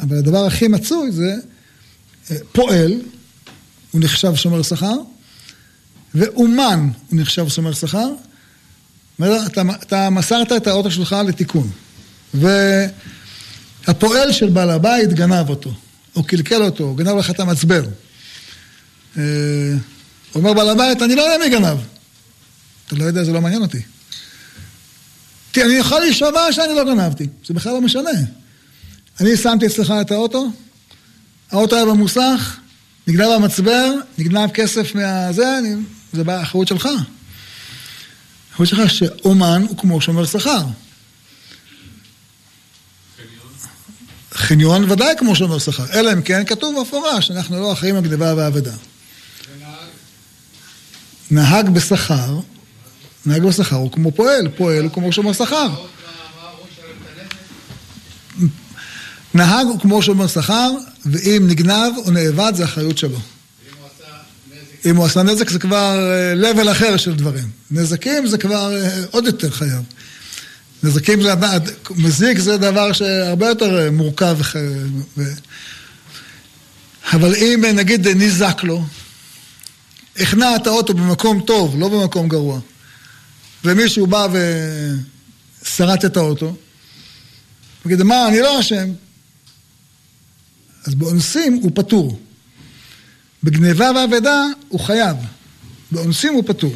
אבל 0.00 0.16
הדבר 0.16 0.46
הכי 0.46 0.68
מצוי 0.68 1.12
זה 1.12 1.34
אה, 2.30 2.36
פועל, 2.52 3.00
הוא 3.90 4.00
נחשב 4.00 4.34
שומר 4.34 4.62
שכר, 4.62 4.96
ואומן 6.14 6.88
הוא 7.08 7.20
נחשב 7.20 7.48
שומר 7.48 7.72
שכר, 7.72 8.08
אתה, 9.22 9.62
אתה 9.82 10.10
מסרת 10.10 10.52
את 10.52 10.66
האוטו 10.66 10.90
שלך 10.90 11.16
לתיקון, 11.28 11.70
והפועל 13.86 14.32
של 14.32 14.48
בעל 14.50 14.70
הבית 14.70 15.12
גנב 15.12 15.50
אותו, 15.50 15.72
או 16.16 16.24
קלקל 16.24 16.62
אותו, 16.62 16.84
או 16.84 16.94
גנב 16.94 17.16
לך 17.16 17.30
את 17.30 17.40
המצבר. 17.40 17.84
אה, 19.18 19.22
אומר 20.34 20.52
בעל 20.52 20.68
הבית, 20.68 21.02
אני 21.02 21.14
לא 21.14 21.22
יודע 21.22 21.44
מי 21.44 21.50
גנב. 21.50 21.78
אתה 22.86 22.96
לא 22.96 23.04
יודע, 23.04 23.24
זה 23.24 23.32
לא 23.32 23.40
מעניין 23.40 23.62
אותי. 23.62 23.82
כי 25.52 25.64
אני 25.64 25.72
יכול 25.72 26.00
להישבע 26.00 26.52
שאני 26.52 26.74
לא 26.74 26.84
גנבתי, 26.84 27.26
זה 27.46 27.54
בכלל 27.54 27.72
לא 27.72 27.80
משנה. 27.80 28.10
אני 29.20 29.36
שמתי 29.36 29.66
אצלך 29.66 29.94
את 30.00 30.10
האוטו, 30.10 30.50
האוטו 31.50 31.76
היה 31.76 31.84
במוסך, 31.84 32.56
נגנב 33.06 33.30
המצבר, 33.30 33.92
נגנב 34.18 34.50
כסף 34.50 34.94
מהזה, 34.94 35.58
אני, 35.58 35.74
זה 36.12 36.24
באחריות 36.24 36.68
שלך. 36.68 36.88
האחריות 38.50 38.68
שלך 38.68 38.90
שאומן 38.90 39.64
הוא 39.68 39.78
כמו 39.78 40.00
שומר 40.00 40.26
שכר. 40.26 40.64
חניון 44.34 44.90
ודאי 44.90 45.14
כמו 45.18 45.36
שומר 45.36 45.58
שכר, 45.58 45.84
אלא 45.92 46.12
אם 46.12 46.22
כן 46.22 46.44
כתוב 46.46 46.78
במפורש, 46.78 47.30
אנחנו 47.30 47.60
לא 47.60 47.72
אחראים 47.72 47.96
על 47.96 48.02
גניבה 48.02 48.34
ואבדה. 48.36 48.72
נהג 51.30 51.68
בשכר, 51.68 52.38
נהג 53.26 53.42
בשכר 53.42 53.76
הוא 53.76 53.92
כמו 53.92 54.12
פועל, 54.12 54.48
פועל 54.56 54.82
הוא 54.82 54.90
כמו 54.90 55.12
שומר 55.12 55.32
שכר. 55.32 55.68
נהג 59.34 59.66
הוא 59.66 59.80
כמו 59.80 60.02
שומר 60.02 60.26
שכר, 60.26 60.70
ואם 61.06 61.46
נגנב 61.46 61.92
או 61.96 62.10
נאבד 62.10 62.52
זה 62.54 62.64
אחריות 62.64 62.98
שלו. 62.98 63.18
אם 64.84 64.96
הוא 64.96 65.06
עשה 65.06 65.22
נזק 65.22 65.50
זה 65.50 65.58
כבר 65.58 66.10
אה, 66.44 66.72
אחר 66.72 66.96
של 66.96 67.14
דברים. 67.14 67.48
נזקים 67.70 68.26
זה 68.26 68.38
כבר 68.38 68.76
אה, 68.76 69.04
עוד 69.10 69.26
יותר 69.26 69.50
חייב. 69.50 69.82
נזקים 70.84 71.22
זה, 71.22 71.32
מזיק 71.96 72.38
זה 72.38 72.56
דבר 72.56 72.92
שהרבה 72.92 73.46
יותר 73.46 73.78
אה, 73.78 73.90
מורכב. 73.90 74.38
אבל 77.12 77.34
אם 77.34 77.64
נגיד 77.74 78.08
ניזק 78.08 78.62
לו, 78.62 78.84
הכנע 80.16 80.56
את 80.56 80.66
האוטו 80.66 80.94
במקום 80.94 81.40
טוב, 81.40 81.74
לא 81.78 81.88
במקום 81.88 82.28
גרוע, 82.28 82.60
ומישהו 83.64 84.06
בא 84.06 84.26
ושרט 85.62 86.04
את 86.04 86.16
האוטו, 86.16 86.46
הוא 86.46 87.92
יגיד, 87.92 88.02
מה, 88.02 88.28
אני 88.28 88.40
לא 88.40 88.60
אשם. 88.60 88.88
אז 90.84 90.94
באונסים 90.94 91.54
הוא 91.54 91.70
פטור. 91.74 92.20
בגניבה 93.42 93.90
ואבדה 93.96 94.44
הוא 94.68 94.80
חייב. 94.80 95.16
באונסים 95.90 96.34
הוא 96.34 96.44
פטור. 96.46 96.74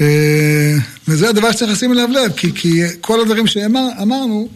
אה, 0.00 0.76
וזה 1.08 1.28
הדבר 1.28 1.52
שצריך 1.52 1.72
לשים 1.72 1.92
אליו 1.92 2.08
לב, 2.08 2.32
כי, 2.36 2.52
כי 2.54 2.82
כל 3.00 3.20
הדברים 3.20 3.46
שאמרנו 3.46 4.48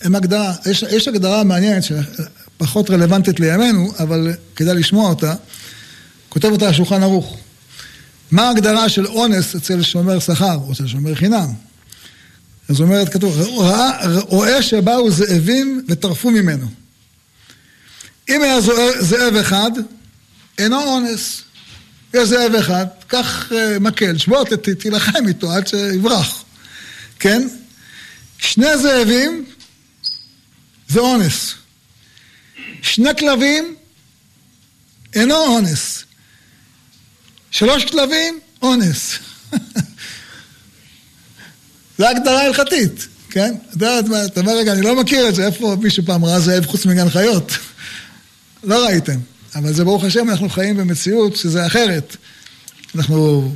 הם 0.00 0.14
הגדרה. 0.14 0.54
יש, 0.70 0.82
יש 0.82 1.08
הגדרה 1.08 1.44
מעניינת 1.44 1.82
שפחות 1.84 2.90
רלוונטית 2.90 3.40
לימינו, 3.40 3.92
אבל 3.98 4.34
כדאי 4.56 4.74
לשמוע 4.74 5.08
אותה. 5.08 5.34
כותב 6.28 6.48
אותה 6.48 6.68
השולחן 6.68 7.02
ערוך. 7.02 7.38
מה 8.30 8.48
ההגדרה 8.48 8.88
של 8.88 9.06
אונס 9.06 9.56
אצל 9.56 9.82
שומר 9.82 10.18
שכר 10.18 10.54
או 10.54 10.72
אצל 10.72 10.86
שומר 10.86 11.14
חינם? 11.14 11.48
אז 12.68 12.80
אומרת, 12.80 13.08
כתוב, 13.08 13.40
רואה 14.28 14.62
שבאו 14.62 15.10
זאבים 15.10 15.84
וטרפו 15.88 16.30
ממנו. 16.30 16.66
אם 18.28 18.42
היה 18.42 18.60
זאב 19.00 19.36
אחד, 19.36 19.70
אינו 20.58 20.82
אונס. 20.82 21.42
יש 22.14 22.28
זאב 22.28 22.54
אחד, 22.54 22.86
קח 23.06 23.52
אה, 23.52 23.78
מקל, 23.78 24.18
שבוא, 24.18 24.44
תילחם 24.78 25.28
איתו 25.28 25.52
עד 25.52 25.66
שיברח, 25.66 26.44
כן? 27.18 27.48
שני 28.38 28.78
זאבים 28.78 29.44
זה 30.88 31.00
אונס. 31.00 31.54
שני 32.82 33.10
כלבים 33.18 33.76
אינו 35.14 35.34
אונס. 35.34 36.04
שלוש 37.50 37.84
כלבים, 37.84 38.40
אונס. 38.62 39.18
זו 41.98 42.06
הגדרה 42.06 42.42
הלכתית, 42.42 43.08
כן? 43.30 43.54
אתה 43.76 44.40
אומר, 44.40 44.56
רגע, 44.56 44.72
אני 44.72 44.82
לא 44.82 45.00
מכיר 45.00 45.28
את 45.28 45.34
זה, 45.34 45.46
איפה 45.46 45.76
מישהו 45.82 46.02
פעם 46.06 46.24
ראה 46.24 46.40
זאב 46.40 46.66
חוץ 46.66 46.86
מגן 46.86 47.10
חיות? 47.10 47.52
לא 48.64 48.86
ראיתם. 48.86 49.18
אבל 49.58 49.72
זה 49.72 49.84
ברוך 49.84 50.04
השם, 50.04 50.30
אנחנו 50.30 50.48
חיים 50.48 50.76
במציאות 50.76 51.36
שזה 51.36 51.66
אחרת. 51.66 52.16
אנחנו 52.94 53.52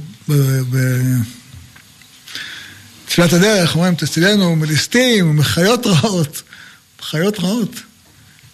בתפילת 3.06 3.32
הדרך 3.32 3.74
אומרים, 3.74 3.94
תצילנו 3.94 4.56
מליסטים 4.56 5.30
ומחיות 5.30 5.86
רעות. 5.86 6.42
חיות 7.02 7.40
רעות. 7.40 7.80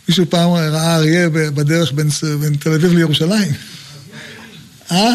מישהו 0.08 0.24
פעם 0.30 0.50
ראה 0.50 0.96
אריה 0.96 1.28
בדרך 1.30 1.92
בין, 1.92 2.08
בין 2.40 2.54
תל 2.54 2.72
אביב 2.72 2.92
לירושלים. 2.92 3.52
אה? 4.90 5.14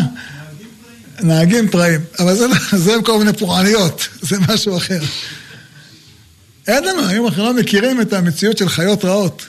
נהגים 1.19 1.69
פראים. 1.69 2.01
אבל 2.19 2.35
זה, 2.35 2.45
זה 2.85 2.93
כל 3.05 3.19
מיני 3.19 3.33
פורעניות, 3.33 4.07
זה 4.21 4.37
משהו 4.39 4.77
אחר. 4.77 4.99
אין 6.67 6.83
לנו, 6.83 7.07
היום 7.07 7.27
אנחנו 7.27 7.43
לא 7.43 7.53
מכירים 7.53 8.01
את 8.01 8.13
המציאות 8.13 8.57
של 8.57 8.69
חיות 8.69 9.05
רעות. 9.05 9.45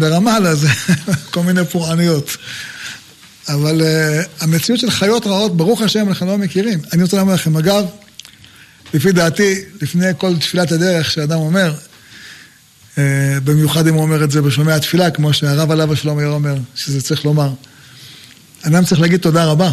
ברמאללה 0.00 0.54
זה 0.54 0.68
כל 1.32 1.42
מיני 1.42 1.64
פורעניות. 1.64 2.36
אבל 3.48 3.80
uh, 3.80 4.28
המציאות 4.40 4.80
של 4.80 4.90
חיות 4.90 5.26
רעות, 5.26 5.56
ברוך 5.56 5.82
השם, 5.82 6.08
אנחנו 6.08 6.26
לא 6.26 6.38
מכירים. 6.38 6.78
אני 6.92 7.02
רוצה 7.02 7.16
לומר 7.16 7.34
לכם, 7.34 7.56
אגב, 7.56 7.84
לפי 8.94 9.12
דעתי, 9.12 9.54
לפני 9.82 10.06
כל 10.18 10.36
תפילת 10.36 10.72
הדרך 10.72 11.10
שאדם 11.10 11.38
אומר, 11.38 11.74
uh, 12.94 12.98
במיוחד 13.44 13.86
אם 13.86 13.94
הוא 13.94 14.02
אומר 14.02 14.24
את 14.24 14.30
זה 14.30 14.42
בשומע 14.42 14.74
התפילה, 14.74 15.10
כמו 15.10 15.32
שהרב 15.32 15.70
עליו 15.70 15.92
השלום 15.92 16.18
היה 16.18 16.28
אומר, 16.28 16.54
שזה 16.74 17.02
צריך 17.02 17.24
לומר, 17.24 17.50
אדם 18.62 18.84
צריך 18.84 19.00
להגיד 19.00 19.20
תודה 19.20 19.44
רבה. 19.44 19.70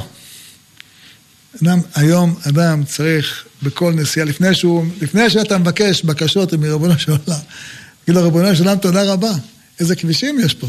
אדם, 1.64 1.80
היום 1.96 2.36
אדם 2.48 2.84
צריך 2.84 3.46
בכל 3.64 3.94
נסיעה, 3.94 4.26
לפני 4.26 4.56
שהוא, 4.56 4.86
לפני 5.02 5.30
שאתה 5.30 5.58
מבקש 5.58 6.04
בקשות 6.04 6.54
מריבונו 6.54 7.00
של 7.00 7.12
עולם, 7.12 7.40
תגיד 8.06 8.16
לו, 8.16 8.24
ריבונו 8.24 8.56
של 8.56 8.64
עולם, 8.64 8.78
תודה 8.78 9.04
רבה. 9.04 9.32
איזה 9.80 9.96
כבישים 9.96 10.40
יש 10.40 10.54
פה. 10.54 10.68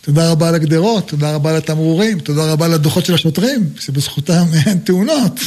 תודה 0.00 0.30
רבה 0.30 0.48
על 0.48 0.54
הגדרות, 0.54 1.08
תודה 1.08 1.34
רבה 1.34 1.50
על 1.50 1.56
התמרורים, 1.56 2.20
תודה 2.20 2.52
רבה 2.52 2.64
על 2.66 2.74
הדוחות 2.74 3.06
של 3.06 3.14
השוטרים, 3.14 3.70
שבזכותם 3.80 4.44
אין 4.66 4.78
תאונות. 4.78 5.40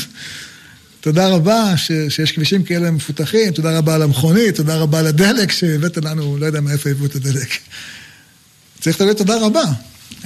תודה 1.02 1.28
רבה 1.28 1.74
ש, 1.78 1.92
שיש 2.10 2.32
כבישים 2.32 2.64
כאלה 2.64 2.92
מפותחים, 2.92 3.52
תודה 3.52 3.78
רבה 3.78 3.96
על 3.96 4.02
המכונית, 4.02 4.56
תודה 4.56 4.76
רבה 4.76 5.00
על 5.00 5.08
הדלק 5.08 5.52
שהבאת 5.52 5.98
לנו, 5.98 6.38
לא 6.38 6.46
יודע 6.46 6.62
מאיפה 6.62 6.90
הביאו 6.90 7.06
את 7.06 7.16
הדלק. 7.16 7.50
צריך 8.82 9.02
להגיד 9.02 9.16
תודה 9.18 9.38
רבה. 9.38 9.64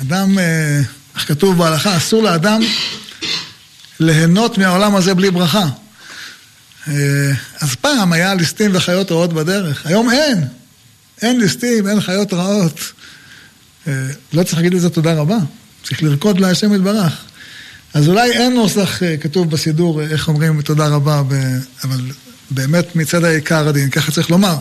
אדם, 0.02 0.40
אה, 0.40 0.82
איך 1.16 1.28
כתוב 1.28 1.58
בהלכה, 1.58 1.98
אסור 1.98 2.24
לאדם 2.24 2.62
ליהנות 4.00 4.58
מהעולם 4.58 4.96
הזה 4.96 5.14
בלי 5.14 5.32
ברכה. 5.32 5.70
אה, 6.88 7.32
אז 7.60 7.76
פעם 7.76 8.14
היה 8.14 8.34
ליסטים 8.34 8.72
וחיות 8.74 9.12
רעות 9.12 9.34
בדרך, 9.34 9.86
היום 9.86 10.12
אין. 10.12 10.48
אין 11.24 11.40
ליסטים, 11.40 11.88
אין 11.88 12.02
חיות 12.02 12.34
רעות. 12.34 12.80
אה, 13.88 14.08
לא 14.34 14.44
צריך 14.44 14.56
להגיד 14.56 14.74
לזה 14.74 14.90
תודה 14.90 15.14
רבה, 15.14 15.38
צריך 15.84 16.04
לרקוד 16.04 16.40
להשם 16.40 16.74
יתברך. 16.74 17.26
אז 17.94 18.08
אולי 18.08 18.32
אין 18.32 18.54
נוסח 18.54 19.04
אה, 19.04 19.18
כתוב 19.18 19.50
בסידור 19.50 20.02
איך 20.02 20.28
אומרים 20.28 20.62
תודה 20.62 20.88
רבה, 20.88 21.22
אבל 21.84 22.02
באמת 22.52 22.96
מצד 22.96 23.24
העיקר 23.24 23.68
הדין, 23.68 23.90
ככה 23.90 24.12
צריך 24.12 24.30
לומר. 24.30 24.56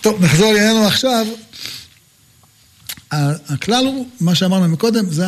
טוב, 0.00 0.24
נחזור 0.24 0.52
לענייננו 0.52 0.86
עכשיו. 0.86 1.26
הכלל 3.10 3.84
הוא, 3.84 4.08
מה 4.20 4.34
שאמרנו 4.34 4.68
מקודם, 4.68 5.12
זה 5.12 5.24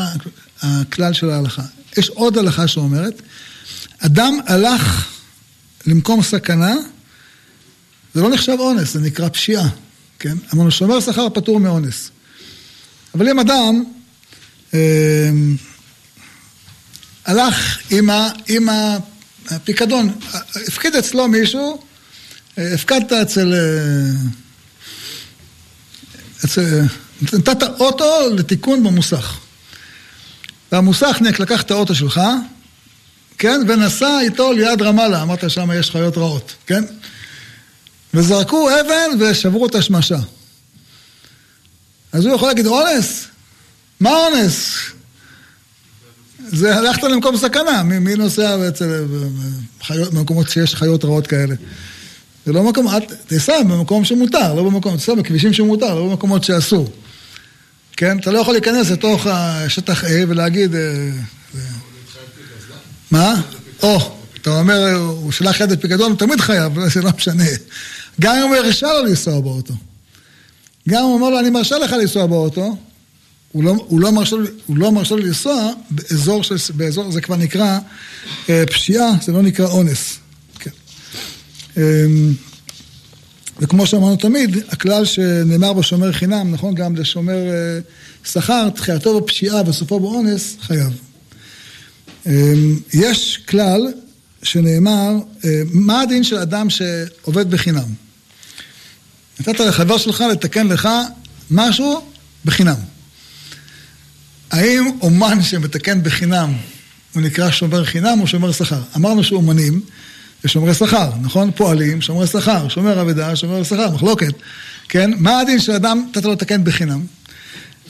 הכלל 0.62 1.12
של 1.12 1.30
ההלכה. 1.30 1.62
יש 1.96 2.08
עוד 2.08 2.38
הלכה 2.38 2.68
שאומרת, 2.68 3.22
אדם 3.98 4.38
הלך 4.46 5.08
למקום 5.86 6.22
סכנה, 6.22 6.74
זה 8.14 8.22
לא 8.22 8.30
נחשב 8.30 8.56
אונס, 8.58 8.92
זה 8.92 9.00
נקרא 9.00 9.28
פשיעה, 9.28 9.68
כן? 10.18 10.36
אמרנו, 10.54 10.70
שומר 10.70 11.00
שכר 11.00 11.28
פטור 11.34 11.60
מאונס. 11.60 12.10
אבל 13.14 13.28
אם 13.28 13.38
אדם 13.38 13.84
אה, 14.74 15.30
הלך 17.24 17.78
עם, 17.90 18.68
הפיקדון, 19.50 20.18
הפקיד 20.68 20.94
אצלו 20.94 21.28
מישהו, 21.28 21.82
אה, 22.58 22.74
הפקדת. 22.74 23.12
אה, 23.12 23.22
אצל 23.22 23.54
נתת 27.32 27.62
אוטו 27.62 28.34
לתיקון 28.36 28.84
במוסך. 28.84 29.38
והמוסכניק 30.72 31.40
לקח 31.40 31.62
את 31.62 31.70
האוטו 31.70 31.94
שלך, 31.94 32.20
כן, 33.38 33.60
ונסע 33.68 34.20
איתו 34.20 34.52
ליד 34.52 34.82
רמאללה, 34.82 35.22
אמרת 35.22 35.50
שם 35.50 35.70
יש 35.78 35.90
חיות 35.90 36.18
רעות, 36.18 36.54
כן? 36.66 36.84
וזרקו 38.14 38.68
אבן 38.70 39.10
ושברו 39.20 39.66
את 39.66 39.74
השמשה. 39.74 40.18
אז 42.12 42.26
הוא 42.26 42.34
יכול 42.34 42.48
להגיד, 42.48 42.66
אונס? 42.66 43.26
מה 44.00 44.10
אונס? 44.10 44.74
זה 46.48 46.76
הלכת 46.76 47.02
למקום 47.02 47.36
סכנה, 47.36 47.82
מי, 47.82 47.98
מי 47.98 48.14
נוסע 48.14 48.68
אצל 48.68 49.04
במקומות 49.90 50.48
שיש 50.48 50.74
חיות 50.74 51.04
רעות 51.04 51.26
כאלה? 51.26 51.54
זה 52.46 52.52
לא 52.52 52.62
מקום, 52.62 52.86
תיסע 53.26 53.62
במקום 53.62 54.04
שמותר, 54.04 54.54
לא 54.54 54.62
במקום, 54.62 54.96
תיסע 54.96 55.14
בכבישים 55.14 55.52
שמותר, 55.52 55.94
לא 55.94 56.08
במקומות 56.08 56.44
שאסור. 56.44 56.92
כן? 57.96 58.18
אתה 58.18 58.30
לא 58.30 58.38
יכול 58.38 58.54
להיכנס 58.54 58.90
לתוך 58.90 59.26
השטח 59.26 60.04
A 60.04 60.08
ולהגיד... 60.28 60.74
אה, 60.74 61.10
מה? 63.10 63.40
או, 63.82 64.16
אתה 64.40 64.50
אומר, 64.50 64.94
הוא 64.94 65.32
שלח 65.32 65.60
יד 65.60 65.70
לפיקדון, 65.72 66.10
הוא 66.10 66.18
תמיד 66.18 66.40
חייב, 66.40 66.72
זה 66.94 67.02
לא 67.02 67.10
משנה. 67.16 67.44
גם 68.20 68.36
אם 68.36 68.48
הוא 68.48 68.56
הרשה 68.56 68.86
לו 68.86 69.04
לנסוע 69.04 69.40
באוטו. 69.40 69.74
גם 70.88 70.98
אם 70.98 71.04
הוא 71.04 71.14
אומר 71.14 71.30
לו, 71.30 71.38
אני 71.38 71.50
מרשה 71.50 71.78
לך 71.78 71.92
לנסוע 71.92 72.26
באוטו, 72.26 72.76
הוא 73.52 73.64
לא, 73.64 73.74
הוא 73.88 74.00
לא, 74.00 74.12
מרשה, 74.12 74.36
הוא 74.66 74.76
לא 74.76 74.92
לו 75.10 75.16
לנסוע 75.16 75.72
באזור, 75.90 76.42
של, 76.42 76.56
באזור, 76.74 77.12
זה 77.12 77.20
כבר 77.20 77.36
נקרא 77.36 77.78
אה, 78.48 78.64
פשיעה, 78.66 79.10
זה 79.22 79.32
לא 79.32 79.42
נקרא 79.42 79.66
אונס. 79.66 80.18
כן. 80.58 80.70
אה, 81.76 81.82
וכמו 83.60 83.86
שאמרנו 83.86 84.16
תמיד, 84.16 84.56
הכלל 84.68 85.04
שנאמר 85.04 85.72
בשומר 85.72 86.12
חינם, 86.12 86.52
נכון 86.52 86.74
גם 86.74 86.96
לשומר 86.96 87.36
אה, 87.36 87.78
שכר, 88.24 88.68
תחילתו 88.70 89.20
בפשיעה 89.20 89.62
וסופו 89.66 90.00
באונס, 90.00 90.56
חייב. 90.60 90.92
אה, 92.26 92.52
יש 92.94 93.40
כלל 93.48 93.92
שנאמר, 94.42 95.14
אה, 95.44 95.62
מה 95.72 96.00
הדין 96.00 96.24
של 96.24 96.36
אדם 96.36 96.70
שעובד 96.70 97.50
בחינם? 97.50 98.01
נתת 99.48 99.60
לחבר 99.60 99.98
שלך 99.98 100.24
לתקן 100.32 100.66
לך 100.66 100.88
משהו 101.50 102.06
בחינם. 102.44 102.76
האם 104.50 104.90
אומן 105.00 105.42
שמתקן 105.42 106.02
בחינם 106.02 106.52
הוא 107.14 107.22
נקרא 107.22 107.50
שומר 107.50 107.84
חינם 107.84 108.20
או 108.20 108.26
שומר 108.26 108.52
שכר? 108.52 108.82
אמרנו 108.96 109.24
שאומנים 109.24 109.80
ושומרי 110.44 110.74
שכר, 110.74 111.10
נכון? 111.22 111.50
פועלים, 111.56 112.00
שומרי 112.00 112.26
שכר, 112.26 112.68
שומר 112.68 113.00
אבדה, 113.00 113.36
שומר 113.36 113.62
שכר, 113.62 113.90
מחלוקת, 113.90 114.34
כן? 114.88 115.10
מה 115.16 115.40
הדין 115.40 115.60
של 115.60 115.72
אדם, 115.72 116.06
נתת 116.08 116.24
לו 116.24 116.32
לתקן 116.32 116.64
בחינם? 116.64 117.04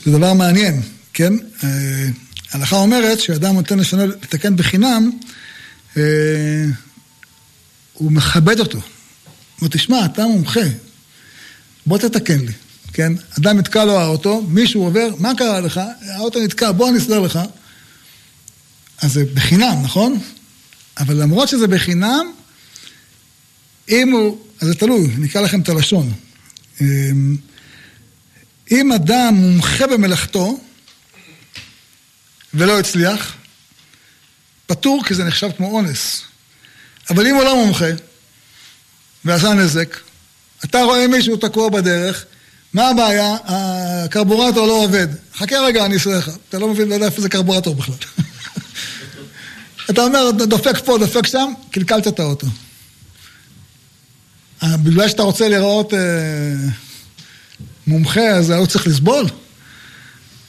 זה 0.05 0.11
דבר 0.11 0.33
מעניין, 0.33 0.81
כן? 1.13 1.33
אה, 1.63 1.69
ההלכה 2.51 2.75
אומרת 2.75 3.19
שאדם 3.19 3.55
נותן 3.55 3.79
לשנה 3.79 4.05
לתקן 4.05 4.55
בחינם, 4.55 5.09
אה, 5.97 6.03
הוא 7.93 8.11
מכבד 8.11 8.59
אותו. 8.59 8.77
הוא 8.77 8.83
אומר, 9.61 9.69
תשמע, 9.71 10.05
אתה 10.05 10.23
מומחה, 10.23 10.59
בוא 11.85 11.97
תתקן 11.97 12.39
לי, 12.39 12.51
כן? 12.93 13.13
אדם 13.39 13.57
נתקע 13.57 13.85
לו 13.85 13.99
האוטו, 13.99 14.41
מישהו 14.41 14.83
עובר, 14.83 15.09
מה 15.19 15.31
קרה 15.37 15.59
לך? 15.59 15.81
האוטו 16.09 16.39
נתקע, 16.39 16.71
בוא 16.71 16.89
אני 16.89 16.97
אסדר 16.97 17.19
לך. 17.19 17.39
אז 19.01 19.13
זה 19.13 19.25
בחינם, 19.33 19.81
נכון? 19.83 20.19
אבל 20.97 21.21
למרות 21.21 21.49
שזה 21.49 21.67
בחינם, 21.67 22.31
אם 23.89 24.11
הוא, 24.11 24.37
אז 24.61 24.67
זה 24.67 24.75
תלוי, 24.75 25.07
נקרא 25.17 25.41
לכם 25.41 25.61
את 25.61 25.69
הלשון. 25.69 26.13
אמ, 26.81 27.37
אם 28.71 28.91
אדם 28.91 29.33
מומחה 29.35 29.87
במלאכתו 29.87 30.59
ולא 32.53 32.79
הצליח, 32.79 33.35
פטור 34.65 35.03
כי 35.05 35.13
זה 35.13 35.23
נחשב 35.23 35.49
כמו 35.57 35.71
אונס. 35.71 36.21
אבל 37.09 37.27
אם 37.27 37.35
הוא 37.35 37.43
לא 37.43 37.55
מומחה 37.55 37.89
ועשה 39.25 39.53
נזק, 39.53 39.97
אתה 40.65 40.81
רואה 40.81 41.07
מישהו 41.07 41.37
תקוע 41.37 41.69
בדרך, 41.69 42.25
מה 42.73 42.89
הבעיה? 42.89 43.35
הקרבורטור 43.45 44.67
לא 44.67 44.83
עובד. 44.83 45.07
חכה 45.35 45.59
רגע, 45.59 45.85
אני 45.85 45.93
אעשה 45.93 46.09
לך. 46.09 46.31
אתה 46.49 46.59
לא 46.59 46.67
מבין, 46.67 46.89
לא 46.89 46.93
יודע 46.93 47.05
איפה 47.05 47.21
זה 47.21 47.29
קרבורטור 47.29 47.75
בכלל. 47.75 47.95
אתה 49.89 50.03
אומר, 50.03 50.31
דופק 50.31 50.85
פה, 50.85 50.97
דופק 50.97 51.27
שם, 51.27 51.53
קלקלת 51.71 52.07
את 52.07 52.19
האוטו. 52.19 52.47
אה, 54.63 54.77
בגלל 54.77 55.09
שאתה 55.09 55.23
רוצה 55.23 55.49
לראות 55.49 55.93
אה, 55.93 55.99
מומחה, 57.87 58.27
אז 58.27 58.49
הוא 58.49 58.65
צריך 58.65 58.87
לסבול. 58.87 59.25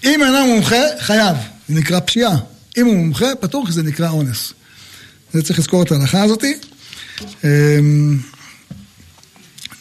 אם 0.05 0.23
אינו 0.23 0.47
מומחה, 0.47 0.81
חייב. 1.01 1.37
זה 1.69 1.75
נקרא 1.75 2.01
פשיעה. 2.01 2.37
אם 2.77 2.87
הוא 2.87 2.97
מומחה, 2.97 3.27
פטור, 3.41 3.67
כי 3.67 3.73
זה 3.73 3.83
נקרא 3.83 4.09
אונס. 4.09 4.53
זה 5.33 5.43
צריך 5.43 5.59
לזכור 5.59 5.83
את 5.83 5.93
ההלכה 5.93 6.23
הזאתי. 6.23 6.55
אה, 7.45 7.79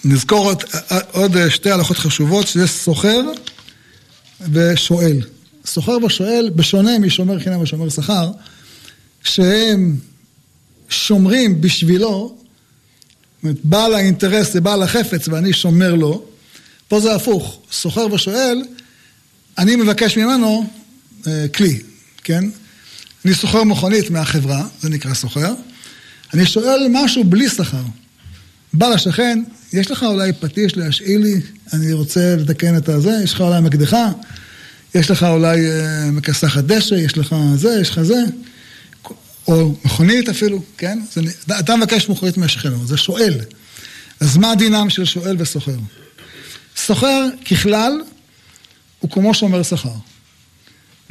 נזכור 0.06 0.46
עוד, 0.46 0.64
עוד 1.12 1.50
שתי 1.50 1.72
הלכות 1.72 1.98
חשובות, 1.98 2.48
שזה 2.48 2.68
סוחר 2.68 3.22
ושואל. 4.52 5.22
סוחר 5.66 5.98
ושואל, 6.06 6.50
בשונה 6.56 7.00
משומר 7.00 7.40
חינם 7.40 7.62
ושומר 7.62 7.90
שכר, 7.90 8.32
שהם 9.24 9.96
שומרים 10.90 11.62
בשבילו, 11.62 12.38
אומרת, 13.44 13.56
בעל 13.64 13.94
האינטרס 13.94 14.54
זה 14.54 14.62
בעל 14.62 14.84
החפץ 14.84 15.28
ואני 15.28 15.54
שומר 15.54 15.96
לו, 15.96 16.26
פה 16.88 17.00
זה 17.00 17.16
הפוך, 17.16 17.60
סוחר 17.72 18.14
ושואל, 18.14 18.64
אני 19.58 19.76
מבקש 19.76 20.18
ממנו 20.18 20.70
אה, 21.28 21.46
כלי, 21.56 21.80
כן? 22.24 22.44
אני 23.26 23.34
סוחר 23.34 23.64
מכונית 23.64 24.10
מהחברה, 24.10 24.68
זה 24.82 24.90
נקרא 24.90 25.14
סוחר, 25.14 25.54
אני 26.34 26.46
שואל 26.46 26.88
משהו 26.90 27.24
בלי 27.24 27.50
שכר. 27.50 27.84
בא 28.74 28.88
לשכן, 28.88 29.44
יש 29.74 29.92
לך 29.92 30.04
אולי 30.04 30.34
פטיש 30.34 30.78
להשאיל 30.78 31.22
לי, 31.22 31.42
אני 31.74 31.94
רוצה 31.94 32.36
לתקן 32.36 32.78
את 32.78 32.90
הזה, 32.90 33.20
יש 33.24 33.34
לך 33.34 33.42
אולי 33.42 33.62
מקדחה, 33.62 34.12
יש 34.96 35.12
לך 35.12 35.24
אולי 35.24 35.72
אה, 35.72 36.12
מכסחת 36.12 36.64
דשא, 36.64 36.96
יש 36.96 37.18
לך 37.18 37.36
זה, 37.56 37.78
יש 37.82 37.90
לך 37.90 38.02
זה. 38.02 38.24
או 39.48 39.76
מכונית 39.86 40.30
אפילו, 40.30 40.62
כן? 40.78 41.00
זה, 41.14 41.22
אתה 41.60 41.76
מבקש 41.76 42.10
מכונית 42.10 42.38
מהשכן, 42.38 42.86
זה 42.86 42.98
שואל. 42.98 43.34
אז 44.20 44.38
מה 44.38 44.56
דינם 44.56 44.90
של 44.90 45.06
שואל 45.06 45.36
וסוחר? 45.40 45.78
סוחר, 46.78 47.28
ככלל, 47.52 48.02
הוא 49.00 49.12
כמו 49.12 49.34
שומר 49.34 49.64
שכר. 49.64 49.90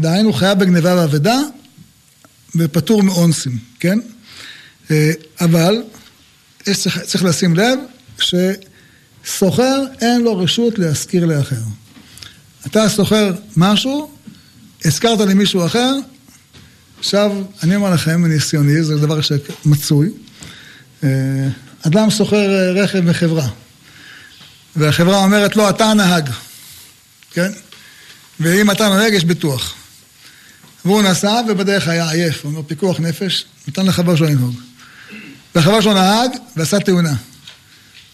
דהיינו, 0.01 0.33
חייב 0.33 0.59
בגניבה 0.59 0.97
ואבדה, 0.97 1.39
ופטור 2.57 3.03
מאונסים, 3.03 3.59
כן? 3.81 3.99
אה, 4.91 5.13
אבל 5.41 5.83
צריך, 6.65 6.99
צריך 6.99 7.25
לשים 7.25 7.55
לב 7.57 7.79
שסוחר 8.19 9.85
אין 10.01 10.21
לו 10.21 10.39
רשות 10.39 10.79
להשכיר 10.79 11.27
לאחר. 11.27 11.63
אתה 12.67 12.89
סוחר 12.89 13.33
משהו, 13.57 14.11
הזכרת 14.85 15.21
למישהו 15.21 15.67
אחר, 15.67 15.93
עכשיו 16.99 17.33
אני 17.63 17.77
אומר 17.77 17.91
לכם 17.91 18.23
מניסיוני, 18.23 18.83
זה 18.83 18.97
דבר 18.97 19.21
שמצוי, 19.21 20.11
אה, 21.05 21.09
אדם 21.87 22.11
סוחר 22.11 22.73
רכב 22.75 23.01
מחברה, 23.01 23.49
והחברה 24.77 25.17
אומרת 25.17 25.57
לו, 25.57 25.69
אתה 25.69 25.85
הנהג, 25.85 26.31
כן? 27.33 27.51
ואם 28.41 28.71
אתה 28.71 28.89
נוהג, 28.89 29.13
יש 29.13 29.25
ביטוח. 29.25 29.75
והוא 30.85 31.03
נסע 31.03 31.41
ובדרך 31.49 31.89
היה 31.89 32.11
עייף, 32.11 32.45
הוא 32.45 32.51
אומר 32.51 32.63
פיקוח 32.63 33.01
נפש, 33.01 33.45
נתן 33.69 33.87
לחבר 33.87 34.17
שלו 34.17 34.27
לנהוג. 34.27 34.55
והחבר 35.55 35.81
שלו 35.81 35.95
נהג 35.95 36.31
ועשה 36.57 36.81
תאונה. 36.81 37.15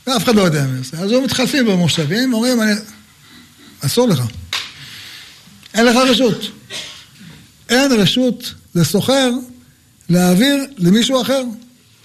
ואף 0.06 0.24
אחד 0.24 0.34
לא 0.34 0.42
יודע 0.42 0.62
מי 0.62 0.84
זה. 0.84 0.98
אז 0.98 1.12
הוא 1.12 1.24
מתחלפים 1.24 1.66
במושבים, 1.66 2.34
אומרים, 2.34 2.62
אני... 2.62 2.72
אסור 3.80 4.08
לך. 4.08 4.22
אין 5.74 5.86
לך 5.86 5.96
רשות. 5.96 6.40
אין 7.68 7.92
רשות 7.92 8.54
לסוחר 8.74 9.30
להעביר 10.08 10.56
למישהו 10.78 11.22
אחר, 11.22 11.42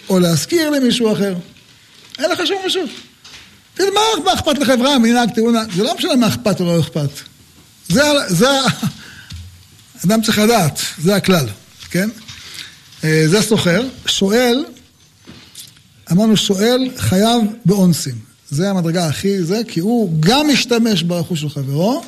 או 0.10 0.20
להשכיר 0.20 0.70
למישהו 0.70 1.14
אחר. 1.14 1.36
אין 2.20 2.32
לך 2.32 2.40
שום 2.48 2.58
רשות. 2.66 2.90
תגיד, 3.74 3.90
מה 4.24 4.34
אכפת 4.34 4.60
לחברה 4.60 5.00
מנהג 5.00 5.30
תאונה? 5.36 5.64
זה 5.76 5.84
לא 5.84 5.96
משנה 5.96 6.16
מה 6.16 6.28
אכפת 6.28 6.60
או 6.60 6.66
לא 6.66 6.80
אכפת. 6.80 7.10
זה, 7.90 8.02
זה, 8.28 8.48
אדם 10.06 10.22
צריך 10.22 10.40
לדעת, 10.40 10.80
זה 10.98 11.16
הכלל, 11.16 11.48
כן? 11.90 12.10
אה, 13.04 13.24
זה 13.28 13.42
סוחר, 13.42 13.88
שואל, 14.06 14.66
אמרנו 16.12 16.38
שואל 16.38 16.90
חייב 16.98 17.42
באונסים. 17.66 18.16
זה 18.50 18.70
המדרגה 18.70 19.08
הכי 19.08 19.44
זה, 19.44 19.62
כי 19.68 19.80
הוא 19.80 20.14
גם 20.20 20.48
משתמש 20.48 21.04
ברכוש 21.04 21.42
של 21.42 21.50
חברו, 21.50 22.04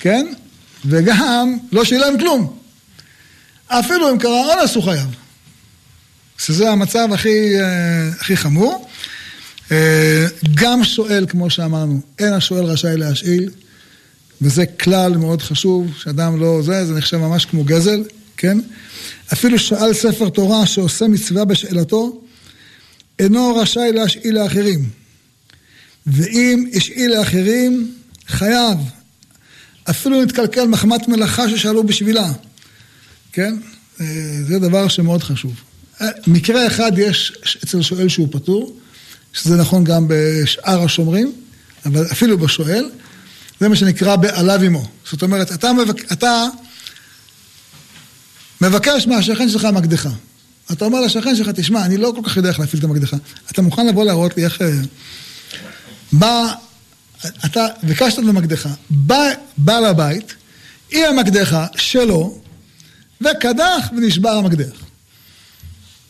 כן? 0.00 0.32
וגם 0.84 1.56
לא 1.72 1.84
שילם 1.84 2.18
כלום. 2.18 2.58
אפילו 3.68 4.10
אם 4.10 4.18
קרה 4.18 4.54
אונס 4.54 4.74
הוא 4.74 4.84
חייב. 4.84 5.06
שזה 6.38 6.70
המצב 6.70 7.08
הכי, 7.12 7.60
אה, 7.60 8.08
הכי 8.08 8.36
חמור. 8.36 8.88
אה, 9.72 10.26
גם 10.54 10.84
שואל, 10.84 11.26
כמו 11.28 11.50
שאמרנו, 11.50 12.00
אין 12.18 12.32
השואל 12.32 12.64
רשאי 12.64 12.96
להשאיל. 12.96 13.50
וזה 14.42 14.66
כלל 14.66 15.16
מאוד 15.16 15.42
חשוב, 15.42 15.92
שאדם 15.98 16.40
לא 16.40 16.62
זה, 16.62 16.86
זה 16.86 16.94
נחשב 16.94 17.16
ממש 17.16 17.44
כמו 17.44 17.64
גזל, 17.64 18.04
כן? 18.36 18.58
אפילו 19.32 19.58
שאל 19.58 19.94
ספר 19.94 20.28
תורה 20.28 20.66
שעושה 20.66 21.08
מצווה 21.08 21.44
בשאלתו, 21.44 22.20
אינו 23.18 23.56
רשאי 23.56 23.92
להשאיל 23.92 24.42
לאחרים. 24.42 24.90
ואם 26.06 26.70
השאיל 26.74 27.18
לאחרים, 27.18 27.94
חייב. 28.28 28.78
אפילו 29.90 30.22
נתקלקל 30.22 30.66
מחמת 30.66 31.08
מלאכה 31.08 31.48
ששאלו 31.48 31.84
בשבילה, 31.84 32.32
כן? 33.32 33.56
אה, 34.00 34.06
זה 34.48 34.58
דבר 34.58 34.88
שמאוד 34.88 35.22
חשוב. 35.22 35.54
אה, 36.00 36.08
מקרה 36.26 36.66
אחד 36.66 36.92
יש 36.98 37.32
אצל 37.64 37.82
שואל 37.82 38.08
שהוא 38.08 38.28
פטור, 38.30 38.76
שזה 39.32 39.56
נכון 39.56 39.84
גם 39.84 40.06
בשאר 40.08 40.82
השומרים, 40.84 41.32
אבל 41.86 42.06
אפילו 42.12 42.38
בשואל. 42.38 42.90
זה 43.60 43.68
מה 43.68 43.76
שנקרא 43.76 44.16
בעליו 44.16 44.62
עמו. 44.62 44.88
זאת 45.10 45.22
אומרת, 45.22 45.52
אתה, 45.52 45.72
מבק... 45.72 46.12
אתה 46.12 46.46
מבקש 48.60 49.06
מהשכן 49.06 49.48
שלך 49.48 49.64
מקדחה. 49.64 50.10
אתה 50.72 50.84
אומר 50.84 51.00
לשכן 51.00 51.36
שלך, 51.36 51.48
תשמע, 51.48 51.84
אני 51.84 51.96
לא 51.96 52.12
כל 52.16 52.28
כך 52.28 52.36
יודע 52.36 52.48
איך 52.48 52.60
להפעיל 52.60 52.80
את 52.80 52.84
המקדחה. 52.84 53.16
אתה 53.50 53.62
מוכן 53.62 53.86
לבוא 53.86 54.04
להראות 54.04 54.36
לי 54.36 54.44
איך... 54.44 54.62
אה, 54.62 54.68
בא... 56.12 56.52
אתה 57.44 57.66
ביקשת 57.82 58.18
במקדחה, 58.18 58.68
בא 58.90 59.24
בעל 59.56 59.84
הבית 59.84 60.34
עם 60.90 61.02
המקדחה 61.08 61.66
שלו, 61.76 62.40
וקדח 63.20 63.90
ונשבר 63.96 64.30
המקדח. 64.30 64.76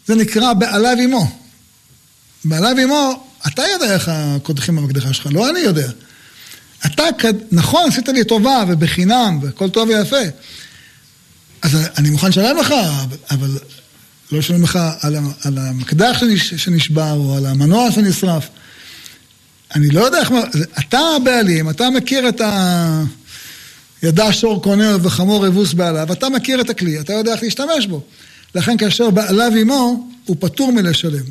זה 0.06 0.14
נקרא 0.14 0.52
בעליו 0.52 0.96
עמו. 1.02 1.38
בעליו 2.44 2.76
עמו, 2.82 3.26
אתה 3.46 3.62
יודע 3.72 3.94
איך 3.94 4.10
קודחים 4.42 4.76
במקדחה 4.76 5.12
שלך, 5.12 5.26
לא 5.30 5.50
אני 5.50 5.58
יודע. 5.58 5.90
אתה, 6.86 7.04
נכון, 7.52 7.88
עשית 7.88 8.08
לי 8.08 8.24
טובה 8.24 8.64
ובחינם 8.68 9.38
והכל 9.42 9.70
טוב 9.70 9.88
ויפה. 9.88 10.16
אז 11.62 11.76
אני 11.98 12.10
מוכן 12.10 12.28
לשלם 12.28 12.56
לך, 12.56 12.74
אבל 13.30 13.58
לא 14.32 14.38
לשלם 14.38 14.62
לך 14.62 14.78
על, 15.00 15.16
על 15.44 15.58
המקדח 15.58 16.22
שנשבר 16.36 17.12
או 17.12 17.36
על 17.36 17.46
המנוע 17.46 17.92
שנשרף. 17.92 18.48
אני 19.74 19.90
לא 19.90 20.04
יודע 20.04 20.18
איך... 20.18 20.30
אתה 20.78 21.00
הבעלים, 21.16 21.70
אתה 21.70 21.90
מכיר 21.90 22.28
את 22.28 22.40
ה... 22.40 23.02
ידע 24.02 24.32
שור 24.32 24.62
קונה 24.62 24.96
וחמור 25.02 25.46
אבוס 25.46 25.72
בעליו, 25.72 26.12
אתה 26.12 26.28
מכיר 26.28 26.60
את 26.60 26.70
הכלי, 26.70 27.00
אתה 27.00 27.12
יודע 27.12 27.32
איך 27.32 27.42
להשתמש 27.42 27.86
בו. 27.86 28.02
לכן 28.54 28.76
כאשר 28.76 29.10
בעליו 29.10 29.52
עמו, 29.60 30.08
הוא 30.24 30.36
פטור 30.40 30.72
מלשלם. 30.72 31.24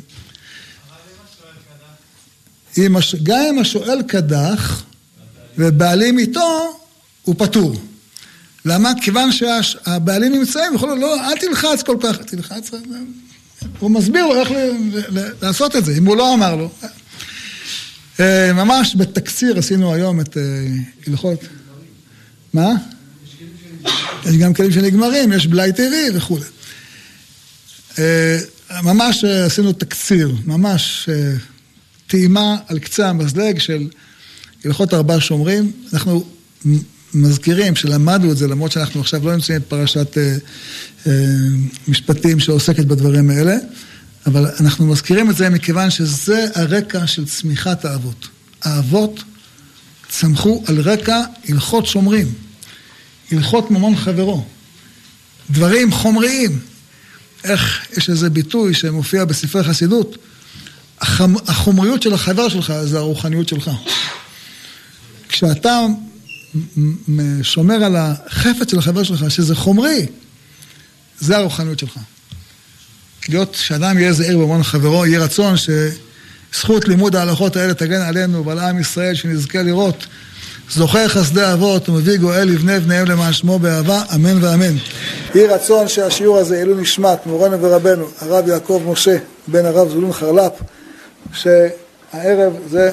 גם 3.22 3.38
אם 3.50 3.58
השואל 3.58 4.02
קדח, 4.02 4.82
ובעלים 5.58 6.18
איתו, 6.18 6.78
הוא 7.22 7.34
פטור. 7.38 7.76
למה? 8.66 8.92
כיוון 9.00 9.30
שהבעלים 9.32 10.32
נמצאים, 10.32 10.74
יכול 10.74 10.88
להיות, 10.88 11.00
לא, 11.00 11.30
אל 11.30 11.36
תלחץ 11.36 11.82
כל 11.82 11.96
כך, 12.00 12.16
תלחץ, 12.16 12.70
הוא 13.78 13.90
מסביר 13.90 14.26
לו 14.26 14.40
איך 14.40 14.48
לעשות 15.42 15.76
את 15.76 15.84
זה, 15.84 15.94
אם 15.98 16.06
הוא 16.06 16.16
לא 16.16 16.34
אמר 16.34 16.56
לו. 16.56 16.70
אה, 18.20 18.52
ממש 18.52 18.96
בתקציר 18.96 19.58
עשינו 19.58 19.94
היום 19.94 20.20
את 20.20 20.36
אה, 20.36 20.42
הלכות. 21.06 21.40
מה? 22.52 22.72
יש 24.24 24.36
גם 24.36 24.54
כלים 24.54 24.72
שנגמרים, 24.72 25.32
יש 25.32 25.46
בלאי 25.46 25.72
טבעי 25.72 26.08
וכולי. 26.14 26.44
אה, 27.98 28.38
ממש 28.82 29.24
עשינו 29.24 29.72
תקציר, 29.72 30.34
ממש 30.44 31.08
טעימה 32.06 32.56
על 32.68 32.78
קצה 32.78 33.08
המזלג 33.08 33.58
של 33.58 33.88
הלכות 34.64 34.94
ארבע 34.94 35.16
שומרים, 35.20 35.72
אנחנו 35.92 36.24
מזכירים 37.14 37.76
שלמדנו 37.76 38.32
את 38.32 38.36
זה, 38.36 38.48
למרות 38.48 38.72
שאנחנו 38.72 39.00
עכשיו 39.00 39.26
לא 39.26 39.34
נמצאים 39.34 39.60
בפרשת 39.60 40.18
אה, 40.18 40.36
אה, 41.06 41.12
משפטים 41.88 42.40
שעוסקת 42.40 42.84
בדברים 42.84 43.30
האלה, 43.30 43.56
אבל 44.26 44.46
אנחנו 44.60 44.86
מזכירים 44.86 45.30
את 45.30 45.36
זה 45.36 45.50
מכיוון 45.50 45.90
שזה 45.90 46.46
הרקע 46.54 47.06
של 47.06 47.26
צמיחת 47.26 47.84
האבות. 47.84 48.28
האבות 48.62 49.22
צמחו 50.08 50.62
על 50.66 50.80
רקע 50.80 51.20
הלכות 51.48 51.86
שומרים, 51.86 52.32
הלכות 53.32 53.70
ממון 53.70 53.96
חברו, 53.96 54.44
דברים 55.50 55.92
חומריים. 55.92 56.58
איך 57.44 57.86
יש 57.96 58.10
איזה 58.10 58.30
ביטוי 58.30 58.74
שמופיע 58.74 59.24
בספרי 59.24 59.64
חסידות, 59.64 60.16
החומריות 61.00 62.02
של 62.02 62.14
החבר 62.14 62.48
שלך 62.48 62.72
זה 62.84 62.98
הרוחניות 62.98 63.48
שלך. 63.48 63.70
כשאתה 65.28 65.80
שומר 67.42 67.84
על 67.84 67.96
החפץ 67.96 68.70
של 68.70 68.78
החבר 68.78 69.02
שלך, 69.02 69.30
שזה 69.30 69.54
חומרי, 69.54 70.06
זה 71.20 71.36
הרוחניות 71.36 71.78
שלך. 71.78 71.98
להיות, 73.28 73.54
שאדם 73.54 73.98
יהיה 73.98 74.12
זהיר 74.12 74.38
במון 74.38 74.62
חברו, 74.62 75.06
יהיה 75.06 75.20
רצון 75.20 75.54
שזכות 75.56 76.88
לימוד 76.88 77.16
ההלכות 77.16 77.56
האלה 77.56 77.74
תגן 77.74 78.00
עלינו 78.00 78.44
ועל 78.44 78.58
עם 78.58 78.80
ישראל, 78.80 79.14
שנזכה 79.14 79.62
לראות 79.62 80.06
זוכר 80.70 81.08
חסדי 81.08 81.52
אבות 81.52 81.88
ומביא 81.88 82.16
גואל 82.16 82.48
לבני 82.48 82.80
בניהם 82.80 83.06
למען 83.06 83.32
שמו 83.32 83.58
באהבה, 83.58 84.02
אמן 84.14 84.44
ואמן. 84.44 84.76
יהי 85.34 85.46
רצון 85.46 85.88
שהשיעור 85.88 86.38
הזה 86.38 86.56
יעלו 86.58 86.80
נשמת 86.80 87.26
מורנו 87.26 87.62
ורבנו, 87.62 88.06
הרב 88.20 88.48
יעקב 88.48 88.82
משה, 88.86 89.16
בן 89.48 89.64
הרב 89.64 89.88
זבולון 89.88 90.12
חרל"פ, 90.12 90.52
שהערב 91.32 92.52
זה 92.70 92.92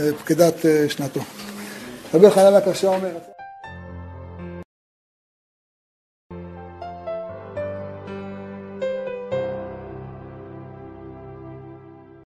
אה, 0.00 0.08
פקידת 0.18 0.66
אה, 0.66 0.86
שנתו. 0.88 1.20
רבי 2.14 2.30
חנן 2.30 2.54
הקשה 2.54 2.88
אומר 2.88 3.31